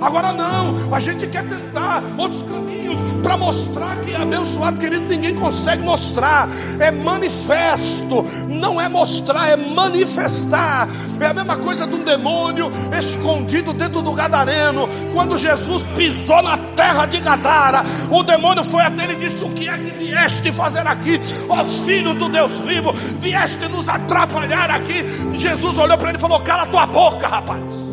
Agora 0.00 0.32
não, 0.32 0.94
a 0.94 0.98
gente 0.98 1.26
quer 1.26 1.46
tentar 1.46 2.02
outros 2.16 2.42
caminhos 2.42 2.75
para 3.22 3.36
mostrar 3.36 3.96
que 4.00 4.12
é 4.12 4.16
abençoado, 4.16 4.78
querido, 4.78 5.06
ninguém 5.06 5.34
consegue 5.34 5.82
mostrar. 5.82 6.48
É 6.78 6.90
manifesto, 6.90 8.24
não 8.48 8.80
é 8.80 8.88
mostrar, 8.88 9.48
é 9.48 9.56
manifestar. 9.56 10.88
É 11.18 11.26
a 11.26 11.34
mesma 11.34 11.56
coisa 11.56 11.86
de 11.86 11.94
um 11.94 12.04
demônio 12.04 12.70
escondido 12.98 13.72
dentro 13.72 14.02
do 14.02 14.12
gadareno. 14.12 14.88
Quando 15.12 15.38
Jesus 15.38 15.86
pisou 15.96 16.42
na 16.42 16.58
terra 16.76 17.06
de 17.06 17.18
Gadara, 17.18 17.84
o 18.10 18.22
demônio 18.22 18.64
foi 18.64 18.82
até 18.82 19.04
ele 19.04 19.14
e 19.14 19.16
disse: 19.16 19.42
O 19.42 19.50
que 19.50 19.68
é 19.68 19.76
que 19.78 19.90
vieste 19.90 20.52
fazer 20.52 20.86
aqui? 20.86 21.20
Ó 21.48 21.64
filho 21.64 22.14
do 22.14 22.28
Deus 22.28 22.52
vivo, 22.66 22.92
vieste 23.18 23.66
nos 23.68 23.88
atrapalhar 23.88 24.70
aqui. 24.70 25.04
Jesus 25.34 25.78
olhou 25.78 25.96
para 25.96 26.10
ele 26.10 26.18
e 26.18 26.20
falou: 26.20 26.40
Cala 26.40 26.66
tua 26.66 26.86
boca, 26.86 27.26
rapaz 27.26 27.86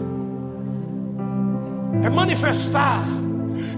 é 2.03 2.09
manifestar. 2.09 3.22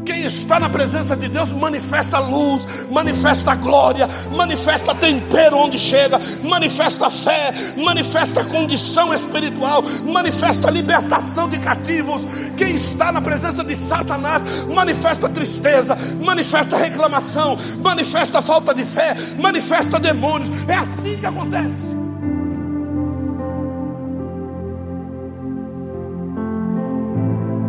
Quem 0.05 0.23
está 0.23 0.59
na 0.59 0.69
presença 0.69 1.15
de 1.15 1.27
Deus 1.27 1.51
manifesta 1.51 2.19
luz, 2.19 2.87
manifesta 2.91 3.55
glória, 3.55 4.07
manifesta 4.35 4.93
tempero 4.93 5.57
onde 5.57 5.79
chega, 5.79 6.19
manifesta 6.43 7.09
fé, 7.09 7.53
manifesta 7.75 8.45
condição 8.45 9.13
espiritual, 9.13 9.83
manifesta 10.05 10.69
libertação 10.69 11.49
de 11.49 11.57
cativos. 11.57 12.25
Quem 12.55 12.75
está 12.75 13.11
na 13.11 13.19
presença 13.19 13.63
de 13.63 13.75
Satanás 13.75 14.65
manifesta 14.65 15.27
tristeza, 15.27 15.97
manifesta 16.23 16.77
reclamação, 16.77 17.57
manifesta 17.79 18.41
falta 18.41 18.75
de 18.75 18.85
fé, 18.85 19.15
manifesta 19.39 19.99
demônios. 19.99 20.49
É 20.67 20.75
assim 20.75 21.17
que 21.17 21.25
acontece. 21.25 21.95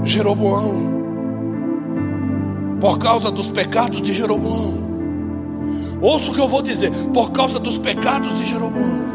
Jeroboão, 0.04 0.95
por 2.80 2.98
causa 2.98 3.30
dos 3.30 3.50
pecados 3.50 4.00
de 4.02 4.12
Jeroboão. 4.12 4.86
Ouça 6.00 6.30
o 6.30 6.34
que 6.34 6.40
eu 6.40 6.48
vou 6.48 6.62
dizer, 6.62 6.92
por 7.12 7.32
causa 7.32 7.58
dos 7.58 7.78
pecados 7.78 8.34
de 8.34 8.46
Jeroboão. 8.46 9.06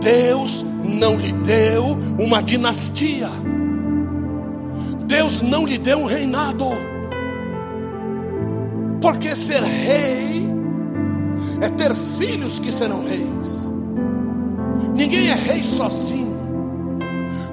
Deus 0.00 0.64
não 0.84 1.16
lhe 1.16 1.32
deu 1.32 1.98
uma 2.18 2.42
dinastia. 2.42 3.30
Deus 5.06 5.40
não 5.40 5.64
lhe 5.64 5.78
deu 5.78 5.98
um 5.98 6.06
reinado. 6.06 6.66
Porque 9.00 9.34
ser 9.34 9.62
rei 9.62 10.46
é 11.60 11.68
ter 11.68 11.94
filhos 11.94 12.58
que 12.58 12.70
serão 12.70 13.04
reis. 13.04 13.70
Ninguém 14.94 15.28
é 15.28 15.34
rei 15.34 15.62
sozinho. 15.62 16.32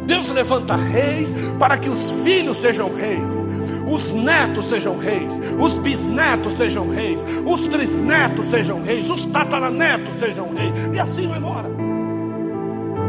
Deus 0.06 0.30
levanta 0.30 0.76
reis 0.76 1.34
para 1.60 1.78
que 1.78 1.88
os 1.88 2.24
filhos 2.24 2.58
sejam 2.58 2.91
reis, 2.93 3.45
os 3.89 4.12
netos 4.12 4.65
sejam 4.65 4.97
reis, 4.97 5.39
os 5.60 5.78
bisnetos 5.78 6.54
sejam 6.54 6.89
reis, 6.89 7.23
os 7.45 7.67
trisnetos 7.67 8.45
sejam 8.45 8.82
reis, 8.82 9.10
os 9.10 9.25
tataranetos 9.25 10.15
sejam 10.15 10.54
reis, 10.54 10.73
e 10.93 10.99
assim 10.99 11.28
vai 11.28 11.39
embora. 11.39 11.69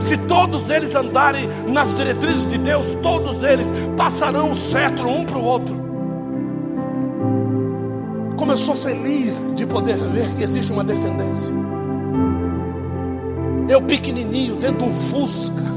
Se 0.01 0.17
todos 0.17 0.71
eles 0.71 0.95
andarem 0.95 1.49
nas 1.69 1.95
diretrizes 1.95 2.49
de 2.49 2.57
Deus, 2.57 2.95
todos 3.03 3.43
eles 3.43 3.71
passarão 3.97 4.51
o 4.51 4.55
cetro 4.55 5.09
um 5.09 5.25
para 5.25 5.39
o 5.39 5.45
outro. 5.45 5.75
Como 8.37 8.53
eu 8.53 8.57
sou 8.57 8.75
feliz 8.75 9.55
de 9.55 9.67
poder 9.67 9.99
ver 9.99 10.29
que 10.37 10.43
existe 10.43 10.73
uma 10.73 10.83
descendência. 10.83 11.53
Eu 13.69 13.83
pequenininho, 13.83 14.57
dentro 14.57 14.79
de 14.79 14.85
um 14.85 14.93
Fusca, 14.93 15.71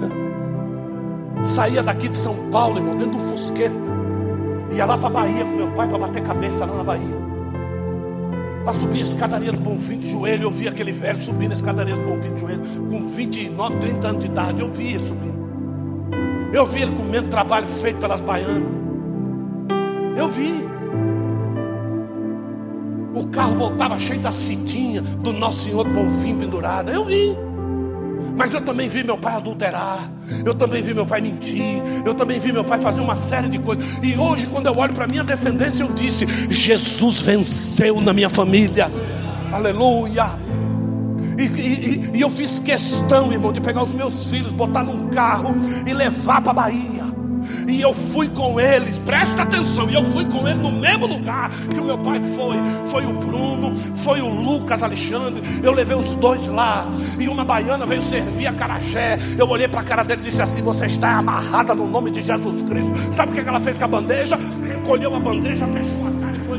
Saía 1.43 1.83
daqui 1.83 2.07
de 2.07 2.17
São 2.17 2.49
Paulo, 2.51 2.77
irmão, 2.77 2.95
dentro 2.95 3.19
do 3.19 3.25
Fusqueta. 3.25 3.92
Ia 4.75 4.85
lá 4.85 4.97
para 4.97 5.07
a 5.07 5.11
Bahia 5.11 5.45
com 5.45 5.51
meu 5.51 5.71
pai 5.71 5.87
para 5.87 5.97
bater 5.99 6.23
cabeça 6.23 6.65
lá 6.65 6.75
na 6.75 6.83
Bahia. 6.83 7.23
Para 8.63 8.73
subir 8.73 8.99
a 8.99 9.01
escadaria 9.01 9.51
do 9.51 9.59
Bonfim 9.59 9.99
de 9.99 10.09
joelho, 10.09 10.43
eu 10.43 10.51
vi 10.51 10.67
aquele 10.67 10.91
velho 10.91 11.17
subindo 11.17 11.51
a 11.51 11.53
escadaria 11.53 11.95
do 11.95 12.01
Bonfim 12.01 12.33
de 12.33 12.39
joelho, 12.39 12.61
com 12.89 13.07
29, 13.07 13.77
30 13.77 14.07
anos 14.07 14.23
de 14.23 14.29
idade. 14.31 14.61
Eu 14.61 14.71
vi 14.71 14.93
ele 14.93 15.03
subindo. 15.05 15.43
Eu 16.53 16.65
vi 16.65 16.81
ele 16.81 16.95
comendo 16.95 17.27
trabalho 17.27 17.67
feito 17.67 17.99
pelas 17.99 18.21
baianas. 18.21 18.63
Eu 20.15 20.27
vi. 20.29 20.65
O 23.13 23.27
carro 23.27 23.55
voltava 23.55 23.99
cheio 23.99 24.21
das 24.21 24.43
fitinhas 24.43 25.03
do 25.03 25.33
Nosso 25.33 25.65
Senhor 25.65 25.87
Bonfim 25.87 26.37
pendurada. 26.37 26.91
Eu 26.91 27.03
vi. 27.03 27.35
Mas 28.35 28.53
eu 28.53 28.61
também 28.61 28.89
vi 28.89 29.03
meu 29.03 29.17
pai 29.17 29.35
adulterar. 29.35 30.09
Eu 30.45 30.55
também 30.55 30.81
vi 30.81 30.93
meu 30.93 31.05
pai 31.05 31.21
mentir. 31.21 31.81
Eu 32.05 32.13
também 32.13 32.39
vi 32.39 32.51
meu 32.51 32.63
pai 32.63 32.79
fazer 32.79 33.01
uma 33.01 33.15
série 33.15 33.47
de 33.47 33.59
coisas. 33.59 33.85
E 34.01 34.17
hoje, 34.17 34.47
quando 34.47 34.65
eu 34.67 34.77
olho 34.77 34.93
para 34.93 35.07
minha 35.07 35.23
descendência, 35.23 35.83
eu 35.83 35.91
disse: 35.93 36.25
Jesus 36.49 37.21
venceu 37.21 38.01
na 38.01 38.13
minha 38.13 38.29
família. 38.29 38.91
Aleluia. 39.51 40.25
E, 41.37 41.43
e, 41.43 42.11
e 42.15 42.21
eu 42.21 42.29
fiz 42.29 42.59
questão, 42.59 43.31
irmão, 43.31 43.51
de 43.51 43.61
pegar 43.61 43.83
os 43.83 43.93
meus 43.93 44.29
filhos, 44.29 44.53
botar 44.53 44.83
num 44.83 45.09
carro 45.09 45.55
e 45.85 45.93
levar 45.93 46.41
para 46.41 46.51
a 46.51 46.53
Bahia. 46.53 47.02
E 47.67 47.81
eu 47.81 47.93
fui 47.93 48.29
com 48.29 48.59
eles, 48.59 48.99
presta 48.99 49.43
atenção, 49.43 49.89
e 49.89 49.93
eu 49.93 50.03
fui 50.03 50.25
com 50.25 50.47
ele 50.47 50.59
no 50.59 50.71
mesmo 50.71 51.07
lugar 51.07 51.51
que 51.73 51.79
o 51.79 51.83
meu 51.83 51.97
pai 51.97 52.19
foi. 52.35 52.55
Foi 52.87 53.05
o 53.05 53.13
Bruno, 53.13 53.75
foi 53.97 54.21
o 54.21 54.27
Lucas 54.27 54.83
Alexandre. 54.83 55.41
Eu 55.63 55.71
levei 55.71 55.95
os 55.95 56.15
dois 56.15 56.45
lá. 56.47 56.85
E 57.19 57.27
uma 57.27 57.43
baiana 57.43 57.85
veio 57.85 58.01
servir 58.01 58.47
a 58.47 58.53
carajé. 58.53 59.17
Eu 59.37 59.47
olhei 59.49 59.67
para 59.67 59.81
a 59.81 59.83
cara 59.83 60.03
dele 60.03 60.21
e 60.21 60.25
disse 60.25 60.41
assim: 60.41 60.61
Você 60.61 60.85
está 60.85 61.17
amarrada 61.17 61.73
no 61.73 61.87
nome 61.87 62.11
de 62.11 62.21
Jesus 62.21 62.63
Cristo. 62.63 62.91
Sabe 63.11 63.31
o 63.31 63.43
que 63.43 63.47
ela 63.47 63.59
fez 63.59 63.77
com 63.77 63.85
a 63.85 63.87
bandeja? 63.87 64.37
recolheu 64.83 65.15
a 65.15 65.19
bandeja, 65.19 65.65
fechou 65.67 66.07
a 66.07 66.12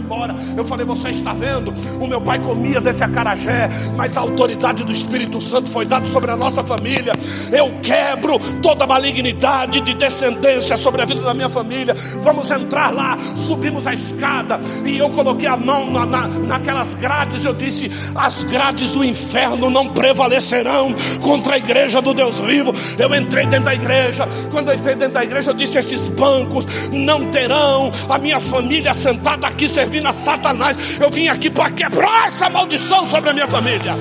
embora. 0.05 0.35
Eu 0.57 0.65
falei: 0.65 0.85
Você 0.85 1.09
está 1.09 1.33
vendo? 1.33 1.75
O 2.01 2.07
meu 2.07 2.21
pai 2.21 2.39
comia 2.39 2.81
desse 2.81 3.03
acarajé, 3.03 3.69
mas 3.97 4.17
a 4.17 4.21
autoridade 4.21 4.85
do 4.85 4.93
Espírito 4.93 5.41
Santo 5.41 5.71
foi 5.71 5.85
dada 5.87 6.07
sobre 6.07 6.31
a 6.31 6.37
nossa 6.37 6.63
família. 6.63 7.15
Eu 7.51 7.73
quebro 7.83 8.39
toda 8.63 8.87
malignidade 8.87 9.81
de 9.81 9.95
descendência 9.95 10.77
sobre 10.77 11.03
a 11.03 11.05
vida 11.05 11.23
da 11.23 11.35
minha 11.35 11.49
família. 11.49 11.95
Vamos 12.21 12.51
entrar 12.51 12.93
lá. 12.93 13.19
Subimos 13.35 13.87
a 13.87 13.95
escada 13.95 14.61
e 14.85 14.99
eu 14.99 15.11
coloquei 15.11 15.49
a 15.49 15.57
mão 15.57 15.91
na, 15.91 16.05
na, 16.05 16.29
naquelas 16.29 16.89
grades. 16.95 17.45
Eu 17.45 17.55
disse: 17.55 17.91
As 18.15 18.45
grades 18.45 18.93
do 18.93 19.05
inferno 19.05 19.71
não 19.71 19.89
prevalecerão 19.89 20.95
contra 21.23 21.55
a 21.55 21.59
igreja 21.59 22.01
do 22.03 22.13
Deus 22.13 22.39
vivo. 22.41 22.73
Eu 22.99 23.15
entrei 23.15 23.47
dentro 23.47 23.65
da 23.65 23.75
igreja. 23.75 24.29
Quando 24.51 24.69
eu 24.71 24.75
entrei 24.75 24.95
dentro 24.95 25.15
da 25.15 25.25
igreja, 25.25 25.51
eu 25.51 25.55
disse: 25.55 25.79
Esses 25.79 26.09
bancos 26.09 26.67
não 26.93 27.27
terão 27.31 27.91
a 28.09 28.19
minha 28.19 28.39
família 28.39 28.93
sentada 28.93 29.47
aqui 29.47 29.67
servindo 29.67 29.94
a 30.03 30.13
Satanás. 30.13 30.77
Eu 31.01 31.11
vim 31.11 31.29
aqui 31.29 31.51
para 31.51 31.71
quebrar 31.71 32.27
essa 32.27 32.49
maldição 32.49 33.07
sobre 33.07 33.31
a 33.31 33.33
minha 33.33 33.47
família. 33.47 33.95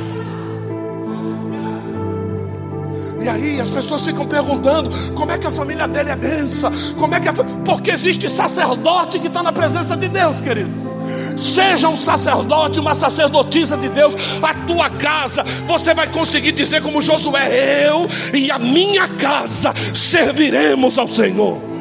E 3.23 3.29
aí 3.29 3.59
as 3.61 3.69
pessoas 3.69 4.05
ficam 4.05 4.27
perguntando 4.27 4.89
como 5.13 5.31
é 5.31 5.37
que 5.37 5.47
a 5.47 5.51
família 5.51 5.87
dele 5.87 6.09
é 6.09 6.15
benção, 6.15 6.69
como 6.99 7.15
é 7.15 7.21
que 7.21 7.29
a... 7.29 7.33
porque 7.63 7.89
existe 7.89 8.29
sacerdote 8.29 9.17
que 9.17 9.27
está 9.27 9.41
na 9.41 9.53
presença 9.53 9.95
de 9.95 10.09
Deus, 10.09 10.41
querido. 10.41 10.93
Seja 11.37 11.87
um 11.87 11.95
sacerdote, 11.95 12.79
uma 12.79 12.93
sacerdotisa 12.93 13.77
de 13.77 13.87
Deus, 13.87 14.15
a 14.41 14.53
tua 14.65 14.89
casa, 14.89 15.43
você 15.65 15.93
vai 15.93 16.07
conseguir 16.07 16.51
dizer 16.51 16.81
como 16.81 17.01
Josué: 17.01 17.87
Eu 17.87 18.09
e 18.33 18.51
a 18.51 18.59
minha 18.59 19.07
casa 19.07 19.73
serviremos 19.93 20.97
ao 20.97 21.07
Senhor. 21.07 21.72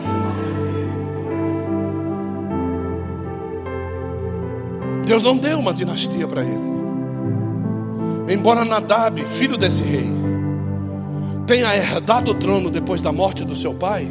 Deus 5.05 5.23
não 5.23 5.37
deu 5.37 5.59
uma 5.59 5.75
dinastia 5.75 6.27
para 6.27 6.43
ele. 6.43 6.73
Embora 8.29 8.65
Nadab, 8.65 9.21
filho 9.25 9.59
desse 9.59 9.83
rei, 9.83 10.11
tenha 11.47 11.75
herdado 11.75 12.31
o 12.31 12.35
trono 12.35 12.71
depois 12.71 13.03
da 13.03 13.13
morte 13.13 13.45
do 13.45 13.55
seu 13.55 13.75
pai, 13.75 14.09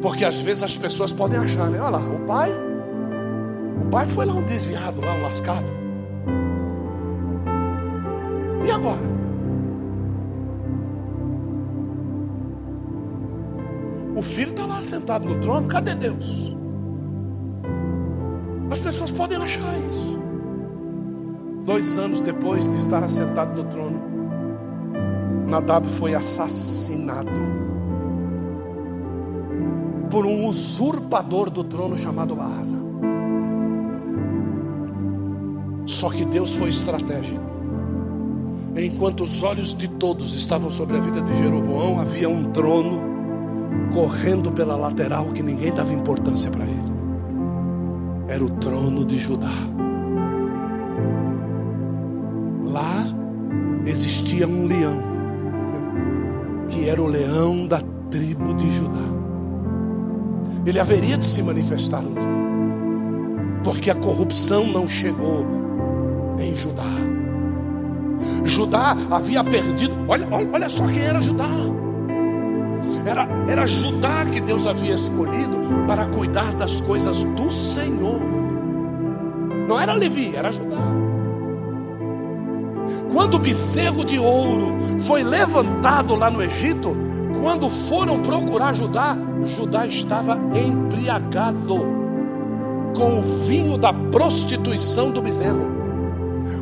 porque 0.00 0.24
às 0.24 0.40
vezes 0.40 0.62
as 0.62 0.76
pessoas 0.76 1.12
podem 1.12 1.38
achar, 1.38 1.70
né? 1.70 1.78
Olha 1.80 1.90
lá, 1.90 1.98
o 1.98 2.20
pai 2.26 2.52
o 3.80 3.86
pai 3.86 4.06
foi 4.06 4.24
lá 4.24 4.34
um 4.34 4.42
desviado, 4.42 5.00
lá 5.00 5.14
um 5.14 5.22
lascado. 5.22 5.66
E 8.64 8.70
agora? 8.70 9.12
O 14.14 14.22
filho 14.22 14.50
está 14.50 14.66
lá 14.66 14.80
sentado 14.80 15.24
no 15.24 15.34
trono, 15.40 15.66
cadê 15.66 15.94
Deus? 15.94 16.56
As 18.72 18.80
pessoas 18.80 19.10
podem 19.10 19.36
achar 19.36 19.78
isso. 19.90 20.18
Dois 21.66 21.98
anos 21.98 22.22
depois 22.22 22.66
de 22.66 22.78
estar 22.78 23.04
assentado 23.04 23.62
no 23.62 23.68
trono, 23.68 24.00
Nadab 25.46 25.86
foi 25.86 26.14
assassinado 26.14 27.30
por 30.10 30.24
um 30.24 30.46
usurpador 30.46 31.50
do 31.50 31.62
trono 31.62 31.98
chamado 31.98 32.34
Asa. 32.40 32.76
Só 35.84 36.08
que 36.08 36.24
Deus 36.24 36.54
foi 36.54 36.70
estratégico. 36.70 37.44
Enquanto 38.74 39.22
os 39.24 39.42
olhos 39.42 39.76
de 39.76 39.86
todos 39.86 40.32
estavam 40.34 40.70
sobre 40.70 40.96
a 40.96 41.00
vida 41.00 41.20
de 41.20 41.36
Jeroboão, 41.36 42.00
havia 42.00 42.28
um 42.30 42.44
trono 42.44 43.02
correndo 43.92 44.50
pela 44.50 44.76
lateral 44.76 45.26
que 45.26 45.42
ninguém 45.42 45.74
dava 45.74 45.92
importância 45.92 46.50
para 46.50 46.64
ele. 46.64 46.81
Era 48.28 48.44
o 48.44 48.50
trono 48.50 49.04
de 49.04 49.18
Judá. 49.18 49.52
Lá 52.64 53.04
existia 53.84 54.46
um 54.46 54.66
leão, 54.66 55.02
que 56.68 56.88
era 56.88 57.02
o 57.02 57.06
leão 57.06 57.66
da 57.66 57.80
tribo 58.10 58.54
de 58.54 58.70
Judá. 58.70 59.12
Ele 60.64 60.78
haveria 60.78 61.18
de 61.18 61.24
se 61.24 61.42
manifestar 61.42 62.00
um 62.00 62.14
dia, 62.14 63.62
porque 63.64 63.90
a 63.90 63.94
corrupção 63.94 64.66
não 64.66 64.88
chegou 64.88 65.46
em 66.38 66.54
Judá. 66.54 66.82
Judá 68.44 68.96
havia 69.10 69.42
perdido. 69.42 69.94
Olha, 70.08 70.26
olha 70.30 70.68
só 70.68 70.86
quem 70.86 71.02
era 71.02 71.20
Judá. 71.20 71.48
Era, 73.04 73.26
era 73.48 73.66
Judá 73.66 74.24
que 74.24 74.40
Deus 74.40 74.66
havia 74.66 74.94
escolhido 74.94 75.58
para 75.86 76.06
cuidar 76.06 76.52
das 76.54 76.80
coisas 76.80 77.24
do 77.24 77.50
Senhor. 77.50 78.20
Não 79.68 79.78
era 79.78 79.94
Levi, 79.94 80.34
era 80.34 80.50
Judá. 80.52 80.76
Quando 83.12 83.34
o 83.34 83.38
bezerro 83.38 84.04
de 84.04 84.18
ouro 84.18 84.76
foi 85.00 85.22
levantado 85.22 86.14
lá 86.14 86.30
no 86.30 86.42
Egito, 86.42 86.96
quando 87.40 87.68
foram 87.68 88.22
procurar 88.22 88.74
Judá, 88.74 89.16
Judá 89.56 89.86
estava 89.86 90.38
embriagado 90.56 91.76
com 92.96 93.18
o 93.18 93.22
vinho 93.46 93.76
da 93.76 93.92
prostituição 93.92 95.10
do 95.10 95.20
bezerro. 95.20 95.81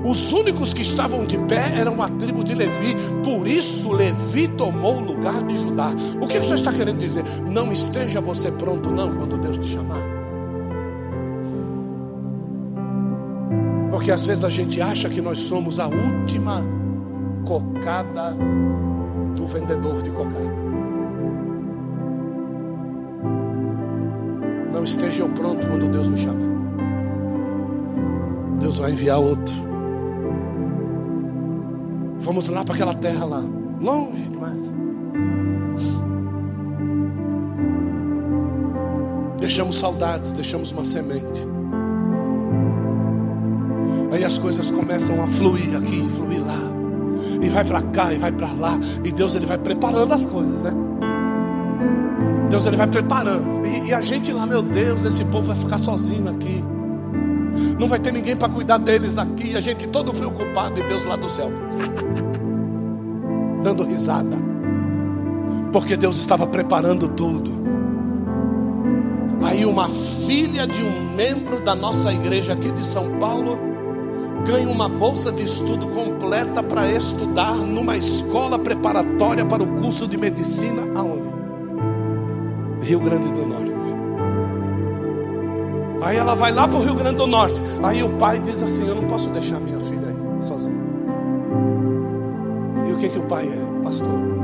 Os 0.04 0.32
únicos 0.32 0.72
que 0.72 0.82
estavam 0.82 1.24
de 1.24 1.36
pé 1.38 1.74
eram 1.76 2.00
a 2.02 2.08
tribo 2.08 2.42
de 2.42 2.54
Levi, 2.54 2.96
por 3.22 3.46
isso 3.46 3.92
Levi 3.92 4.48
tomou 4.48 4.96
o 4.96 5.00
lugar 5.00 5.42
de 5.42 5.56
Judá. 5.56 5.90
O 6.20 6.26
que 6.26 6.38
o 6.38 6.42
Senhor 6.42 6.56
está 6.56 6.72
querendo 6.72 6.98
dizer? 6.98 7.24
Não 7.46 7.72
esteja 7.72 8.20
você 8.20 8.50
pronto, 8.50 8.90
não, 8.90 9.16
quando 9.16 9.38
Deus 9.38 9.58
te 9.58 9.66
chamar. 9.66 10.02
Porque 13.90 14.10
às 14.10 14.24
vezes 14.24 14.44
a 14.44 14.48
gente 14.48 14.80
acha 14.80 15.08
que 15.08 15.20
nós 15.20 15.38
somos 15.40 15.78
a 15.78 15.86
última 15.86 16.64
cocada 17.46 18.34
do 19.36 19.46
vendedor 19.46 20.02
de 20.02 20.10
cocada. 20.10 20.70
Não 24.72 24.84
esteja 24.84 25.22
eu 25.22 25.28
pronto 25.28 25.66
quando 25.66 25.88
Deus 25.90 26.08
me 26.08 26.16
chamar. 26.16 26.48
Deus 28.58 28.78
vai 28.78 28.92
enviar 28.92 29.18
outro. 29.18 29.69
Fomos 32.20 32.48
lá 32.48 32.64
para 32.64 32.74
aquela 32.74 32.94
terra 32.94 33.24
lá, 33.24 33.42
longe 33.80 34.28
demais. 34.28 34.74
Deixamos 39.40 39.76
saudades, 39.76 40.32
deixamos 40.32 40.70
uma 40.70 40.84
semente. 40.84 41.46
Aí 44.12 44.24
as 44.24 44.36
coisas 44.38 44.70
começam 44.70 45.22
a 45.22 45.26
fluir 45.26 45.76
aqui, 45.76 46.08
fluir 46.10 46.44
lá. 46.44 46.58
E 47.40 47.48
vai 47.48 47.64
para 47.64 47.80
cá 47.82 48.12
e 48.12 48.18
vai 48.18 48.30
para 48.32 48.52
lá. 48.52 48.78
E 49.02 49.10
Deus 49.10 49.34
ele 49.34 49.46
vai 49.46 49.56
preparando 49.56 50.12
as 50.12 50.26
coisas, 50.26 50.62
né? 50.62 50.72
Deus 52.50 52.66
ele 52.66 52.76
vai 52.76 52.86
preparando. 52.86 53.66
E, 53.66 53.88
e 53.88 53.94
a 53.94 54.00
gente 54.00 54.30
lá, 54.32 54.44
meu 54.44 54.60
Deus, 54.60 55.04
esse 55.04 55.24
povo 55.24 55.44
vai 55.44 55.56
ficar 55.56 55.78
sozinho 55.78 56.28
aqui. 56.28 56.62
Não 57.80 57.88
vai 57.88 57.98
ter 57.98 58.12
ninguém 58.12 58.36
para 58.36 58.52
cuidar 58.52 58.76
deles 58.76 59.16
aqui. 59.16 59.56
A 59.56 59.60
gente 59.60 59.88
todo 59.88 60.12
preocupado 60.12 60.78
e 60.78 60.82
Deus 60.82 61.02
lá 61.06 61.16
do 61.16 61.30
céu. 61.30 61.50
Dando 63.62 63.84
risada. 63.84 64.36
Porque 65.72 65.96
Deus 65.96 66.18
estava 66.18 66.46
preparando 66.46 67.08
tudo. 67.08 67.50
Aí 69.42 69.64
uma 69.64 69.88
filha 69.88 70.66
de 70.66 70.82
um 70.82 71.16
membro 71.16 71.64
da 71.64 71.74
nossa 71.74 72.12
igreja 72.12 72.52
aqui 72.52 72.70
de 72.70 72.84
São 72.84 73.18
Paulo 73.18 73.58
ganha 74.46 74.68
uma 74.68 74.88
bolsa 74.88 75.32
de 75.32 75.44
estudo 75.44 75.88
completa 75.88 76.62
para 76.62 76.86
estudar 76.92 77.54
numa 77.54 77.96
escola 77.96 78.58
preparatória 78.58 79.46
para 79.46 79.62
o 79.62 79.66
curso 79.76 80.06
de 80.06 80.18
medicina 80.18 80.82
aonde? 80.94 81.30
Rio 82.82 83.00
Grande 83.00 83.28
do 83.28 83.46
Norte. 83.46 83.69
Aí 86.02 86.16
ela 86.16 86.34
vai 86.34 86.52
lá 86.52 86.66
para 86.66 86.78
o 86.78 86.82
Rio 86.82 86.94
Grande 86.94 87.16
do 87.16 87.26
Norte. 87.26 87.60
Aí 87.82 88.02
o 88.02 88.08
pai 88.10 88.38
diz 88.38 88.62
assim: 88.62 88.86
Eu 88.88 88.94
não 88.94 89.06
posso 89.06 89.28
deixar 89.30 89.60
minha 89.60 89.78
filha 89.80 90.08
aí 90.08 90.42
sozinha. 90.42 90.80
E 92.86 92.92
o 92.92 92.96
que, 92.96 93.08
que 93.08 93.18
o 93.18 93.22
pai 93.22 93.46
é? 93.46 93.82
Pastor. 93.82 94.40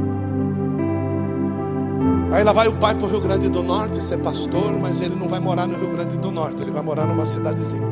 Aí 2.33 2.45
lá 2.45 2.53
vai 2.53 2.69
o 2.69 2.73
pai 2.75 2.95
para 2.95 3.07
o 3.07 3.09
Rio 3.09 3.21
Grande 3.21 3.49
do 3.49 3.63
Norte 3.63 4.03
ser 4.03 4.19
pastor, 4.19 4.79
mas 4.79 5.01
ele 5.01 5.15
não 5.15 5.29
vai 5.29 5.41
morar 5.41 5.67
no 5.67 5.75
Rio 5.75 5.93
Grande 5.93 6.19
do 6.19 6.31
Norte, 6.31 6.63
ele 6.63 6.71
vai 6.71 6.83
morar 6.83 7.07
numa 7.07 7.25
cidadezinha. 7.25 7.87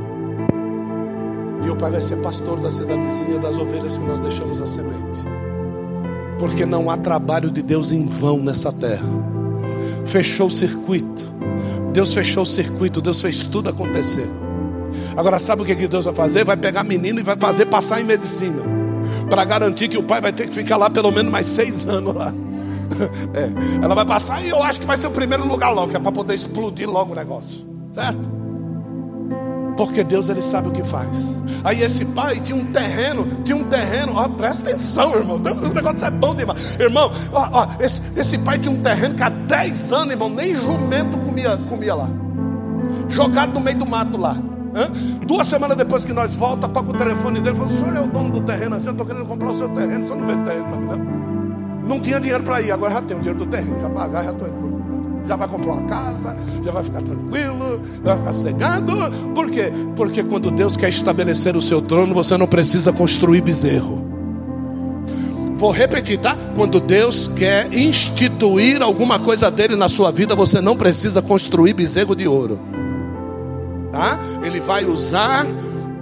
E 1.65 1.71
o 1.71 1.77
pai 1.77 1.91
vai 1.91 2.01
ser 2.03 2.17
pastor 2.17 2.61
da 2.61 2.71
cidadezinha 2.71 3.39
das 3.39 3.57
ovelhas 3.57 3.97
que 3.97 4.05
nós 4.05 4.21
deixamos 4.21 4.61
a 4.61 4.67
semente. 4.67 5.21
Porque 6.39 6.67
não 6.67 6.91
há 6.91 6.97
trabalho 6.97 7.51
de 7.51 7.63
Deus 7.63 7.91
em 7.91 8.07
vão 8.07 8.39
nessa 8.39 8.71
terra. 8.71 9.07
Fechou 10.05 10.49
o 10.49 10.51
circuito 10.51 11.25
Deus 11.95 12.13
fechou 12.13 12.43
o 12.43 12.47
circuito, 12.47 13.01
Deus 13.01 13.23
fez 13.23 13.47
tudo 13.47 13.69
acontecer. 13.69 14.29
Agora, 15.17 15.39
sabe 15.39 15.63
o 15.63 15.65
que 15.65 15.77
Deus 15.87 16.05
vai 16.05 16.13
fazer? 16.13 16.45
Vai 16.45 16.57
pegar 16.57 16.83
menino 16.83 17.21
e 17.21 17.23
vai 17.23 17.37
fazer 17.37 17.67
passar 17.67 18.01
em 18.01 18.05
medicina. 18.05 18.63
Para 19.31 19.45
garantir 19.45 19.87
que 19.87 19.97
o 19.97 20.03
pai 20.03 20.21
vai 20.21 20.33
ter 20.33 20.49
que 20.49 20.53
ficar 20.53 20.77
lá 20.77 20.91
pelo 20.91 21.13
menos 21.13 21.31
mais 21.31 21.47
seis 21.47 21.87
anos 21.87 22.13
lá. 22.13 22.35
é, 23.33 23.85
ela 23.85 23.95
vai 23.95 24.05
passar 24.05 24.45
e 24.45 24.49
eu 24.49 24.61
acho 24.61 24.81
que 24.81 24.87
vai 24.87 24.97
ser 24.97 25.07
o 25.07 25.13
primeiro 25.13 25.47
lugar 25.47 25.71
logo, 25.71 25.93
que 25.93 25.97
é 25.97 26.01
para 26.01 26.11
poder 26.11 26.35
explodir 26.35 26.91
logo 26.91 27.13
o 27.13 27.15
negócio. 27.15 27.65
Certo? 27.93 28.44
Porque 29.77 30.05
Deus 30.05 30.29
ele 30.29 30.43
sabe 30.43 30.69
o 30.69 30.71
que 30.71 30.85
faz. 30.85 31.37
Aí 31.65 31.83
esse 31.83 32.05
pai 32.05 32.39
tinha 32.41 32.57
um 32.57 32.65
terreno, 32.67 33.27
tinha 33.43 33.57
um 33.57 33.65
terreno, 33.65 34.13
ó, 34.17 34.29
presta 34.29 34.69
atenção, 34.69 35.15
irmão. 35.17 35.37
O 35.37 35.75
negócio 35.75 36.05
é 36.05 36.11
bom 36.11 36.35
demais. 36.35 36.79
Irmão, 36.79 37.11
ó, 37.33 37.49
ó, 37.53 37.69
esse, 37.81 38.03
esse 38.19 38.39
pai 38.39 38.59
tinha 38.59 38.73
um 38.73 38.83
terreno 38.83 39.15
que 39.15 39.23
há 39.23 39.31
10 39.31 39.93
anos, 39.93 40.11
irmão, 40.13 40.29
nem 40.29 40.55
jumento 40.55 41.17
comia, 41.19 41.57
comia 41.69 41.95
lá. 41.95 42.09
Jogado 43.09 43.55
no 43.55 43.61
meio 43.61 43.79
do 43.79 43.87
mato 43.87 44.19
lá. 44.19 44.37
Hã? 44.75 44.91
Duas 45.27 45.47
semanas 45.47 45.77
depois 45.77 46.05
que 46.05 46.13
nós 46.13 46.37
volta, 46.37 46.69
toca 46.69 46.91
o 46.91 46.97
telefone 46.97 47.41
dele, 47.41 47.57
falou: 47.57 47.71
o 47.71 47.75
senhor 47.75 47.97
é 47.97 48.01
o 48.01 48.07
dono 48.07 48.31
do 48.31 48.41
terreno 48.41 48.75
assim, 48.75 48.89
eu 48.89 48.93
estou 48.93 49.07
querendo 49.07 49.25
comprar 49.25 49.51
o 49.51 49.57
seu 49.57 49.69
terreno, 49.69 50.05
o 50.05 50.09
senhor 50.09 50.21
não 50.21 50.27
vende 50.27 50.45
terreno 50.45 50.65
para 50.65 50.77
mim, 50.77 50.87
não? 50.87 51.89
Não 51.89 52.01
tinha 52.01 52.19
dinheiro 52.19 52.43
para 52.43 52.61
ir, 52.61 52.73
agora 52.73 52.95
já 52.95 53.03
tem 53.03 53.17
o 53.17 53.21
dinheiro 53.21 53.39
do 53.39 53.47
terreno, 53.47 53.79
já 53.81 53.89
pagar, 53.89 54.25
já 54.25 54.33
estou 54.33 54.49
indo 54.49 54.74
já 55.27 55.37
vai 55.37 55.49
comprar 55.49 55.73
uma 55.73 55.89
casa, 55.89 56.37
já 56.63 56.71
vai 56.71 56.85
ficar 56.85 57.03
tranquilo, 57.03 57.81
vai 58.03 58.19
ficar 58.19 58.33
cegado. 58.33 58.93
Por 59.35 59.51
quê? 59.51 59.73
Porque 59.97 60.23
quando 60.23 60.51
Deus 60.51 60.77
quer 60.77 60.89
estabelecer 60.89 61.57
o 61.57 61.63
seu 61.63 61.81
trono, 61.81 62.15
você 62.15 62.37
não 62.37 62.47
precisa 62.47 62.93
construir 62.93 63.41
bezerro. 63.41 64.13
Vou 65.57 65.71
repetir, 65.71 66.19
tá? 66.19 66.37
Quando 66.57 66.81
Deus 66.81 67.29
quer 67.29 67.73
instituir 67.73 68.83
alguma 68.83 69.19
coisa 69.19 69.51
dele 69.51 69.77
na 69.77 69.89
sua 69.89 70.11
vida, 70.11 70.35
você 70.35 70.61
não 70.61 70.77
precisa 70.77 71.23
construir 71.23 71.73
bezerro 71.73 72.15
de 72.15 72.27
ouro. 72.27 72.61
Tá? 73.93 74.19
Ele 74.43 74.61
vai 74.61 74.85
usar 74.85 75.47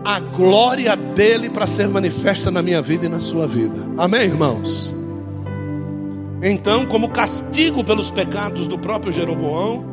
a 0.04 0.18
glória 0.18 0.96
dele 0.96 1.50
para 1.50 1.66
ser 1.66 1.86
manifesta 1.88 2.50
na 2.50 2.62
minha 2.62 2.80
vida 2.80 3.06
e 3.06 3.08
na 3.08 3.20
sua 3.20 3.46
vida. 3.46 3.76
Amém, 3.98 4.22
irmãos? 4.22 5.01
Então, 6.42 6.84
como 6.86 7.08
castigo 7.08 7.84
pelos 7.84 8.10
pecados 8.10 8.66
do 8.66 8.76
próprio 8.76 9.12
Jeroboão, 9.12 9.84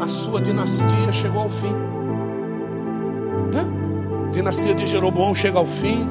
a 0.00 0.06
sua 0.06 0.40
dinastia 0.40 1.12
chegou 1.12 1.42
ao 1.42 1.50
fim. 1.50 1.72
Né? 3.52 4.30
Dinastia 4.30 4.72
de 4.74 4.86
Jeroboão 4.86 5.34
chega 5.34 5.58
ao 5.58 5.66
fim. 5.66 6.08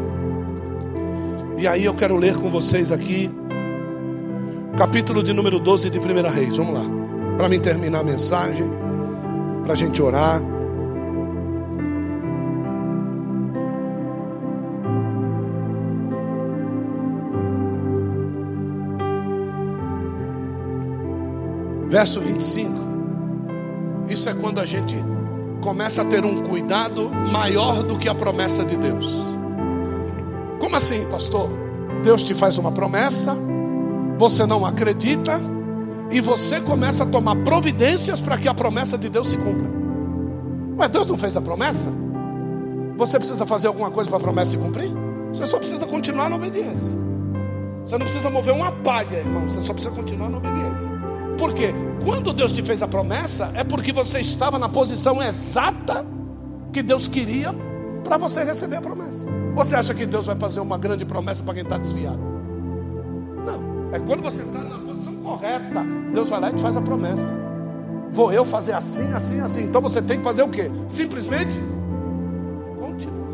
E 1.58 1.66
aí 1.66 1.86
eu 1.86 1.94
quero 1.94 2.18
ler 2.18 2.36
com 2.36 2.50
vocês 2.50 2.92
aqui, 2.92 3.32
capítulo 4.78 5.24
de 5.24 5.32
número 5.32 5.58
12 5.58 5.90
de 5.90 6.00
1 6.00 6.04
Reis. 6.30 6.58
Vamos 6.58 6.74
lá, 6.74 6.84
para 7.38 7.48
mim 7.48 7.62
terminar 7.62 8.00
a 8.00 8.04
mensagem, 8.04 8.68
para 9.64 9.72
a 9.72 9.76
gente 9.76 10.02
orar. 10.02 10.42
Verso 21.90 22.22
25. 22.22 22.72
Isso 24.08 24.30
é 24.30 24.34
quando 24.34 24.60
a 24.60 24.66
gente 24.66 24.96
começa 25.62 26.04
a 26.04 26.06
ter 26.06 26.24
um 26.24 26.44
cuidado 26.44 27.10
maior 27.10 27.84
do 27.84 27.98
que 27.98 28.08
a 28.08 28.16
promessa 28.16 28.64
de 28.64 28.78
Deus. 28.78 29.08
Como 30.60 30.76
assim, 30.76 31.10
pastor? 31.10 31.50
Deus 32.04 32.24
te 32.24 32.34
faz 32.34 32.58
uma 32.58 32.72
promessa, 32.72 33.36
você 34.18 34.46
não 34.46 34.66
acredita, 34.66 35.42
e 36.12 36.22
você 36.22 36.62
começa 36.62 37.04
a 37.04 37.08
tomar 37.08 37.36
providências 37.44 38.22
para 38.22 38.38
que 38.38 38.48
a 38.48 38.54
promessa 38.54 38.98
de 38.98 39.10
Deus 39.10 39.30
se 39.30 39.38
cumpra. 39.38 39.70
Mas 40.78 40.90
Deus 40.90 41.08
não 41.08 41.18
fez 41.18 41.36
a 41.36 41.42
promessa? 41.42 41.88
Você 42.98 43.18
precisa 43.18 43.46
fazer 43.46 43.68
alguma 43.68 43.92
coisa 43.92 44.10
para 44.10 44.18
a 44.18 44.22
promessa 44.22 44.52
se 44.52 44.58
cumprir? 44.58 44.92
Você 45.34 45.46
só 45.46 45.58
precisa 45.58 45.86
continuar 45.86 46.30
na 46.30 46.36
obediência. 46.36 46.90
Você 47.86 47.98
não 47.98 48.06
precisa 48.06 48.30
mover 48.30 48.54
uma 48.54 48.72
palha, 48.72 49.18
irmão. 49.18 49.50
Você 49.50 49.62
só 49.62 49.74
precisa 49.74 49.94
continuar 49.94 50.30
na 50.30 50.38
obediência. 50.38 50.92
Porque 51.40 51.74
quando 52.04 52.34
Deus 52.34 52.52
te 52.52 52.62
fez 52.62 52.84
a 52.84 52.88
promessa, 52.88 53.50
é 53.56 53.64
porque 53.64 53.94
você 53.94 54.20
estava 54.20 54.60
na 54.60 54.68
posição 54.68 55.24
exata 55.24 56.06
que 56.74 56.84
Deus 56.84 57.08
queria 57.08 57.56
para 58.04 58.18
você 58.18 58.44
receber 58.44 58.76
a 58.76 58.82
promessa. 58.82 59.26
Você 59.56 59.74
acha 59.74 59.94
que 59.94 60.06
Deus 60.06 60.26
vai 60.26 60.36
fazer 60.36 60.60
uma 60.60 60.78
grande 60.78 61.06
promessa 61.06 61.42
para 61.42 61.54
quem 61.54 61.64
está 61.64 61.78
desviado? 61.78 62.20
Não. 63.46 63.90
É 63.94 64.00
quando 64.00 64.22
você 64.22 64.42
está 64.42 64.60
na 64.60 64.80
posição 64.80 65.16
correta, 65.16 65.86
Deus 66.14 66.30
vai 66.30 66.42
lá 66.42 66.50
e 66.50 66.54
te 66.54 66.62
faz 66.62 66.76
a 66.76 66.82
promessa. 66.82 67.34
Vou 68.12 68.34
eu 68.34 68.44
fazer 68.44 68.74
assim, 68.74 69.14
assim, 69.14 69.40
assim. 69.40 69.64
Então 69.64 69.80
você 69.80 70.02
tem 70.02 70.18
que 70.18 70.24
fazer 70.26 70.44
o 70.44 70.50
quê? 70.50 70.70
Simplesmente 70.90 71.58
continuar. 72.82 73.28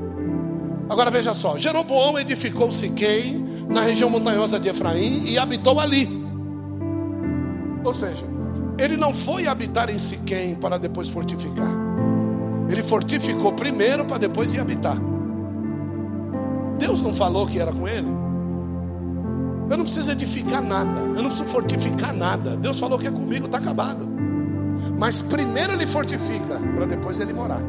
Agora 0.90 1.10
veja 1.10 1.34
só: 1.34 1.58
Jeroboão 1.58 2.20
edificou 2.20 2.72
Siquém 2.72 3.44
na 3.68 3.82
região 3.82 4.12
montanhosa 4.12 4.60
de 4.60 4.70
Efraim 4.70 5.24
e 5.26 5.40
habitou 5.40 5.80
ali. 5.80 6.25
Ou 7.86 7.94
seja, 7.94 8.26
ele 8.80 8.98
não 8.98 9.14
foi 9.14 9.48
habitar 9.48 9.92
em 9.92 10.00
Siquém 10.00 10.56
para 10.56 10.80
depois 10.80 11.08
fortificar. 11.08 11.72
Ele 12.68 12.82
fortificou 12.82 13.54
primeiro 13.54 14.04
para 14.06 14.18
depois 14.18 14.54
ir 14.54 14.60
habitar. 14.60 14.98
Deus 16.80 17.02
não 17.02 17.14
falou 17.14 17.46
que 17.46 17.60
era 17.60 17.72
com 17.72 17.88
ele. 17.88 18.10
Eu 19.70 19.78
não 19.78 19.84
preciso 19.86 20.12
edificar 20.12 20.62
nada, 20.62 21.00
eu 21.00 21.22
não 21.22 21.26
preciso 21.26 21.48
fortificar 21.48 22.14
nada. 22.14 22.56
Deus 22.58 22.80
falou 22.80 22.98
que 22.98 23.08
é 23.08 23.12
comigo, 23.12 23.46
está 23.46 23.60
acabado. 23.60 24.06
Mas 24.98 25.22
primeiro 25.22 25.74
ele 25.74 25.86
fortifica, 25.86 26.60
para 26.76 26.86
depois 26.86 27.20
ele 27.20 27.34
morar. 27.34 27.62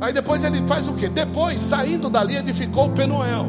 Aí 0.00 0.12
depois 0.12 0.44
ele 0.44 0.62
faz 0.66 0.86
o 0.86 0.92
que? 0.92 1.08
Depois, 1.08 1.58
saindo 1.60 2.08
dali, 2.10 2.36
edificou 2.36 2.90
Penuel. 2.90 3.46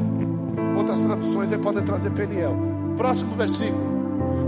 Outras 0.78 1.02
traduções 1.02 1.52
aí 1.52 1.60
podem 1.60 1.84
trazer 1.84 2.12
Peniel. 2.12 2.56
Próximo 2.98 3.36
versículo. 3.36 3.99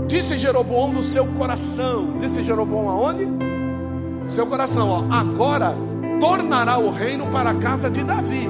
Disse 0.06 0.36
Jeroboão 0.36 0.92
no 0.92 1.02
seu 1.02 1.26
coração. 1.26 2.18
Disse 2.20 2.42
Jeroboão 2.42 2.88
aonde? 2.88 3.28
Seu 4.28 4.46
coração, 4.46 4.88
ó. 4.88 5.14
Agora 5.14 5.74
tornará 6.20 6.78
o 6.78 6.90
reino 6.90 7.26
para 7.28 7.50
a 7.50 7.54
casa 7.54 7.90
de 7.90 8.02
Davi. 8.02 8.48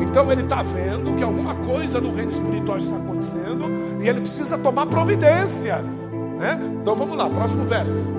Então 0.00 0.30
ele 0.30 0.42
está 0.42 0.62
vendo 0.62 1.14
que 1.16 1.22
alguma 1.22 1.54
coisa 1.54 2.00
no 2.00 2.12
reino 2.12 2.32
espiritual 2.32 2.78
está 2.78 2.96
acontecendo 2.96 3.64
e 4.02 4.08
ele 4.08 4.20
precisa 4.20 4.58
tomar 4.58 4.86
providências. 4.86 6.08
Né? 6.38 6.58
Então 6.80 6.96
vamos 6.96 7.16
lá, 7.16 7.28
próximo 7.28 7.64
verso. 7.64 8.14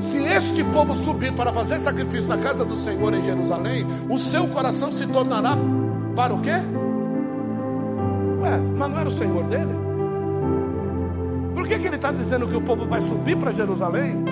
Se 0.00 0.22
este 0.24 0.62
povo 0.64 0.94
subir 0.94 1.32
para 1.32 1.52
fazer 1.52 1.80
sacrifício 1.80 2.28
na 2.28 2.38
casa 2.38 2.64
do 2.64 2.76
Senhor 2.76 3.12
em 3.14 3.22
Jerusalém, 3.22 3.86
o 4.08 4.18
seu 4.18 4.46
coração 4.48 4.92
se 4.92 5.06
tornará 5.06 5.56
para 6.14 6.34
o 6.34 6.40
quê? 6.40 6.52
Ué, 8.40 8.58
mas 8.76 8.90
não 8.90 8.98
era 8.98 9.08
o 9.08 9.12
Senhor 9.12 9.42
dele? 9.44 9.74
Por 11.66 11.74
que, 11.74 11.80
que 11.80 11.88
ele 11.88 11.96
está 11.96 12.12
dizendo 12.12 12.46
que 12.46 12.54
o 12.54 12.60
povo 12.60 12.86
vai 12.86 13.00
subir 13.00 13.36
para 13.36 13.50
Jerusalém 13.50 14.24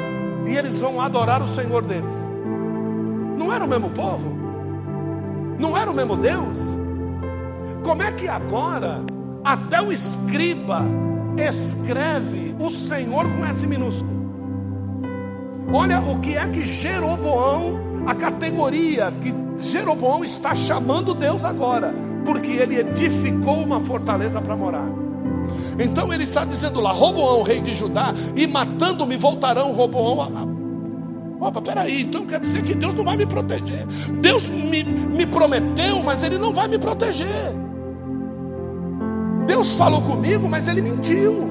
e 0.47 0.57
eles 0.57 0.79
vão 0.79 1.01
adorar 1.01 1.43
o 1.43 1.49
Senhor 1.49 1.83
deles? 1.83 2.15
Não 3.37 3.53
era 3.53 3.65
o 3.65 3.67
mesmo 3.67 3.91
povo? 3.91 4.31
Não 5.59 5.77
era 5.77 5.91
o 5.91 5.95
mesmo 5.95 6.17
Deus? 6.17 6.61
Como 7.83 8.05
é 8.05 8.13
que 8.13 8.29
agora 8.29 9.01
até 9.45 9.83
o 9.83 9.93
escriba 9.93 10.85
escreve 11.37 12.55
o 12.57 12.71
Senhor 12.71 13.29
com 13.29 13.45
S 13.45 13.67
minúsculo? 13.67 14.31
Olha 15.73 16.01
o 16.03 16.21
que 16.21 16.37
é 16.37 16.47
que 16.47 16.63
Jeroboão, 16.63 17.81
a 18.07 18.15
categoria 18.15 19.13
que 19.21 19.35
Jeroboão 19.59 20.23
está 20.23 20.55
chamando 20.55 21.13
Deus 21.13 21.45
agora, 21.45 21.93
porque 22.25 22.53
ele 22.53 22.79
edificou 22.79 23.57
uma 23.57 23.81
fortaleza 23.81 24.41
para 24.41 24.55
morar. 24.55 25.04
Então 25.79 26.13
ele 26.13 26.25
está 26.25 26.45
dizendo 26.45 26.81
lá: 26.81 26.93
Roboão, 26.93 27.43
rei 27.43 27.61
de 27.61 27.75
Judá, 27.75 28.15
e 28.37 28.47
matando-me 28.47 29.17
voltarão 29.17 29.73
Roboão. 29.73 30.55
Opa, 31.41 31.61
peraí, 31.61 32.03
então 32.03 32.25
quer 32.25 32.41
dizer 32.41 32.63
que 32.63 32.75
Deus 32.75 32.95
não 32.95 33.05
vai 33.05 33.17
me 33.17 33.27
proteger. 33.27 33.87
Deus 34.21 34.49
me, 34.49 34.83
me 34.85 35.27
prometeu, 35.27 36.03
mas 36.03 36.23
Ele 36.23 36.39
não 36.39 36.53
vai 36.53 36.69
me 36.69 36.79
proteger. 36.79 37.27
Deus 39.47 39.77
falou 39.77 40.01
comigo, 40.01 40.49
mas 40.49 40.69
Ele 40.69 40.81
mentiu. 40.81 41.51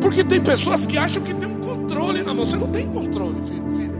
Porque 0.00 0.22
tem 0.22 0.40
pessoas 0.40 0.86
que 0.86 0.98
acham 0.98 1.22
que 1.22 1.32
tem 1.32 1.48
um 1.48 1.60
controle 1.60 2.22
na 2.22 2.34
mão. 2.34 2.44
Você 2.44 2.56
não 2.56 2.68
tem 2.68 2.86
controle, 2.88 3.40
filho, 3.42 3.70
filha. 3.70 3.96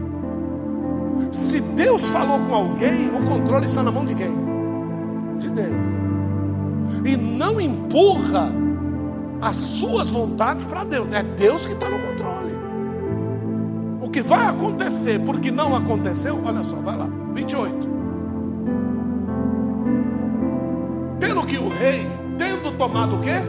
Se 1.31 1.61
Deus 1.61 2.03
falou 2.09 2.39
com 2.39 2.53
alguém, 2.53 3.09
o 3.09 3.25
controle 3.25 3.65
está 3.65 3.81
na 3.81 3.91
mão 3.91 4.05
de 4.05 4.13
quem? 4.13 4.31
De 5.39 5.49
Deus. 5.49 5.87
E 7.05 7.15
não 7.15 7.59
empurra 7.59 8.51
as 9.41 9.55
suas 9.55 10.09
vontades 10.09 10.63
para 10.63 10.83
Deus. 10.83 11.07
É 11.13 11.23
Deus 11.23 11.65
que 11.65 11.73
está 11.73 11.89
no 11.89 11.99
controle. 11.99 12.53
O 14.01 14.09
que 14.09 14.21
vai 14.21 14.45
acontecer 14.45 15.19
porque 15.19 15.51
não 15.51 15.75
aconteceu, 15.75 16.41
olha 16.43 16.63
só, 16.63 16.77
vai 16.77 16.97
lá, 16.97 17.09
28. 17.33 17.97
Pelo 21.19 21.45
que 21.45 21.57
o 21.57 21.67
rei, 21.67 22.07
tendo 22.37 22.77
tomado 22.77 23.15
o 23.15 23.21
quê? 23.21 23.41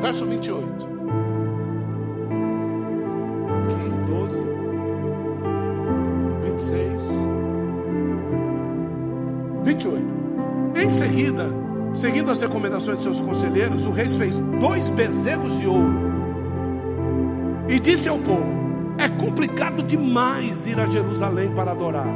Verso 0.00 0.26
28. 0.26 0.95
28. 9.76 10.04
Em 10.82 10.90
seguida, 10.90 11.50
seguindo 11.92 12.30
as 12.30 12.40
recomendações 12.40 12.98
de 12.98 13.02
seus 13.04 13.20
conselheiros, 13.20 13.86
o 13.86 13.90
rei 13.90 14.08
fez 14.08 14.38
dois 14.60 14.90
bezerros 14.90 15.58
de 15.58 15.66
ouro 15.66 15.94
e 17.68 17.78
disse 17.78 18.08
ao 18.08 18.18
povo: 18.18 18.54
É 18.98 19.08
complicado 19.08 19.82
demais 19.82 20.66
ir 20.66 20.78
a 20.80 20.86
Jerusalém 20.86 21.50
para 21.54 21.72
adorar. 21.72 22.08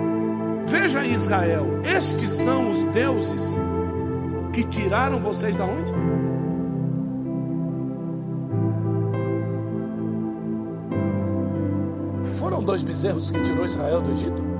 Veja 0.67 1.05
Israel, 1.05 1.81
estes 1.85 2.31
são 2.31 2.71
os 2.71 2.85
deuses 2.87 3.59
que 4.53 4.63
tiraram 4.65 5.19
vocês 5.21 5.57
da 5.57 5.65
onde? 5.65 5.93
Foram 12.39 12.63
dois 12.63 12.83
bezerros 12.83 13.31
que 13.31 13.41
tirou 13.43 13.67
Israel 13.67 14.01
do 14.01 14.13
Egito? 14.13 14.60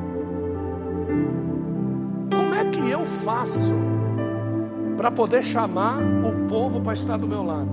Para 4.97 5.11
poder 5.11 5.43
chamar 5.43 5.99
o 5.99 6.47
povo 6.47 6.81
para 6.81 6.93
estar 6.93 7.17
do 7.17 7.27
meu 7.27 7.43
lado? 7.43 7.71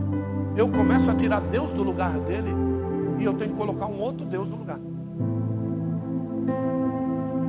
Eu 0.55 0.69
começo 0.69 1.11
a 1.11 1.15
tirar 1.15 1.41
Deus 1.41 1.73
do 1.73 1.83
lugar 1.83 2.17
dele 2.19 2.51
e 3.19 3.23
eu 3.23 3.33
tenho 3.33 3.51
que 3.51 3.57
colocar 3.57 3.85
um 3.85 3.99
outro 3.99 4.25
Deus 4.25 4.47
no 4.47 4.55
lugar. 4.55 4.79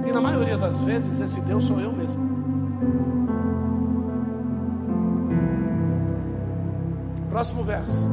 E 0.06 0.12
na 0.12 0.20
maioria 0.20 0.56
das 0.56 0.80
vezes 0.80 1.20
esse 1.20 1.40
Deus 1.42 1.64
sou 1.64 1.80
eu 1.80 1.92
mesmo. 1.92 2.28
Próximo 7.28 7.62
verso. 7.62 8.08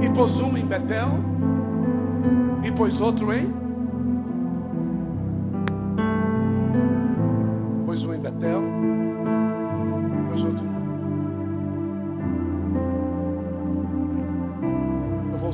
E 0.00 0.08
pôs 0.10 0.40
um 0.40 0.56
em 0.56 0.66
Betel, 0.66 1.08
e 2.64 2.72
pôs 2.72 3.00
outro 3.00 3.32
em. 3.32 3.63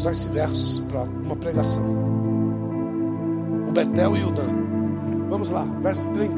Usar 0.01 0.13
esse 0.13 0.29
verso 0.29 0.83
para 0.85 1.03
uma 1.03 1.37
pregação. 1.37 1.85
O 3.69 3.73
Betel 3.73 4.17
e 4.17 4.25
o 4.25 4.31
Dan. 4.31 4.55
Vamos 5.29 5.51
lá, 5.51 5.65
verso 5.83 6.11
30. 6.11 6.35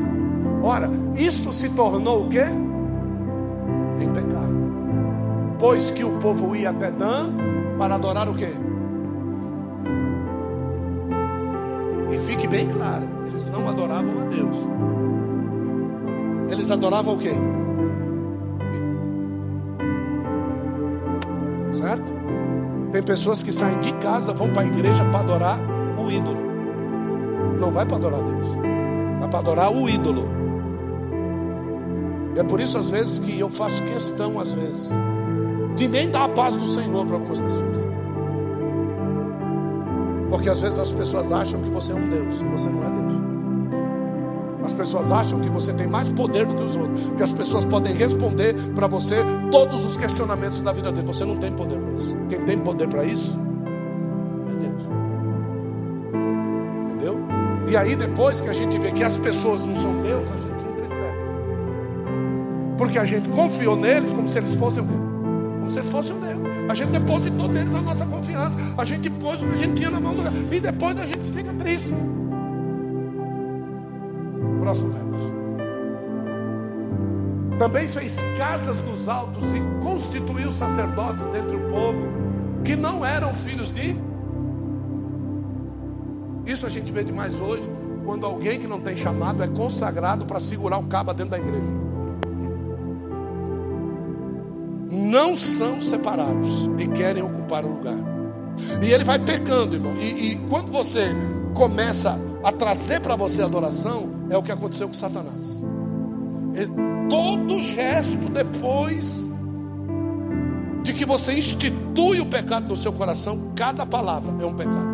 Ora, 0.62 0.90
isto 1.16 1.52
se 1.52 1.70
tornou 1.70 2.26
o 2.26 2.28
quê? 2.28 2.44
Em 4.00 4.08
pecado 4.12 4.52
pois 5.62 5.92
que 5.92 6.02
o 6.02 6.18
povo 6.18 6.56
ia 6.56 6.70
até 6.70 6.90
Dan 6.90 7.32
para 7.78 7.94
adorar 7.94 8.28
o 8.28 8.34
quê? 8.34 8.48
E 12.10 12.18
fique 12.18 12.48
bem 12.48 12.66
claro, 12.66 13.04
eles 13.28 13.46
não 13.46 13.68
adoravam 13.68 14.22
a 14.22 14.24
Deus. 14.24 14.56
Eles 16.50 16.68
adoravam 16.68 17.14
o 17.14 17.18
quê? 17.18 17.30
Certo? 21.72 22.12
Tem 22.92 23.02
pessoas 23.02 23.42
que 23.42 23.50
saem 23.50 23.80
de 23.80 23.90
casa, 23.94 24.34
vão 24.34 24.50
para 24.50 24.62
a 24.62 24.66
igreja 24.66 25.02
para 25.06 25.20
adorar 25.20 25.58
o 25.98 26.10
ídolo. 26.10 26.38
Não 27.58 27.70
vai 27.70 27.86
para 27.86 27.96
adorar 27.96 28.20
Deus. 28.22 28.46
Vai 29.18 29.28
para 29.30 29.38
adorar 29.38 29.72
o 29.72 29.88
ídolo. 29.88 30.28
É 32.36 32.42
por 32.42 32.60
isso 32.60 32.76
às 32.76 32.90
vezes 32.90 33.18
que 33.18 33.38
eu 33.38 33.48
faço 33.48 33.82
questão 33.84 34.38
às 34.38 34.52
vezes 34.52 34.92
de 35.74 35.88
nem 35.88 36.10
dar 36.10 36.24
a 36.24 36.28
paz 36.28 36.54
do 36.54 36.66
Senhor 36.66 37.06
para 37.06 37.16
algumas 37.16 37.40
pessoas. 37.40 37.86
Porque 40.28 40.48
às 40.48 40.60
vezes 40.60 40.78
as 40.78 40.92
pessoas 40.92 41.32
acham 41.32 41.62
que 41.62 41.70
você 41.70 41.92
é 41.92 41.94
um 41.94 42.08
Deus 42.08 42.40
e 42.40 42.44
você 42.44 42.68
não 42.68 42.84
é 42.84 42.90
Deus. 42.90 43.21
As 44.64 44.74
pessoas 44.74 45.10
acham 45.10 45.40
que 45.40 45.48
você 45.48 45.72
tem 45.72 45.86
mais 45.86 46.08
poder 46.10 46.46
do 46.46 46.54
que 46.54 46.62
os 46.62 46.76
outros, 46.76 47.12
que 47.16 47.22
as 47.22 47.32
pessoas 47.32 47.64
podem 47.64 47.94
responder 47.94 48.54
para 48.74 48.86
você 48.86 49.16
todos 49.50 49.84
os 49.84 49.96
questionamentos 49.96 50.60
da 50.60 50.72
vida 50.72 50.92
dele. 50.92 51.06
Você 51.06 51.24
não 51.24 51.36
tem 51.36 51.52
poder 51.52 51.78
para 51.78 51.92
isso. 51.94 52.16
Quem 52.28 52.40
tem 52.44 52.58
poder 52.58 52.88
para 52.88 53.04
isso 53.04 53.38
é 54.48 54.66
Deus. 54.66 54.82
Entendeu? 56.86 57.18
E 57.68 57.76
aí 57.76 57.96
depois 57.96 58.40
que 58.40 58.48
a 58.48 58.52
gente 58.52 58.78
vê 58.78 58.92
que 58.92 59.02
as 59.02 59.16
pessoas 59.16 59.64
não 59.64 59.76
são 59.76 60.00
Deus, 60.02 60.30
a 60.30 60.36
gente 60.36 60.60
se 60.60 60.66
entristece. 60.66 61.20
Porque 62.78 62.98
a 62.98 63.04
gente 63.04 63.28
confiou 63.30 63.76
neles 63.76 64.12
como 64.12 64.28
se 64.28 64.38
eles 64.38 64.54
fossem 64.54 64.84
Deus 64.84 65.12
como 65.62 65.70
se 65.70 65.82
fosse 65.82 66.12
um 66.12 66.20
Deus. 66.20 66.40
A 66.68 66.74
gente 66.74 66.90
depositou 66.90 67.48
neles 67.48 67.74
a 67.74 67.80
nossa 67.80 68.04
confiança. 68.04 68.58
A 68.76 68.84
gente 68.84 69.08
pôs 69.08 69.42
o 69.42 69.46
que 69.46 69.52
a 69.52 69.56
gente 69.56 69.74
tinha 69.74 69.90
na 69.90 70.00
mão 70.00 70.14
do 70.14 70.54
E 70.54 70.60
depois 70.60 70.98
a 70.98 71.06
gente 71.06 71.30
fica 71.32 71.52
triste. 71.52 71.92
Próximo 74.62 74.90
verso. 74.90 75.32
Também 77.58 77.88
fez 77.88 78.20
casas 78.38 78.78
nos 78.84 79.08
altos 79.08 79.52
e 79.52 79.60
constituiu 79.82 80.52
sacerdotes 80.52 81.26
dentre 81.26 81.56
o 81.56 81.70
povo 81.70 81.98
que 82.64 82.76
não 82.76 83.04
eram 83.04 83.34
filhos 83.34 83.72
de. 83.72 83.96
Isso 86.46 86.64
a 86.64 86.70
gente 86.70 86.92
vê 86.92 87.02
demais 87.02 87.40
hoje, 87.40 87.68
quando 88.04 88.24
alguém 88.24 88.58
que 88.58 88.66
não 88.66 88.80
tem 88.80 88.96
chamado 88.96 89.42
é 89.42 89.48
consagrado 89.48 90.26
para 90.26 90.38
segurar 90.38 90.78
o 90.78 90.84
cabo 90.84 91.12
dentro 91.12 91.32
da 91.32 91.38
igreja. 91.38 91.82
não 95.12 95.36
são 95.36 95.80
separados 95.80 96.70
e 96.78 96.86
querem 96.86 97.22
ocupar 97.22 97.64
o 97.64 97.76
lugar. 97.76 97.96
E 98.82 98.92
ele 98.92 99.04
vai 99.04 99.18
pecando, 99.18 99.74
irmão. 99.74 99.94
E, 99.96 100.32
e 100.32 100.36
quando 100.48 100.70
você 100.70 101.08
começa 101.54 102.18
a 102.44 102.52
trazer 102.52 103.00
para 103.00 103.16
você 103.16 103.42
adoração, 103.42 104.11
é 104.32 104.38
o 104.38 104.42
que 104.42 104.50
aconteceu 104.50 104.88
com 104.88 104.94
Satanás. 104.94 105.62
E 106.54 107.08
todo 107.08 107.54
o 107.54 107.60
resto 107.74 108.28
depois 108.30 109.28
de 110.82 110.92
que 110.92 111.04
você 111.04 111.34
institui 111.34 112.20
o 112.20 112.26
pecado 112.26 112.68
no 112.68 112.76
seu 112.76 112.92
coração, 112.92 113.52
cada 113.54 113.86
palavra 113.86 114.32
é 114.40 114.46
um 114.46 114.54
pecado, 114.54 114.90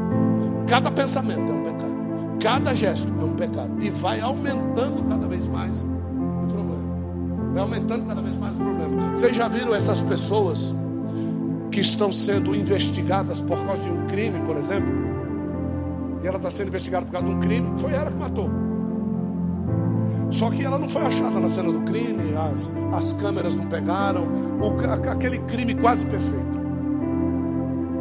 cada 0.66 0.90
pensamento 0.90 1.50
é 1.50 1.54
um 1.54 1.62
pecado, 1.64 2.38
cada 2.40 2.74
gesto 2.74 3.08
é 3.18 3.24
um 3.24 3.34
pecado, 3.34 3.72
e 3.80 3.88
vai 3.90 4.20
aumentando 4.20 5.08
cada 5.08 5.26
vez 5.26 5.48
mais 5.48 5.84
Vai 7.52 7.62
aumentando 7.62 8.06
cada 8.06 8.20
vez 8.20 8.36
mais 8.36 8.56
o 8.56 8.60
problema. 8.60 9.16
Vocês 9.16 9.34
já 9.34 9.48
viram 9.48 9.74
essas 9.74 10.02
pessoas 10.02 10.74
que 11.72 11.80
estão 11.80 12.12
sendo 12.12 12.54
investigadas 12.54 13.40
por 13.40 13.58
causa 13.64 13.82
de 13.82 13.88
um 13.88 14.06
crime, 14.06 14.38
por 14.46 14.56
exemplo? 14.56 14.92
E 16.22 16.26
ela 16.26 16.36
está 16.36 16.50
sendo 16.50 16.68
investigada 16.68 17.06
por 17.06 17.12
causa 17.12 17.26
de 17.26 17.34
um 17.34 17.40
crime, 17.40 17.76
foi 17.78 17.92
ela 17.92 18.10
que 18.10 18.16
matou. 18.16 18.67
Só 20.30 20.50
que 20.50 20.64
ela 20.64 20.78
não 20.78 20.88
foi 20.88 21.02
achada 21.02 21.40
na 21.40 21.48
cena 21.48 21.72
do 21.72 21.80
crime, 21.80 22.34
as, 22.36 22.70
as 22.92 23.12
câmeras 23.12 23.54
não 23.54 23.66
pegaram, 23.66 24.24
o, 24.60 25.10
aquele 25.10 25.38
crime 25.40 25.74
quase 25.74 26.04
perfeito. 26.04 26.58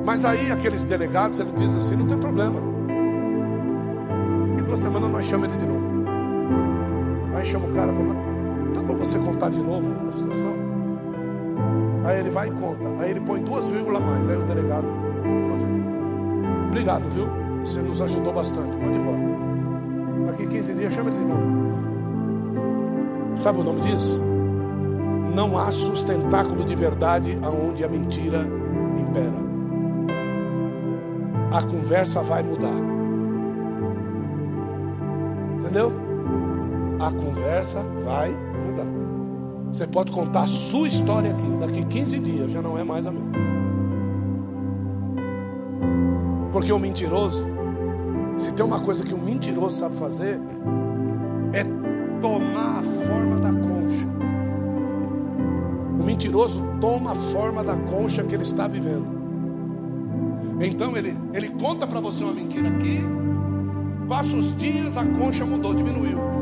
Mas 0.06 0.26
aí 0.26 0.52
aqueles 0.52 0.84
delegados, 0.84 1.40
ele 1.40 1.52
diz 1.56 1.76
assim, 1.76 1.96
não 1.96 2.08
tem 2.08 2.18
problema. 2.18 2.60
Em 4.60 4.64
duas 4.64 4.80
semanas 4.80 5.10
nós 5.10 5.26
chamamos 5.26 5.56
ele 5.56 5.66
de 5.66 5.72
novo. 5.72 5.88
Aí 7.36 7.46
chama 7.46 7.68
o 7.68 7.74
cara 7.74 7.94
para 7.94 8.28
Dá 8.74 8.84
para 8.84 8.96
você 8.96 9.18
contar 9.20 9.50
de 9.50 9.62
novo 9.62 9.88
a 10.08 10.12
situação? 10.12 10.54
Aí 12.06 12.20
ele 12.20 12.30
vai 12.30 12.48
e 12.48 12.52
conta. 12.52 12.84
Aí 13.00 13.12
ele 13.12 13.22
põe 13.22 13.42
duas 13.42 13.70
vírgulas 13.70 14.02
mais. 14.04 14.30
Aí 14.30 14.38
o 14.38 14.44
delegado, 14.44 14.88
duas 15.48 15.62
Obrigado, 16.68 17.10
viu? 17.10 17.28
Você 17.62 17.82
nos 17.82 18.02
ajudou 18.02 18.34
bastante. 18.34 18.78
Pode 18.78 18.92
ir 18.92 19.00
embora. 19.00 20.32
Daqui 20.32 20.48
15 20.48 20.74
dias, 20.74 20.94
chama 20.94 21.10
ele 21.10 21.20
de 21.20 21.26
novo. 21.26 21.97
Sabe 23.38 23.62
o 23.62 23.64
nome 23.64 23.82
disso? 23.82 24.22
Não 25.34 25.58
há 25.58 25.72
sustentáculo 25.72 26.66
de 26.66 26.76
verdade 26.76 27.38
aonde 27.44 27.84
a 27.84 27.88
mentira 27.88 28.40
impera. 29.00 29.48
A 31.54 31.62
conversa 31.64 32.22
vai 32.22 32.44
mudar. 32.44 32.74
Entendeu? 35.60 35.94
A 37.00 37.12
conversa 37.12 37.82
vai 38.04 38.36
você 39.72 39.86
pode 39.86 40.12
contar 40.12 40.44
a 40.44 40.48
sua 40.48 40.88
história 40.88 41.32
aqui. 41.32 41.58
Daqui 41.60 41.86
15 41.86 42.20
dias 42.20 42.52
já 42.52 42.62
não 42.62 42.78
é 42.78 42.84
mais 42.84 43.06
a 43.06 43.12
minha. 43.12 43.32
Porque 46.52 46.72
o 46.72 46.80
mentiroso, 46.80 47.46
se 48.38 48.54
tem 48.54 48.66
uma 48.66 48.80
coisa 48.80 49.04
que 49.04 49.14
o 49.14 49.18
mentiroso 49.18 49.78
sabe 49.78 49.96
fazer, 49.98 50.40
é 51.54 51.64
tomar 52.22 52.82
Toma 56.80 57.12
a 57.12 57.16
forma 57.16 57.64
da 57.64 57.76
concha 57.76 58.24
que 58.24 58.34
ele 58.34 58.44
está 58.44 58.68
vivendo. 58.68 59.18
Então 60.62 60.96
ele, 60.96 61.18
ele 61.34 61.50
conta 61.50 61.86
para 61.86 62.00
você 62.00 62.24
uma 62.24 62.34
mentira 62.34 62.70
aqui, 62.70 63.00
passa 64.08 64.36
os 64.36 64.56
dias, 64.58 64.98
a 64.98 65.06
concha 65.06 65.46
mudou, 65.46 65.74
diminuiu 65.74 66.38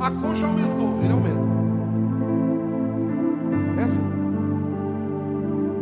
a 0.00 0.10
concha 0.10 0.46
aumentou, 0.46 1.00
ele 1.02 1.12
aumenta. 1.12 1.48
É 3.78 3.82
assim. 3.82 4.12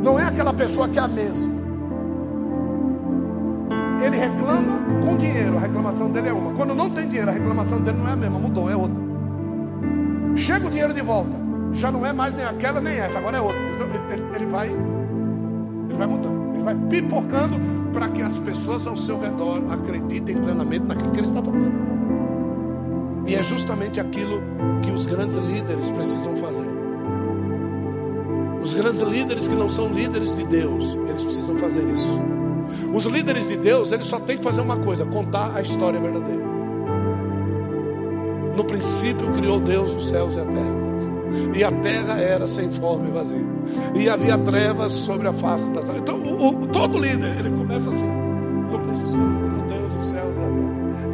Não 0.02 0.18
é 0.18 0.24
aquela 0.24 0.52
pessoa 0.52 0.88
que 0.88 0.98
é 0.98 1.02
a 1.02 1.08
mesma. 1.08 1.64
ele 4.04 4.18
reclama 4.18 4.82
com 5.02 5.16
dinheiro, 5.16 5.56
a 5.56 5.60
reclamação 5.60 6.10
dele 6.10 6.28
é 6.28 6.32
uma. 6.32 6.52
Quando 6.52 6.74
não 6.74 6.90
tem 6.90 7.08
dinheiro, 7.08 7.30
a 7.30 7.32
reclamação 7.32 7.80
dele 7.80 7.96
não 7.96 8.08
é 8.08 8.12
a 8.12 8.16
mesma, 8.16 8.38
mudou, 8.38 8.70
é 8.70 8.76
outra. 8.76 9.02
Chega 10.36 10.66
o 10.66 10.70
dinheiro 10.70 10.92
de 10.92 11.00
volta, 11.00 11.30
já 11.74 11.90
não 11.90 12.04
é 12.06 12.12
mais 12.12 12.34
nem 12.34 12.44
aquela 12.44 12.80
nem 12.80 12.98
essa, 12.98 13.18
agora 13.18 13.36
é 13.36 13.40
outra. 13.40 13.60
Então 13.74 13.86
ele, 14.10 14.22
ele 14.36 14.46
vai, 14.46 14.68
ele 14.68 15.94
vai 15.96 16.06
mudando, 16.06 16.54
ele 16.54 16.62
vai 16.62 16.74
pipocando 16.88 17.56
para 17.92 18.08
que 18.08 18.22
as 18.22 18.38
pessoas 18.38 18.86
ao 18.86 18.96
seu 18.96 19.20
redor 19.20 19.62
acreditem 19.70 20.36
plenamente 20.36 20.86
naquilo 20.86 21.10
que 21.10 21.20
ele 21.20 21.26
está 21.26 21.42
falando. 21.42 21.94
E 23.26 23.34
é 23.34 23.42
justamente 23.42 24.00
aquilo 24.00 24.42
que 24.82 24.90
os 24.90 25.06
grandes 25.06 25.36
líderes 25.36 25.90
precisam 25.90 26.36
fazer. 26.36 26.66
Os 28.60 28.74
grandes 28.74 29.00
líderes 29.00 29.46
que 29.46 29.54
não 29.54 29.68
são 29.68 29.88
líderes 29.88 30.34
de 30.34 30.44
Deus, 30.44 30.96
eles 31.08 31.22
precisam 31.22 31.56
fazer 31.56 31.82
isso. 31.82 32.22
Os 32.92 33.04
líderes 33.04 33.48
de 33.48 33.56
Deus, 33.56 33.92
eles 33.92 34.06
só 34.06 34.18
têm 34.18 34.38
que 34.38 34.42
fazer 34.42 34.60
uma 34.60 34.76
coisa: 34.76 35.04
contar 35.06 35.54
a 35.54 35.60
história 35.60 36.00
verdadeira. 36.00 36.42
No 38.56 38.64
princípio 38.64 39.32
criou 39.32 39.60
Deus 39.60 39.92
os 39.94 40.06
céus 40.06 40.34
e 40.36 40.40
a 40.40 40.44
terra. 40.44 40.93
E 41.55 41.64
a 41.64 41.70
terra 41.70 42.18
era 42.20 42.47
sem 42.47 42.70
forma 42.70 43.09
e 43.09 43.11
vazia. 43.11 43.47
E 43.95 44.09
havia 44.09 44.39
trevas 44.39 44.93
sobre 44.93 45.28
a 45.28 45.32
face 45.32 45.70
das 45.70 45.89
águas. 45.89 46.03
Então, 46.03 46.16
o, 46.16 46.49
o, 46.49 46.66
todo 46.66 46.99
líder, 46.99 47.39
ele 47.39 47.51
começa 47.51 47.91
assim: 47.91 48.09
no 48.70 48.78
princípio 48.80 49.64
Deus 49.68 49.97
os 49.97 50.07
céus 50.07 50.35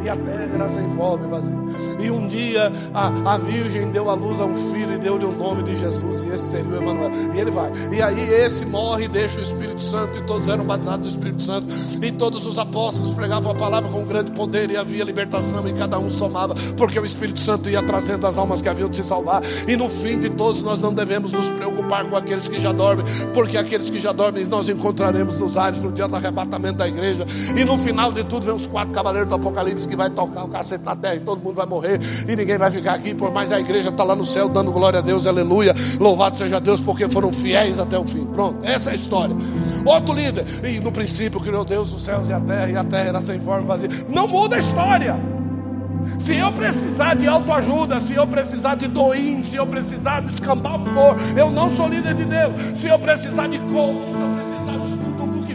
e 0.03 0.09
a 0.09 0.15
terra 0.15 0.49
era 0.53 0.69
sem 0.69 0.89
forma 0.95 1.25
e 1.25 1.29
vazia. 1.29 1.60
E 1.99 2.09
um 2.09 2.27
dia 2.27 2.71
a, 2.93 3.33
a 3.33 3.37
Virgem 3.37 3.91
deu 3.91 4.09
à 4.09 4.13
luz 4.13 4.39
a 4.39 4.45
um 4.45 4.55
filho 4.71 4.93
e 4.93 4.97
deu-lhe 4.97 5.25
o 5.25 5.31
nome 5.31 5.63
de 5.63 5.75
Jesus, 5.75 6.23
e 6.23 6.29
esse 6.29 6.51
seria 6.51 6.71
o 6.71 6.77
Emanuel. 6.77 7.11
E 7.33 7.39
ele 7.39 7.51
vai. 7.51 7.71
E 7.91 8.01
aí 8.01 8.29
esse 8.29 8.65
morre 8.65 9.05
e 9.05 9.07
deixa 9.07 9.39
o 9.39 9.41
Espírito 9.41 9.81
Santo, 9.81 10.17
e 10.17 10.23
todos 10.23 10.47
eram 10.47 10.63
batizados 10.63 11.07
do 11.07 11.09
Espírito 11.09 11.43
Santo, 11.43 11.67
e 12.01 12.11
todos 12.11 12.45
os 12.45 12.57
apóstolos 12.57 13.13
pregavam 13.13 13.51
a 13.51 13.55
palavra 13.55 13.89
com 13.89 14.03
grande 14.05 14.31
poder, 14.31 14.69
e 14.69 14.77
havia 14.77 15.03
libertação, 15.03 15.67
e 15.67 15.73
cada 15.73 15.99
um 15.99 16.09
somava, 16.09 16.55
porque 16.77 16.99
o 16.99 17.05
Espírito 17.05 17.39
Santo 17.39 17.69
ia 17.69 17.83
trazendo 17.83 18.25
as 18.27 18.37
almas 18.37 18.61
que 18.61 18.69
haviam 18.69 18.89
de 18.89 18.95
se 18.95 19.03
salvar. 19.03 19.41
E 19.67 19.75
no 19.75 19.89
fim 19.89 20.19
de 20.19 20.29
todos 20.29 20.61
nós 20.61 20.81
não 20.81 20.93
devemos 20.93 21.31
nos 21.31 21.49
preocupar 21.49 22.05
com 22.05 22.15
aqueles 22.15 22.47
que 22.47 22.59
já 22.59 22.71
dormem, 22.71 23.05
porque 23.33 23.57
aqueles 23.57 23.89
que 23.89 23.99
já 23.99 24.11
dormem 24.11 24.45
nós 24.45 24.69
encontraremos 24.69 25.37
nos 25.37 25.57
ares 25.57 25.83
no 25.83 25.91
dia 25.91 26.07
do 26.07 26.15
arrebatamento 26.15 26.77
da 26.77 26.87
igreja. 26.87 27.25
E 27.55 27.63
no 27.63 27.77
final 27.77 28.11
de 28.11 28.23
tudo 28.23 28.45
vem 28.45 28.55
os 28.55 28.67
quatro 28.67 28.93
cavaleiros 28.93 29.29
do 29.29 29.35
Apocalipse 29.35 29.87
que 29.87 29.95
vai 29.95 30.09
tocar 30.09 30.45
o 30.45 30.49
cacete 30.49 30.83
na 30.83 30.95
terra 30.95 31.15
e 31.15 31.19
todo 31.19 31.41
mundo 31.41 31.55
vai 31.55 31.60
morrer 31.65 31.99
e 32.27 32.35
ninguém 32.35 32.57
vai 32.57 32.71
ficar 32.71 32.93
aqui, 32.93 33.13
por 33.13 33.31
mais 33.31 33.51
a 33.51 33.59
igreja 33.59 33.89
está 33.89 34.03
lá 34.03 34.15
no 34.15 34.25
céu 34.25 34.49
dando 34.49 34.71
glória 34.71 34.99
a 34.99 35.01
Deus, 35.01 35.27
aleluia. 35.27 35.73
Louvado 35.99 36.37
seja 36.37 36.59
Deus 36.59 36.81
porque 36.81 37.09
foram 37.09 37.31
fiéis 37.31 37.79
até 37.79 37.97
o 37.97 38.05
fim. 38.05 38.25
Pronto, 38.25 38.65
essa 38.65 38.89
é 38.89 38.93
a 38.93 38.95
história. 38.95 39.35
Outro 39.85 40.13
líder, 40.13 40.45
e 40.63 40.79
no 40.79 40.91
princípio 40.91 41.39
criou 41.39 41.65
Deus 41.65 41.93
os 41.93 42.03
céus 42.03 42.29
e 42.29 42.33
a 42.33 42.39
terra, 42.39 42.69
e 42.69 42.77
a 42.77 42.83
terra 42.83 43.09
era 43.09 43.21
sem 43.21 43.39
forma 43.39 43.65
vazia. 43.65 43.89
Não 44.09 44.27
muda 44.27 44.55
a 44.55 44.59
história. 44.59 45.17
Se 46.19 46.35
eu 46.35 46.51
precisar 46.51 47.15
de 47.15 47.27
autoajuda, 47.27 47.99
se 47.99 48.13
eu 48.13 48.27
precisar 48.27 48.75
de 48.75 48.87
doim, 48.87 49.43
se 49.43 49.55
eu 49.55 49.65
precisar 49.65 50.21
de 50.21 50.29
escambar 50.29 50.79
o 50.79 51.39
eu 51.39 51.49
não 51.49 51.69
sou 51.69 51.87
líder 51.87 52.13
de 52.13 52.25
Deus. 52.25 52.53
Se 52.75 52.87
eu 52.87 52.99
precisar 52.99 53.47
de 53.47 53.59
coach, 53.59 54.03
se 54.03 54.11
eu 54.11 54.29
precisar 54.35 54.77
de 54.77 54.83
estudo 54.83 55.10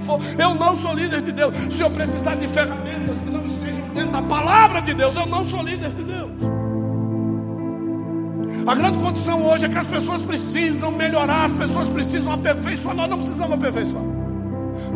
for, 0.07 0.21
eu 0.39 0.55
não 0.55 0.77
sou 0.77 0.95
líder 0.95 1.21
de 1.21 1.33
Deus. 1.33 1.55
Se 1.71 1.83
eu 1.83 1.91
precisar 1.91 2.37
de 2.37 2.49
ferramentas 2.49 3.21
que 3.21 3.31
não 3.31 3.45
estejam 3.45 3.89
dentro 3.93 4.13
da 4.13 4.23
palavra 4.23 4.81
de 4.81 4.95
Deus, 4.95 5.17
eu 5.17 5.27
não 5.27 5.45
sou 5.45 5.63
líder 5.63 5.91
de 5.91 6.05
Deus. 6.05 6.57
A 8.67 8.75
grande 8.75 8.99
condição 8.99 9.47
hoje 9.47 9.67
é 9.67 9.69
que 9.69 9.79
as 9.79 9.87
pessoas 9.87 10.23
precisam 10.23 10.91
melhorar, 10.91 11.45
as 11.45 11.53
pessoas 11.53 11.89
precisam 11.89 12.33
aperfeiçoar. 12.33 12.97
Nós 12.97 13.09
não 13.09 13.19
precisamos 13.19 13.53
aperfeiçoar. 13.53 14.03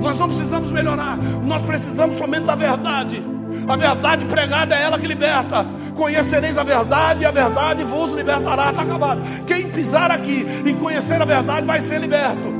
Nós 0.00 0.18
não 0.18 0.28
precisamos 0.28 0.72
melhorar. 0.72 1.16
Nós 1.44 1.62
precisamos 1.62 2.16
somente 2.16 2.46
da 2.46 2.56
verdade. 2.56 3.22
A 3.68 3.76
verdade 3.76 4.24
pregada 4.24 4.74
é 4.74 4.82
ela 4.82 4.98
que 4.98 5.06
liberta. 5.06 5.64
Conhecereis 5.94 6.58
a 6.58 6.64
verdade 6.64 7.22
e 7.22 7.26
a 7.26 7.30
verdade 7.30 7.84
vos 7.84 8.11
libertará. 8.12 8.70
Está 8.70 8.82
acabado. 8.82 9.22
Quem 9.46 9.68
pisar 9.70 10.11
aqui 10.11 10.44
e 10.64 10.74
conhecer 10.74 11.22
a 11.22 11.24
verdade 11.24 11.64
vai 11.64 11.80
ser 11.80 12.00
liberto. 12.00 12.59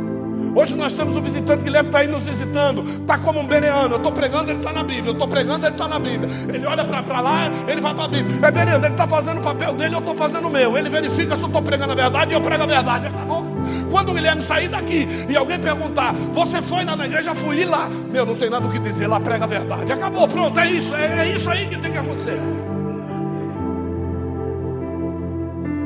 Hoje 0.55 0.75
nós 0.75 0.93
temos 0.95 1.17
um 1.17 1.21
visitante 1.21 1.63
Guilherme 1.63 1.89
está 1.89 2.01
aí 2.01 2.09
nos 2.09 2.25
visitando, 2.25 2.85
está 3.01 3.19
como 3.19 3.41
um 3.41 3.47
bereano. 3.47 3.95
Eu 3.95 3.97
estou 3.97 4.13
pregando, 4.13 4.51
ele 4.51 4.59
está 4.59 4.73
na 4.73 4.83
Bíblia. 4.83 5.09
Eu 5.09 5.13
estou 5.13 5.29
pregando, 5.29 5.67
ele 5.67 5.75
está 5.75 5.89
na 5.89 5.99
Bíblia. 5.99 6.29
Ele 6.53 6.67
olha 6.67 6.85
para 6.85 7.21
lá, 7.21 7.51
ele 7.69 7.81
vai 7.81 7.95
para 7.95 8.05
a 8.05 8.09
Bíblia. 8.09 8.39
É 8.43 8.51
bereano, 8.51 8.85
ele 8.85 8.95
está 8.95 9.07
fazendo 9.07 9.39
o 9.39 9.43
papel 9.43 9.73
dele, 9.75 9.95
eu 9.95 10.01
estou 10.01 10.15
fazendo 10.15 10.49
o 10.49 10.51
meu. 10.51 10.77
Ele 10.77 10.89
verifica 10.89 11.37
se 11.37 11.43
eu 11.43 11.47
estou 11.47 11.63
pregando 11.63 11.93
a 11.93 11.95
verdade 11.95 12.33
e 12.33 12.35
eu 12.35 12.41
prego 12.41 12.63
a 12.63 12.67
verdade. 12.67 13.07
Acabou. 13.07 13.45
Quando 13.91 14.11
o 14.11 14.15
Guilherme 14.15 14.43
sair 14.43 14.69
daqui 14.69 15.07
e 15.29 15.37
alguém 15.37 15.59
perguntar, 15.59 16.15
você 16.33 16.63
foi 16.63 16.85
na 16.85 16.95
igreja? 17.05 17.35
Fui 17.35 17.65
lá. 17.65 17.89
Meu, 17.89 18.25
não 18.25 18.37
tem 18.37 18.51
nada 18.51 18.67
o 18.67 18.71
que 18.71 18.79
dizer, 18.79 19.07
lá 19.07 19.21
prega 19.21 19.45
a 19.45 19.49
verdade. 19.49 19.93
Acabou, 19.93 20.27
pronto, 20.29 20.59
é 20.59 20.71
isso. 20.71 20.95
É, 20.95 21.29
é 21.29 21.35
isso 21.35 21.51
aí 21.51 21.69
que 21.69 21.77
tem 21.79 21.93
que 21.93 21.99
acontecer. 21.99 22.39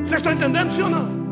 Vocês 0.03 0.19
estão 0.19 0.31
entendendo, 0.31 0.69
sim 0.69 0.83
ou 0.83 0.89
não? 0.89 1.24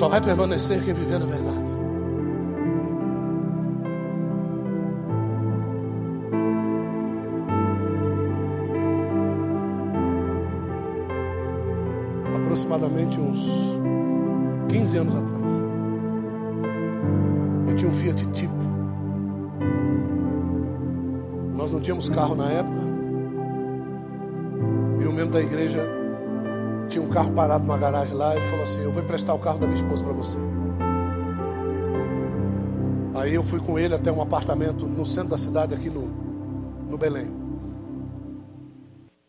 Só 0.00 0.08
vai 0.08 0.18
permanecer 0.18 0.82
quem 0.82 0.94
viver 0.94 1.18
na 1.18 1.26
verdade. 1.26 1.58
Aproximadamente 12.34 13.20
uns 13.20 13.76
15 14.70 14.96
anos 14.96 15.16
atrás, 15.16 15.52
eu 17.68 17.74
tinha 17.74 17.90
um 17.90 17.92
Fiat 17.92 18.26
Tipo. 18.32 18.54
Nós 21.54 21.74
não 21.74 21.80
tínhamos 21.80 22.08
carro 22.08 22.34
na 22.34 22.50
época. 22.50 22.80
E 24.98 25.06
o 25.06 25.12
membro 25.12 25.34
da 25.34 25.42
igreja 25.42 25.99
tinha 26.90 27.02
um 27.02 27.08
carro 27.08 27.30
parado 27.32 27.64
numa 27.64 27.78
garagem 27.78 28.14
lá. 28.14 28.36
Ele 28.36 28.46
falou 28.46 28.64
assim: 28.64 28.82
Eu 28.82 28.92
vou 28.92 29.02
emprestar 29.02 29.34
o 29.34 29.38
carro 29.38 29.58
da 29.58 29.66
minha 29.66 29.76
esposa 29.76 30.02
para 30.02 30.12
você. 30.12 30.36
Aí 33.14 33.34
eu 33.34 33.42
fui 33.42 33.60
com 33.60 33.78
ele 33.78 33.94
até 33.94 34.10
um 34.10 34.20
apartamento 34.20 34.86
no 34.86 35.04
centro 35.06 35.30
da 35.30 35.38
cidade, 35.38 35.74
aqui 35.74 35.88
no, 35.88 36.08
no 36.88 36.98
Belém. 36.98 37.30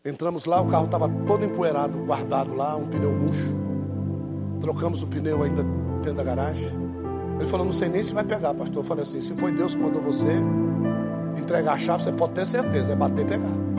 Entramos 0.04 0.46
lá, 0.46 0.60
o 0.60 0.66
carro 0.66 0.86
estava 0.86 1.08
todo 1.26 1.44
empoeirado, 1.44 1.96
guardado 1.98 2.54
lá, 2.54 2.74
um 2.76 2.88
pneu 2.88 3.14
murcho. 3.14 3.54
Trocamos 4.60 5.02
o 5.02 5.06
pneu 5.06 5.42
ainda 5.42 5.62
dentro 6.02 6.14
da 6.14 6.24
garagem. 6.24 6.68
Ele 7.38 7.48
falou: 7.48 7.64
Não 7.64 7.72
sei 7.72 7.88
nem 7.88 8.02
se 8.02 8.12
vai 8.12 8.24
pegar, 8.24 8.52
pastor. 8.54 8.82
Eu 8.82 8.84
falei 8.84 9.02
assim: 9.02 9.20
Se 9.20 9.34
foi 9.34 9.52
Deus 9.52 9.74
que 9.74 9.80
mandou 9.80 10.02
você 10.02 10.32
entregar 11.38 11.74
a 11.74 11.78
chave, 11.78 12.02
você 12.02 12.12
pode 12.12 12.32
ter 12.32 12.46
certeza, 12.46 12.92
é 12.92 12.96
bater 12.96 13.24
e 13.24 13.28
pegar. 13.28 13.71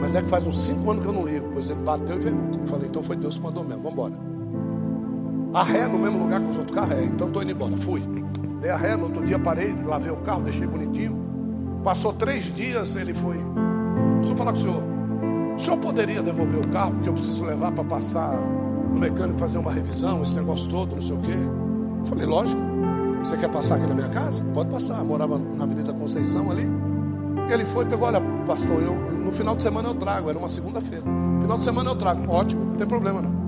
Mas 0.00 0.14
é 0.14 0.22
que 0.22 0.28
faz 0.28 0.46
uns 0.46 0.58
cinco 0.58 0.90
anos 0.90 1.02
que 1.02 1.08
eu 1.08 1.12
não 1.12 1.26
ligo. 1.26 1.48
Pois 1.52 1.68
ele 1.68 1.80
bateu 1.80 2.16
e. 2.20 2.26
Eu 2.26 2.66
falei, 2.66 2.88
então 2.88 3.02
foi 3.02 3.16
Deus 3.16 3.36
que 3.36 3.44
mandou 3.44 3.62
mesmo, 3.64 3.82
vamos 3.82 3.92
embora. 3.92 4.14
A 5.52 5.62
ré 5.62 5.86
no 5.86 5.98
mesmo 5.98 6.18
lugar 6.18 6.40
que 6.40 6.46
os 6.46 6.58
outros 6.58 6.76
carros, 6.76 6.94
é, 6.94 7.04
então 7.04 7.26
estou 7.26 7.42
indo 7.42 7.52
embora. 7.52 7.76
Fui. 7.76 8.02
Dei 8.60 8.70
a 8.70 8.76
ré, 8.76 8.96
no 8.96 9.04
outro 9.04 9.24
dia 9.24 9.38
parei, 9.38 9.74
lavei 9.84 10.12
o 10.12 10.16
carro, 10.18 10.42
deixei 10.42 10.66
bonitinho. 10.66 11.18
Passou 11.82 12.12
três 12.12 12.44
dias, 12.54 12.94
ele 12.94 13.12
foi. 13.14 13.36
Preciso 14.16 14.36
falar 14.36 14.52
com 14.52 14.58
o 14.58 14.60
senhor. 14.60 14.82
O 15.56 15.58
senhor 15.58 15.76
poderia 15.78 16.22
devolver 16.22 16.60
o 16.60 16.68
carro, 16.68 16.92
porque 16.92 17.08
eu 17.08 17.12
preciso 17.12 17.44
levar 17.44 17.72
para 17.72 17.84
passar 17.84 18.38
no 18.92 18.98
mecânico 18.98 19.38
fazer 19.38 19.58
uma 19.58 19.72
revisão, 19.72 20.22
esse 20.22 20.36
negócio 20.36 20.70
todo, 20.70 20.94
não 20.94 21.02
sei 21.02 21.16
o 21.16 21.20
quê. 21.20 21.36
Falei, 22.04 22.26
lógico. 22.26 22.60
Você 23.22 23.36
quer 23.36 23.50
passar 23.50 23.76
aqui 23.76 23.86
na 23.86 23.94
minha 23.94 24.08
casa? 24.08 24.42
Pode 24.54 24.70
passar. 24.70 25.04
Morava 25.04 25.38
na 25.38 25.64
Avenida 25.64 25.92
Conceição 25.92 26.50
ali. 26.50 26.66
Ele 27.52 27.64
foi, 27.64 27.84
pegou, 27.84 28.06
olha, 28.06 28.20
pastor, 28.46 28.80
eu, 28.82 28.94
no 28.94 29.32
final 29.32 29.56
de 29.56 29.62
semana 29.62 29.88
eu 29.88 29.94
trago, 29.94 30.30
era 30.30 30.38
uma 30.38 30.48
segunda-feira. 30.48 31.04
Final 31.40 31.58
de 31.58 31.64
semana 31.64 31.90
eu 31.90 31.96
trago, 31.96 32.30
ótimo, 32.30 32.64
não 32.64 32.76
tem 32.76 32.86
problema 32.86 33.20
não. 33.20 33.39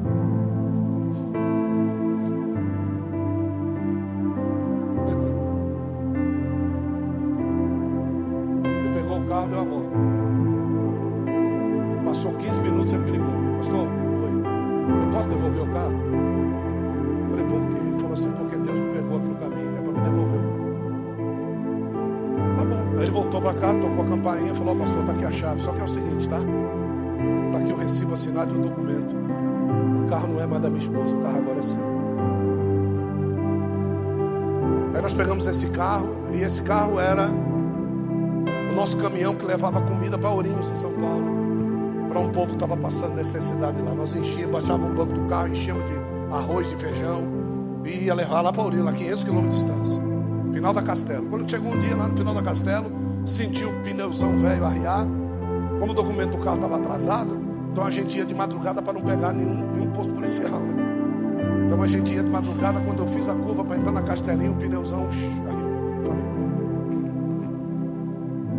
Assinado 28.33 28.55
o 28.55 28.63
documento. 28.63 29.15
O 30.05 30.09
carro 30.09 30.29
não 30.29 30.41
é 30.41 30.47
mais 30.47 30.63
da 30.63 30.71
minha 30.71 30.83
esposa, 30.83 31.15
o 31.15 31.23
carro 31.23 31.39
agora 31.39 31.59
é 31.59 31.63
seu. 31.63 31.93
Aí 34.95 35.03
nós 35.03 35.13
pegamos 35.13 35.47
esse 35.47 35.67
carro, 35.69 36.09
e 36.33 36.43
esse 36.43 36.63
carro 36.63 36.99
era 36.99 37.29
o 37.29 38.75
nosso 38.75 38.97
caminhão 38.97 39.35
que 39.35 39.45
levava 39.45 39.81
comida 39.83 40.19
para 40.19 40.31
Ourinhos, 40.31 40.71
em 40.71 40.77
São 40.77 40.93
Paulo. 40.93 41.43
Para 42.09 42.21
um 42.21 42.31
povo 42.31 42.49
que 42.49 42.55
estava 42.55 42.77
passando 42.77 43.15
necessidade 43.15 43.81
lá. 43.81 43.95
Nós 43.95 44.15
enchíamos, 44.15 44.53
baixávamos 44.53 44.93
o 44.93 44.95
banco 44.95 45.13
do 45.13 45.29
carro, 45.29 45.49
enchíamos 45.49 45.85
de 45.87 45.95
arroz, 46.35 46.69
de 46.69 46.77
feijão, 46.77 47.23
E 47.85 48.05
ia 48.05 48.15
levar 48.15 48.43
lá 48.43 48.53
para 48.53 48.63
Urina, 48.63 48.85
lá 48.85 48.93
500 48.93 49.25
quilômetros 49.25 49.61
de 49.61 49.67
distância. 49.67 50.03
Final 50.53 50.73
da 50.73 50.83
Castelo. 50.83 51.27
Quando 51.27 51.51
chegou 51.51 51.73
um 51.73 51.81
dia 51.81 51.97
lá 51.97 52.07
no 52.07 52.17
final 52.17 52.35
da 52.35 52.43
Castelo, 52.43 52.93
sentiu 53.27 53.71
o 53.71 53.73
pneuzão 53.83 54.39
velho 54.39 54.65
arriar. 54.65 55.05
Como 55.81 55.91
o 55.91 55.95
documento 55.95 56.37
do 56.37 56.39
carro 56.39 56.57
estava 56.57 56.77
atrasado, 56.77 57.42
então 57.73 57.85
a 57.85 57.91
gente 57.91 58.19
ia 58.19 58.27
de 58.27 58.35
madrugada 58.35 58.83
para 58.83 58.93
não 58.93 59.01
pegar 59.01 59.33
nenhum, 59.33 59.73
nenhum 59.73 59.91
posto 59.93 60.13
policial. 60.13 60.61
Né? 60.61 61.65
Então 61.65 61.83
a 61.83 61.87
gente 61.87 62.13
ia 62.13 62.23
de 62.23 62.29
madrugada, 62.29 62.79
quando 62.81 62.99
eu 62.99 63.07
fiz 63.07 63.27
a 63.27 63.35
curva 63.35 63.65
para 63.65 63.79
entrar 63.79 63.93
na 63.93 64.03
Castelinho, 64.03 64.53
o 64.53 64.57
pneuzão 64.57 65.09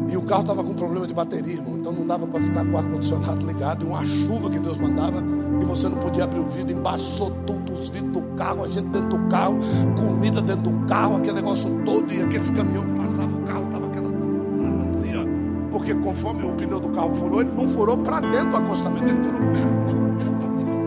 E 0.10 0.18
o 0.18 0.22
carro 0.24 0.42
estava 0.42 0.64
com 0.64 0.74
problema 0.74 1.08
de 1.08 1.14
bateria, 1.14 1.54
irmão. 1.54 1.78
Então 1.78 1.92
não 1.92 2.08
dava 2.08 2.26
para 2.26 2.40
ficar 2.40 2.66
com 2.66 2.72
o 2.72 2.78
ar-condicionado 2.78 3.46
ligado. 3.46 3.84
E 3.84 3.88
uma 3.88 4.04
chuva 4.04 4.50
que 4.50 4.60
Deus 4.60 4.78
mandava, 4.78 5.24
e 5.62 5.66
você 5.66 5.88
não 5.88 5.98
podia 5.98 6.24
abrir 6.24 6.40
o 6.40 6.48
vidro, 6.48 6.76
embaçou 6.76 7.32
tudo, 7.46 7.74
os 7.74 7.90
vidros 7.90 8.14
do 8.14 8.22
carro, 8.36 8.64
a 8.64 8.68
gente 8.68 8.88
dentro 8.90 9.10
do 9.10 9.20
carro, 9.28 9.60
comida 9.96 10.42
dentro 10.42 10.72
do 10.72 10.86
carro, 10.88 11.18
aquele 11.18 11.36
negócio 11.36 11.70
todo, 11.86 12.12
e 12.12 12.22
aqueles 12.22 12.50
caminhões 12.50 12.92
que 12.92 13.00
passavam, 13.00 13.40
o 13.40 13.44
carro 13.44 13.66
estava. 13.66 13.93
Porque 15.84 15.96
conforme 15.96 16.46
o 16.46 16.54
pneu 16.54 16.80
do 16.80 16.88
carro 16.92 17.14
furou, 17.14 17.42
ele 17.42 17.52
não 17.52 17.68
furou 17.68 17.98
para 17.98 18.22
dentro 18.22 18.52
do 18.52 18.58
acostamento, 18.58 19.04
ele 19.04 19.22
furou 19.22 19.42
dentro 19.52 20.48
da 20.48 20.58
pista. 20.58 20.80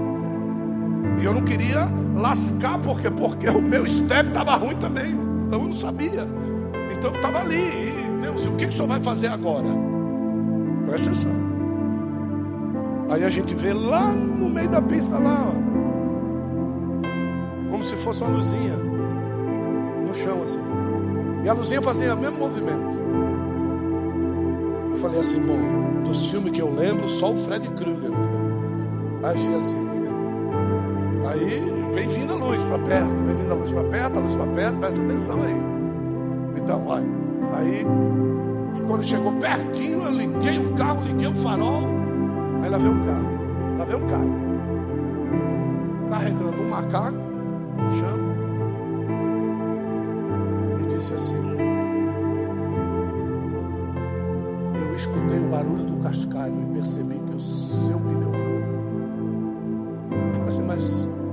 E 1.21 1.25
eu 1.27 1.35
não 1.35 1.43
queria 1.43 1.87
lascar, 2.15 2.79
porque 2.79 3.11
porque 3.11 3.47
o 3.47 3.61
meu 3.61 3.87
step 3.87 4.29
estava 4.29 4.57
ruim 4.57 4.75
também. 4.77 5.11
Então 5.47 5.61
eu 5.61 5.69
não 5.69 5.77
sabia. 5.77 6.27
Então 6.97 7.11
eu 7.11 7.17
estava 7.17 7.41
ali. 7.41 7.57
E, 7.57 8.19
Deus, 8.23 8.47
o 8.47 8.53
que, 8.53 8.65
que 8.65 8.71
o 8.71 8.73
senhor 8.73 8.89
vai 8.89 8.99
fazer 9.01 9.27
agora? 9.27 9.67
Presta 10.87 11.11
atenção. 11.11 11.33
Aí 13.11 13.23
a 13.23 13.29
gente 13.29 13.55
vê 13.55 13.75
lá 13.75 14.13
no 14.13 14.49
meio 14.49 14.71
da 14.71 14.81
pista, 14.81 15.19
lá, 15.19 15.47
como 17.71 17.83
se 17.83 17.97
fosse 17.97 18.23
uma 18.23 18.35
luzinha 18.35 18.77
no 20.07 20.15
chão 20.15 20.41
assim. 20.43 20.63
E 21.45 21.49
a 21.51 21.53
luzinha 21.53 21.83
fazia 21.83 22.15
o 22.15 22.19
mesmo 22.19 22.39
movimento. 22.39 22.96
Falei 25.07 25.21
assim, 25.21 25.41
bom, 25.47 26.03
dos 26.03 26.27
filmes 26.27 26.51
que 26.51 26.61
eu 26.61 26.75
lembro, 26.75 27.07
só 27.07 27.31
o 27.31 27.37
Fred 27.37 27.69
Krueger 27.69 28.11
agia 29.23 29.57
assim. 29.57 29.89
Aí 31.29 31.63
vem 31.93 32.09
vindo 32.09 32.33
a 32.33 32.37
luz 32.37 32.65
para 32.65 32.79
perto, 32.81 33.23
vem 33.23 33.37
vindo 33.37 33.53
a 33.53 33.55
luz 33.55 33.71
para 33.71 33.85
perto, 33.85 34.19
a 34.19 34.21
luz 34.21 34.35
para 34.35 34.47
perto, 34.49 34.79
presta 34.79 35.01
atenção 35.01 35.43
aí. 35.45 35.63
Então, 36.57 36.85
olha, 36.89 37.07
aí 37.53 37.87
quando 38.89 39.05
chegou 39.05 39.33
pertinho, 39.35 40.03
eu 40.03 40.11
liguei 40.11 40.59
o 40.59 40.75
carro, 40.75 41.05
liguei 41.05 41.29
o 41.29 41.37
farol, 41.37 41.85
aí 42.61 42.69
lá 42.69 42.77
veio 42.77 43.01
o 43.01 43.07
carro, 43.07 43.31
lá 43.79 43.85
veio 43.85 43.99
o 43.99 44.07
cara, 44.09 44.31
carregando 46.11 46.63
um 46.63 46.69
macaco 46.69 47.17
no 47.77 47.91
chão, 48.01 48.19
e 50.81 50.87
disse 50.93 51.15
assim: 51.15 51.46
e 56.49 56.67
percebi 56.67 57.15
que 57.15 57.37
o 57.37 57.41
seu 57.41 57.99
pneu 57.99 58.33
foi. 58.33 58.63
Falei 60.33 60.49
assim, 60.49 60.63
mas 60.63 61.07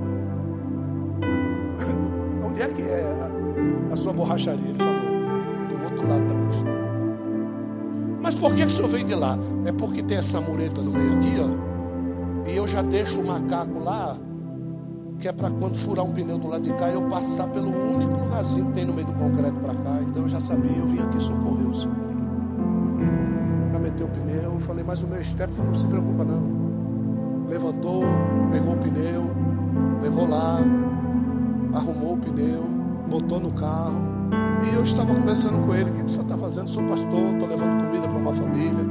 que 2.74 2.82
é 2.82 3.30
a, 3.90 3.96
sua 3.96 4.12
borracharia? 4.12 4.68
Ele 4.68 4.78
falou, 4.78 4.94
do 5.68 5.84
outro 5.84 6.08
lado 6.08 6.26
da 6.26 6.34
pista. 6.46 6.84
Mas 8.22 8.34
por 8.34 8.54
que 8.54 8.64
o 8.64 8.70
senhor 8.70 8.88
veio 8.88 9.04
de 9.04 9.14
lá? 9.14 9.38
É 9.66 9.72
porque 9.72 10.02
tem 10.02 10.16
essa 10.16 10.40
mureta 10.40 10.80
no 10.80 10.90
meio 10.90 11.18
aqui, 11.18 11.34
ó. 11.38 12.50
E 12.50 12.56
eu 12.56 12.66
já 12.66 12.82
deixo 12.82 13.20
o 13.20 13.26
macaco 13.26 13.78
lá, 13.78 14.16
que 15.18 15.28
é 15.28 15.32
para 15.32 15.50
quando 15.50 15.76
furar 15.76 16.04
um 16.04 16.12
pneu 16.12 16.38
do 16.38 16.48
lado 16.48 16.62
de 16.62 16.72
cá, 16.74 16.88
eu 16.88 17.02
passar 17.08 17.48
pelo 17.48 17.68
único 17.68 18.18
lugarzinho 18.18 18.66
que 18.66 18.72
tem 18.72 18.84
no 18.84 18.92
meio 18.92 19.06
do 19.06 19.14
concreto 19.14 19.56
para 19.60 19.74
cá. 19.74 20.00
Então 20.02 20.22
eu 20.22 20.28
já 20.28 20.40
sabia, 20.40 20.76
eu 20.76 20.86
vim 20.86 21.00
aqui 21.00 21.13
falei, 24.64 24.84
mas 24.84 25.02
o 25.02 25.06
meu 25.06 25.22
step 25.22 25.52
não 25.56 25.74
se 25.74 25.86
preocupa 25.86 26.24
não. 26.24 26.64
Levantou, 27.48 28.02
pegou 28.50 28.74
o 28.74 28.78
pneu, 28.78 29.30
levou 30.02 30.28
lá, 30.28 30.58
arrumou 31.74 32.14
o 32.14 32.16
pneu, 32.16 32.64
botou 33.08 33.38
no 33.38 33.52
carro. 33.52 34.14
E 34.64 34.74
eu 34.74 34.82
estava 34.82 35.14
conversando 35.14 35.66
com 35.66 35.74
ele: 35.74 35.90
o 35.90 35.92
que 35.92 36.02
você 36.02 36.20
está 36.20 36.36
fazendo? 36.36 36.68
Sou 36.68 36.82
pastor, 36.84 37.32
estou 37.32 37.48
levando 37.48 37.84
comida 37.84 38.08
para 38.08 38.18
uma 38.18 38.32
família, 38.32 38.86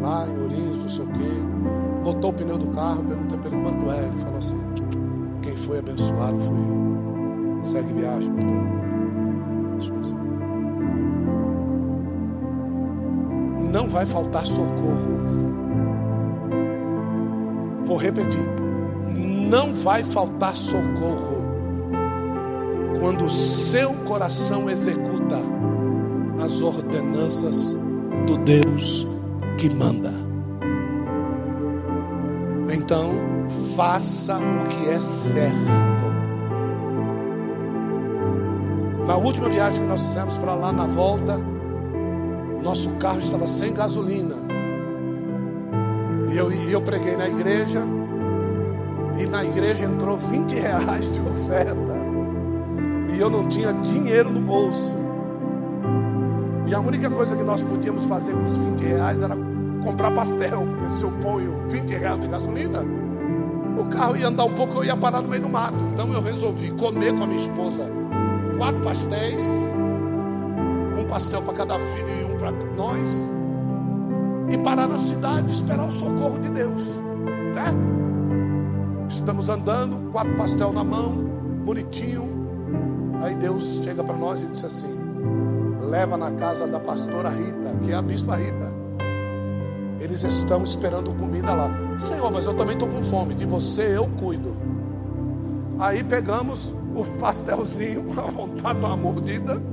lá 0.00 0.26
em 0.26 0.42
Ourinhos, 0.42 0.76
não 0.78 0.88
sei 0.88 1.04
o 1.04 1.08
quê. 1.08 2.02
Botou 2.02 2.30
o 2.30 2.32
pneu 2.32 2.56
do 2.56 2.68
carro, 2.68 3.04
perguntei 3.04 3.38
para 3.38 3.50
ele 3.50 3.62
quanto 3.62 3.90
é. 3.90 4.06
Ele 4.06 4.18
falou 4.18 4.38
assim: 4.38 4.58
quem 5.42 5.56
foi 5.56 5.78
abençoado 5.78 6.38
fui 6.40 6.56
eu. 6.56 7.60
Segue 7.62 7.92
viagem, 7.92 8.32
patrão. 8.32 8.89
Vai 13.90 14.06
faltar 14.06 14.46
socorro. 14.46 15.20
Vou 17.84 17.96
repetir. 17.96 18.40
Não 19.50 19.74
vai 19.74 20.04
faltar 20.04 20.54
socorro 20.54 21.40
quando 23.00 23.24
o 23.24 23.30
seu 23.30 23.92
coração 24.04 24.70
executa 24.70 25.38
as 26.42 26.60
ordenanças 26.60 27.76
do 28.26 28.38
Deus 28.38 29.06
que 29.58 29.68
manda. 29.68 30.12
Então, 32.72 33.10
faça 33.74 34.38
o 34.38 34.68
que 34.68 34.90
é 34.90 35.00
certo. 35.00 36.10
Na 39.06 39.16
última 39.16 39.48
viagem 39.48 39.82
que 39.82 39.88
nós 39.88 40.06
fizemos 40.06 40.36
para 40.36 40.54
lá, 40.54 40.72
na 40.72 40.86
volta, 40.86 41.40
nosso 42.62 42.90
carro 42.96 43.20
estava 43.20 43.46
sem 43.46 43.72
gasolina. 43.74 44.36
E 46.32 46.36
eu, 46.36 46.50
eu 46.52 46.82
preguei 46.82 47.16
na 47.16 47.28
igreja. 47.28 47.82
E 49.18 49.26
na 49.26 49.44
igreja 49.44 49.84
entrou 49.84 50.16
20 50.16 50.52
reais 50.52 51.10
de 51.10 51.20
oferta 51.20 52.10
eu 53.20 53.28
não 53.28 53.46
tinha 53.46 53.72
dinheiro 53.72 54.30
no 54.30 54.40
bolso. 54.40 54.94
E 56.66 56.74
a 56.74 56.80
única 56.80 57.10
coisa 57.10 57.36
que 57.36 57.42
nós 57.42 57.62
podíamos 57.62 58.06
fazer 58.06 58.32
com 58.32 58.44
os 58.44 58.56
20 58.56 58.80
reais 58.80 59.22
era 59.22 59.36
comprar 59.82 60.10
pastel. 60.12 60.66
Porque 60.66 60.96
se 60.96 61.04
eu 61.04 61.10
ponho 61.20 61.68
20 61.68 61.90
reais 61.90 62.18
de 62.18 62.28
gasolina, 62.28 62.82
o 63.78 63.84
carro 63.86 64.16
ia 64.16 64.28
andar 64.28 64.44
um 64.44 64.54
pouco, 64.54 64.78
eu 64.78 64.84
ia 64.84 64.96
parar 64.96 65.20
no 65.20 65.28
meio 65.28 65.42
do 65.42 65.50
mato. 65.50 65.76
Então 65.92 66.10
eu 66.12 66.22
resolvi 66.22 66.70
comer 66.70 67.12
com 67.14 67.24
a 67.24 67.26
minha 67.26 67.40
esposa 67.40 67.84
quatro 68.56 68.80
pastéis, 68.82 69.44
pastel 71.10 71.42
para 71.42 71.54
cada 71.54 71.78
filho 71.78 72.08
e 72.08 72.24
um 72.24 72.38
para 72.38 72.52
nós, 72.76 73.22
e 74.50 74.56
parar 74.58 74.88
na 74.88 74.96
cidade, 74.96 75.50
esperar 75.50 75.86
o 75.86 75.92
socorro 75.92 76.38
de 76.38 76.48
Deus, 76.48 77.02
certo? 77.52 77.86
Estamos 79.08 79.48
andando, 79.48 80.10
quatro 80.12 80.34
pastel 80.36 80.72
na 80.72 80.84
mão, 80.84 81.12
bonitinho, 81.64 82.40
Aí 83.22 83.34
Deus 83.34 83.80
chega 83.84 84.02
para 84.02 84.16
nós 84.16 84.42
e 84.42 84.46
diz 84.46 84.64
assim: 84.64 84.98
leva 85.88 86.16
na 86.16 86.30
casa 86.32 86.66
da 86.66 86.80
pastora 86.80 87.28
Rita, 87.28 87.76
que 87.82 87.92
é 87.92 87.94
a 87.94 88.02
bispa 88.02 88.36
Rita. 88.36 88.80
Eles 90.00 90.22
estão 90.22 90.64
esperando 90.64 91.14
comida 91.14 91.52
lá. 91.52 91.70
Senhor, 91.98 92.30
mas 92.32 92.46
eu 92.46 92.54
também 92.54 92.72
estou 92.72 92.88
com 92.88 93.02
fome. 93.02 93.34
De 93.34 93.44
você 93.44 93.96
eu 93.96 94.08
cuido. 94.18 94.56
Aí 95.78 96.02
pegamos 96.02 96.74
o 96.94 97.04
pastelzinho 97.20 98.04
para 98.14 98.22
vontade 98.22 98.80
de 98.80 98.86
uma 98.86 98.96
mordida 98.96 99.69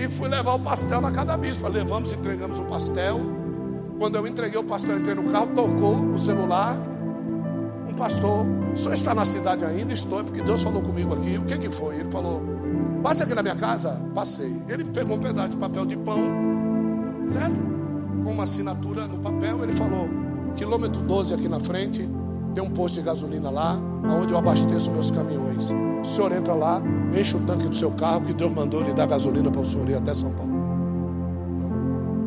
e 0.00 0.08
fui 0.08 0.28
levar 0.28 0.54
o 0.54 0.58
pastel 0.58 1.00
na 1.00 1.10
casa 1.10 1.26
da 1.26 1.36
bispa. 1.36 1.68
Levamos, 1.68 2.12
entregamos 2.12 2.58
o 2.58 2.64
pastel. 2.64 3.20
Quando 3.98 4.16
eu 4.16 4.26
entreguei 4.26 4.58
o 4.58 4.64
pastel, 4.64 4.98
entrei 4.98 5.14
no 5.14 5.30
carro, 5.30 5.48
tocou 5.48 5.94
o 6.06 6.18
celular. 6.18 6.74
Um 7.86 7.92
pastor, 7.92 8.46
o 8.72 8.76
senhor 8.76 8.94
está 8.94 9.14
na 9.14 9.26
cidade 9.26 9.62
ainda? 9.62 9.92
Estou, 9.92 10.24
porque 10.24 10.40
Deus 10.40 10.62
falou 10.62 10.80
comigo 10.80 11.14
aqui. 11.14 11.36
O 11.36 11.44
que, 11.44 11.58
que 11.58 11.70
foi? 11.70 11.96
Ele 11.96 12.10
falou: 12.10 12.42
Passe 13.02 13.22
aqui 13.22 13.34
na 13.34 13.42
minha 13.42 13.56
casa? 13.56 14.00
Passei. 14.14 14.62
Ele 14.68 14.84
pegou 14.84 15.18
um 15.18 15.20
pedaço 15.20 15.50
de 15.50 15.56
papel 15.56 15.84
de 15.84 15.98
pão, 15.98 16.18
certo? 17.28 17.60
Com 18.24 18.32
uma 18.32 18.44
assinatura 18.44 19.06
no 19.06 19.18
papel. 19.18 19.62
Ele 19.62 19.72
falou: 19.72 20.08
quilômetro 20.56 21.02
12 21.02 21.34
aqui 21.34 21.46
na 21.46 21.60
frente, 21.60 22.08
tem 22.54 22.64
um 22.64 22.70
posto 22.70 22.94
de 22.94 23.02
gasolina 23.02 23.50
lá, 23.50 23.78
onde 24.18 24.32
eu 24.32 24.38
abasteço 24.38 24.90
meus 24.90 25.10
caminhões. 25.10 25.68
O 26.02 26.06
senhor 26.06 26.32
entra 26.32 26.54
lá, 26.54 26.82
enche 27.18 27.36
o 27.36 27.40
tanque 27.40 27.68
do 27.68 27.76
seu 27.76 27.90
carro, 27.90 28.22
que 28.22 28.32
Deus 28.32 28.52
mandou 28.52 28.82
lhe 28.82 28.92
dar 28.92 29.06
gasolina 29.06 29.50
para 29.50 29.60
o 29.60 29.66
senhor 29.66 29.88
ir 29.88 29.94
até 29.96 30.14
São 30.14 30.32
Paulo. 30.32 30.50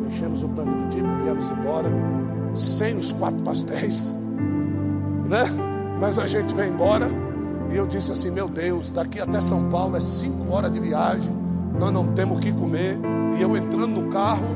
Enchemos 0.06 0.42
o 0.44 0.48
tanque 0.50 0.70
do 0.70 0.88
tipo, 0.90 1.08
viemos 1.22 1.50
embora, 1.50 1.90
sem 2.54 2.96
os 2.96 3.12
quatro 3.12 3.42
pastéis, 3.42 4.04
né? 5.28 5.44
Mas 6.00 6.18
a 6.18 6.26
gente 6.26 6.54
vem 6.54 6.70
embora. 6.70 7.08
E 7.70 7.76
eu 7.76 7.86
disse 7.86 8.12
assim: 8.12 8.30
Meu 8.30 8.48
Deus, 8.48 8.90
daqui 8.90 9.20
até 9.20 9.40
São 9.40 9.70
Paulo 9.70 9.96
é 9.96 10.00
cinco 10.00 10.52
horas 10.52 10.72
de 10.72 10.78
viagem, 10.78 11.34
nós 11.78 11.92
não 11.92 12.12
temos 12.12 12.38
o 12.38 12.40
que 12.40 12.52
comer. 12.52 12.98
E 13.36 13.42
eu 13.42 13.56
entrando 13.56 13.88
no 13.88 14.08
carro, 14.10 14.46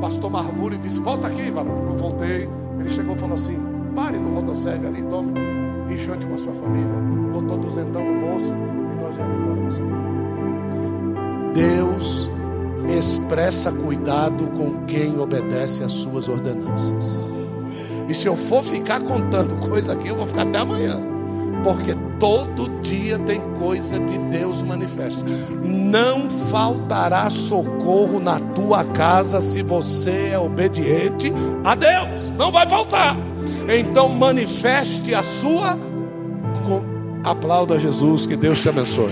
pastor 0.00 0.30
Marmúrio 0.30 0.78
disse: 0.78 1.00
Volta 1.00 1.28
aqui, 1.28 1.50
varão. 1.50 1.90
Eu 1.90 1.96
voltei. 1.96 2.48
Ele 2.78 2.88
chegou 2.88 3.14
e 3.14 3.18
falou 3.18 3.36
assim: 3.36 3.56
Pare 3.94 4.18
no 4.18 4.34
rodosseg 4.34 4.86
ali, 4.86 5.02
tome. 5.04 5.55
E 5.88 5.96
jante 5.96 6.26
com 6.26 6.34
a 6.34 6.38
sua 6.38 6.54
família. 6.54 6.94
Botou 7.32 7.56
duzentão 7.58 8.04
no 8.04 8.20
bolso 8.26 8.52
e 8.52 9.02
nós 9.02 9.16
vamos 9.16 9.78
embora. 9.78 10.06
Deus 11.54 12.28
expressa 12.88 13.72
cuidado 13.72 14.46
com 14.48 14.84
quem 14.84 15.18
obedece 15.18 15.82
às 15.82 15.92
suas 15.92 16.28
ordenanças. 16.28 17.26
E 18.08 18.14
se 18.14 18.28
eu 18.28 18.36
for 18.36 18.62
ficar 18.62 19.02
contando 19.02 19.56
coisa 19.68 19.94
aqui, 19.94 20.08
eu 20.08 20.16
vou 20.16 20.26
ficar 20.26 20.42
até 20.42 20.58
amanhã. 20.58 21.00
Porque 21.64 21.96
todo 22.20 22.68
dia 22.80 23.18
tem 23.18 23.40
coisa 23.58 23.98
de 23.98 24.16
Deus 24.18 24.62
manifesta. 24.62 25.24
Não 25.64 26.28
faltará 26.28 27.28
socorro 27.30 28.20
na 28.20 28.38
tua 28.38 28.84
casa 28.84 29.40
se 29.40 29.62
você 29.62 30.30
é 30.32 30.38
obediente 30.38 31.32
a 31.64 31.74
Deus. 31.74 32.30
Não 32.32 32.52
vai 32.52 32.68
faltar. 32.68 33.16
Então 33.68 34.08
manifeste 34.08 35.14
a 35.14 35.22
sua. 35.22 35.78
Aplauda 37.24 37.78
Jesus, 37.78 38.24
que 38.26 38.36
Deus 38.36 38.60
te 38.60 38.68
abençoe. 38.68 39.04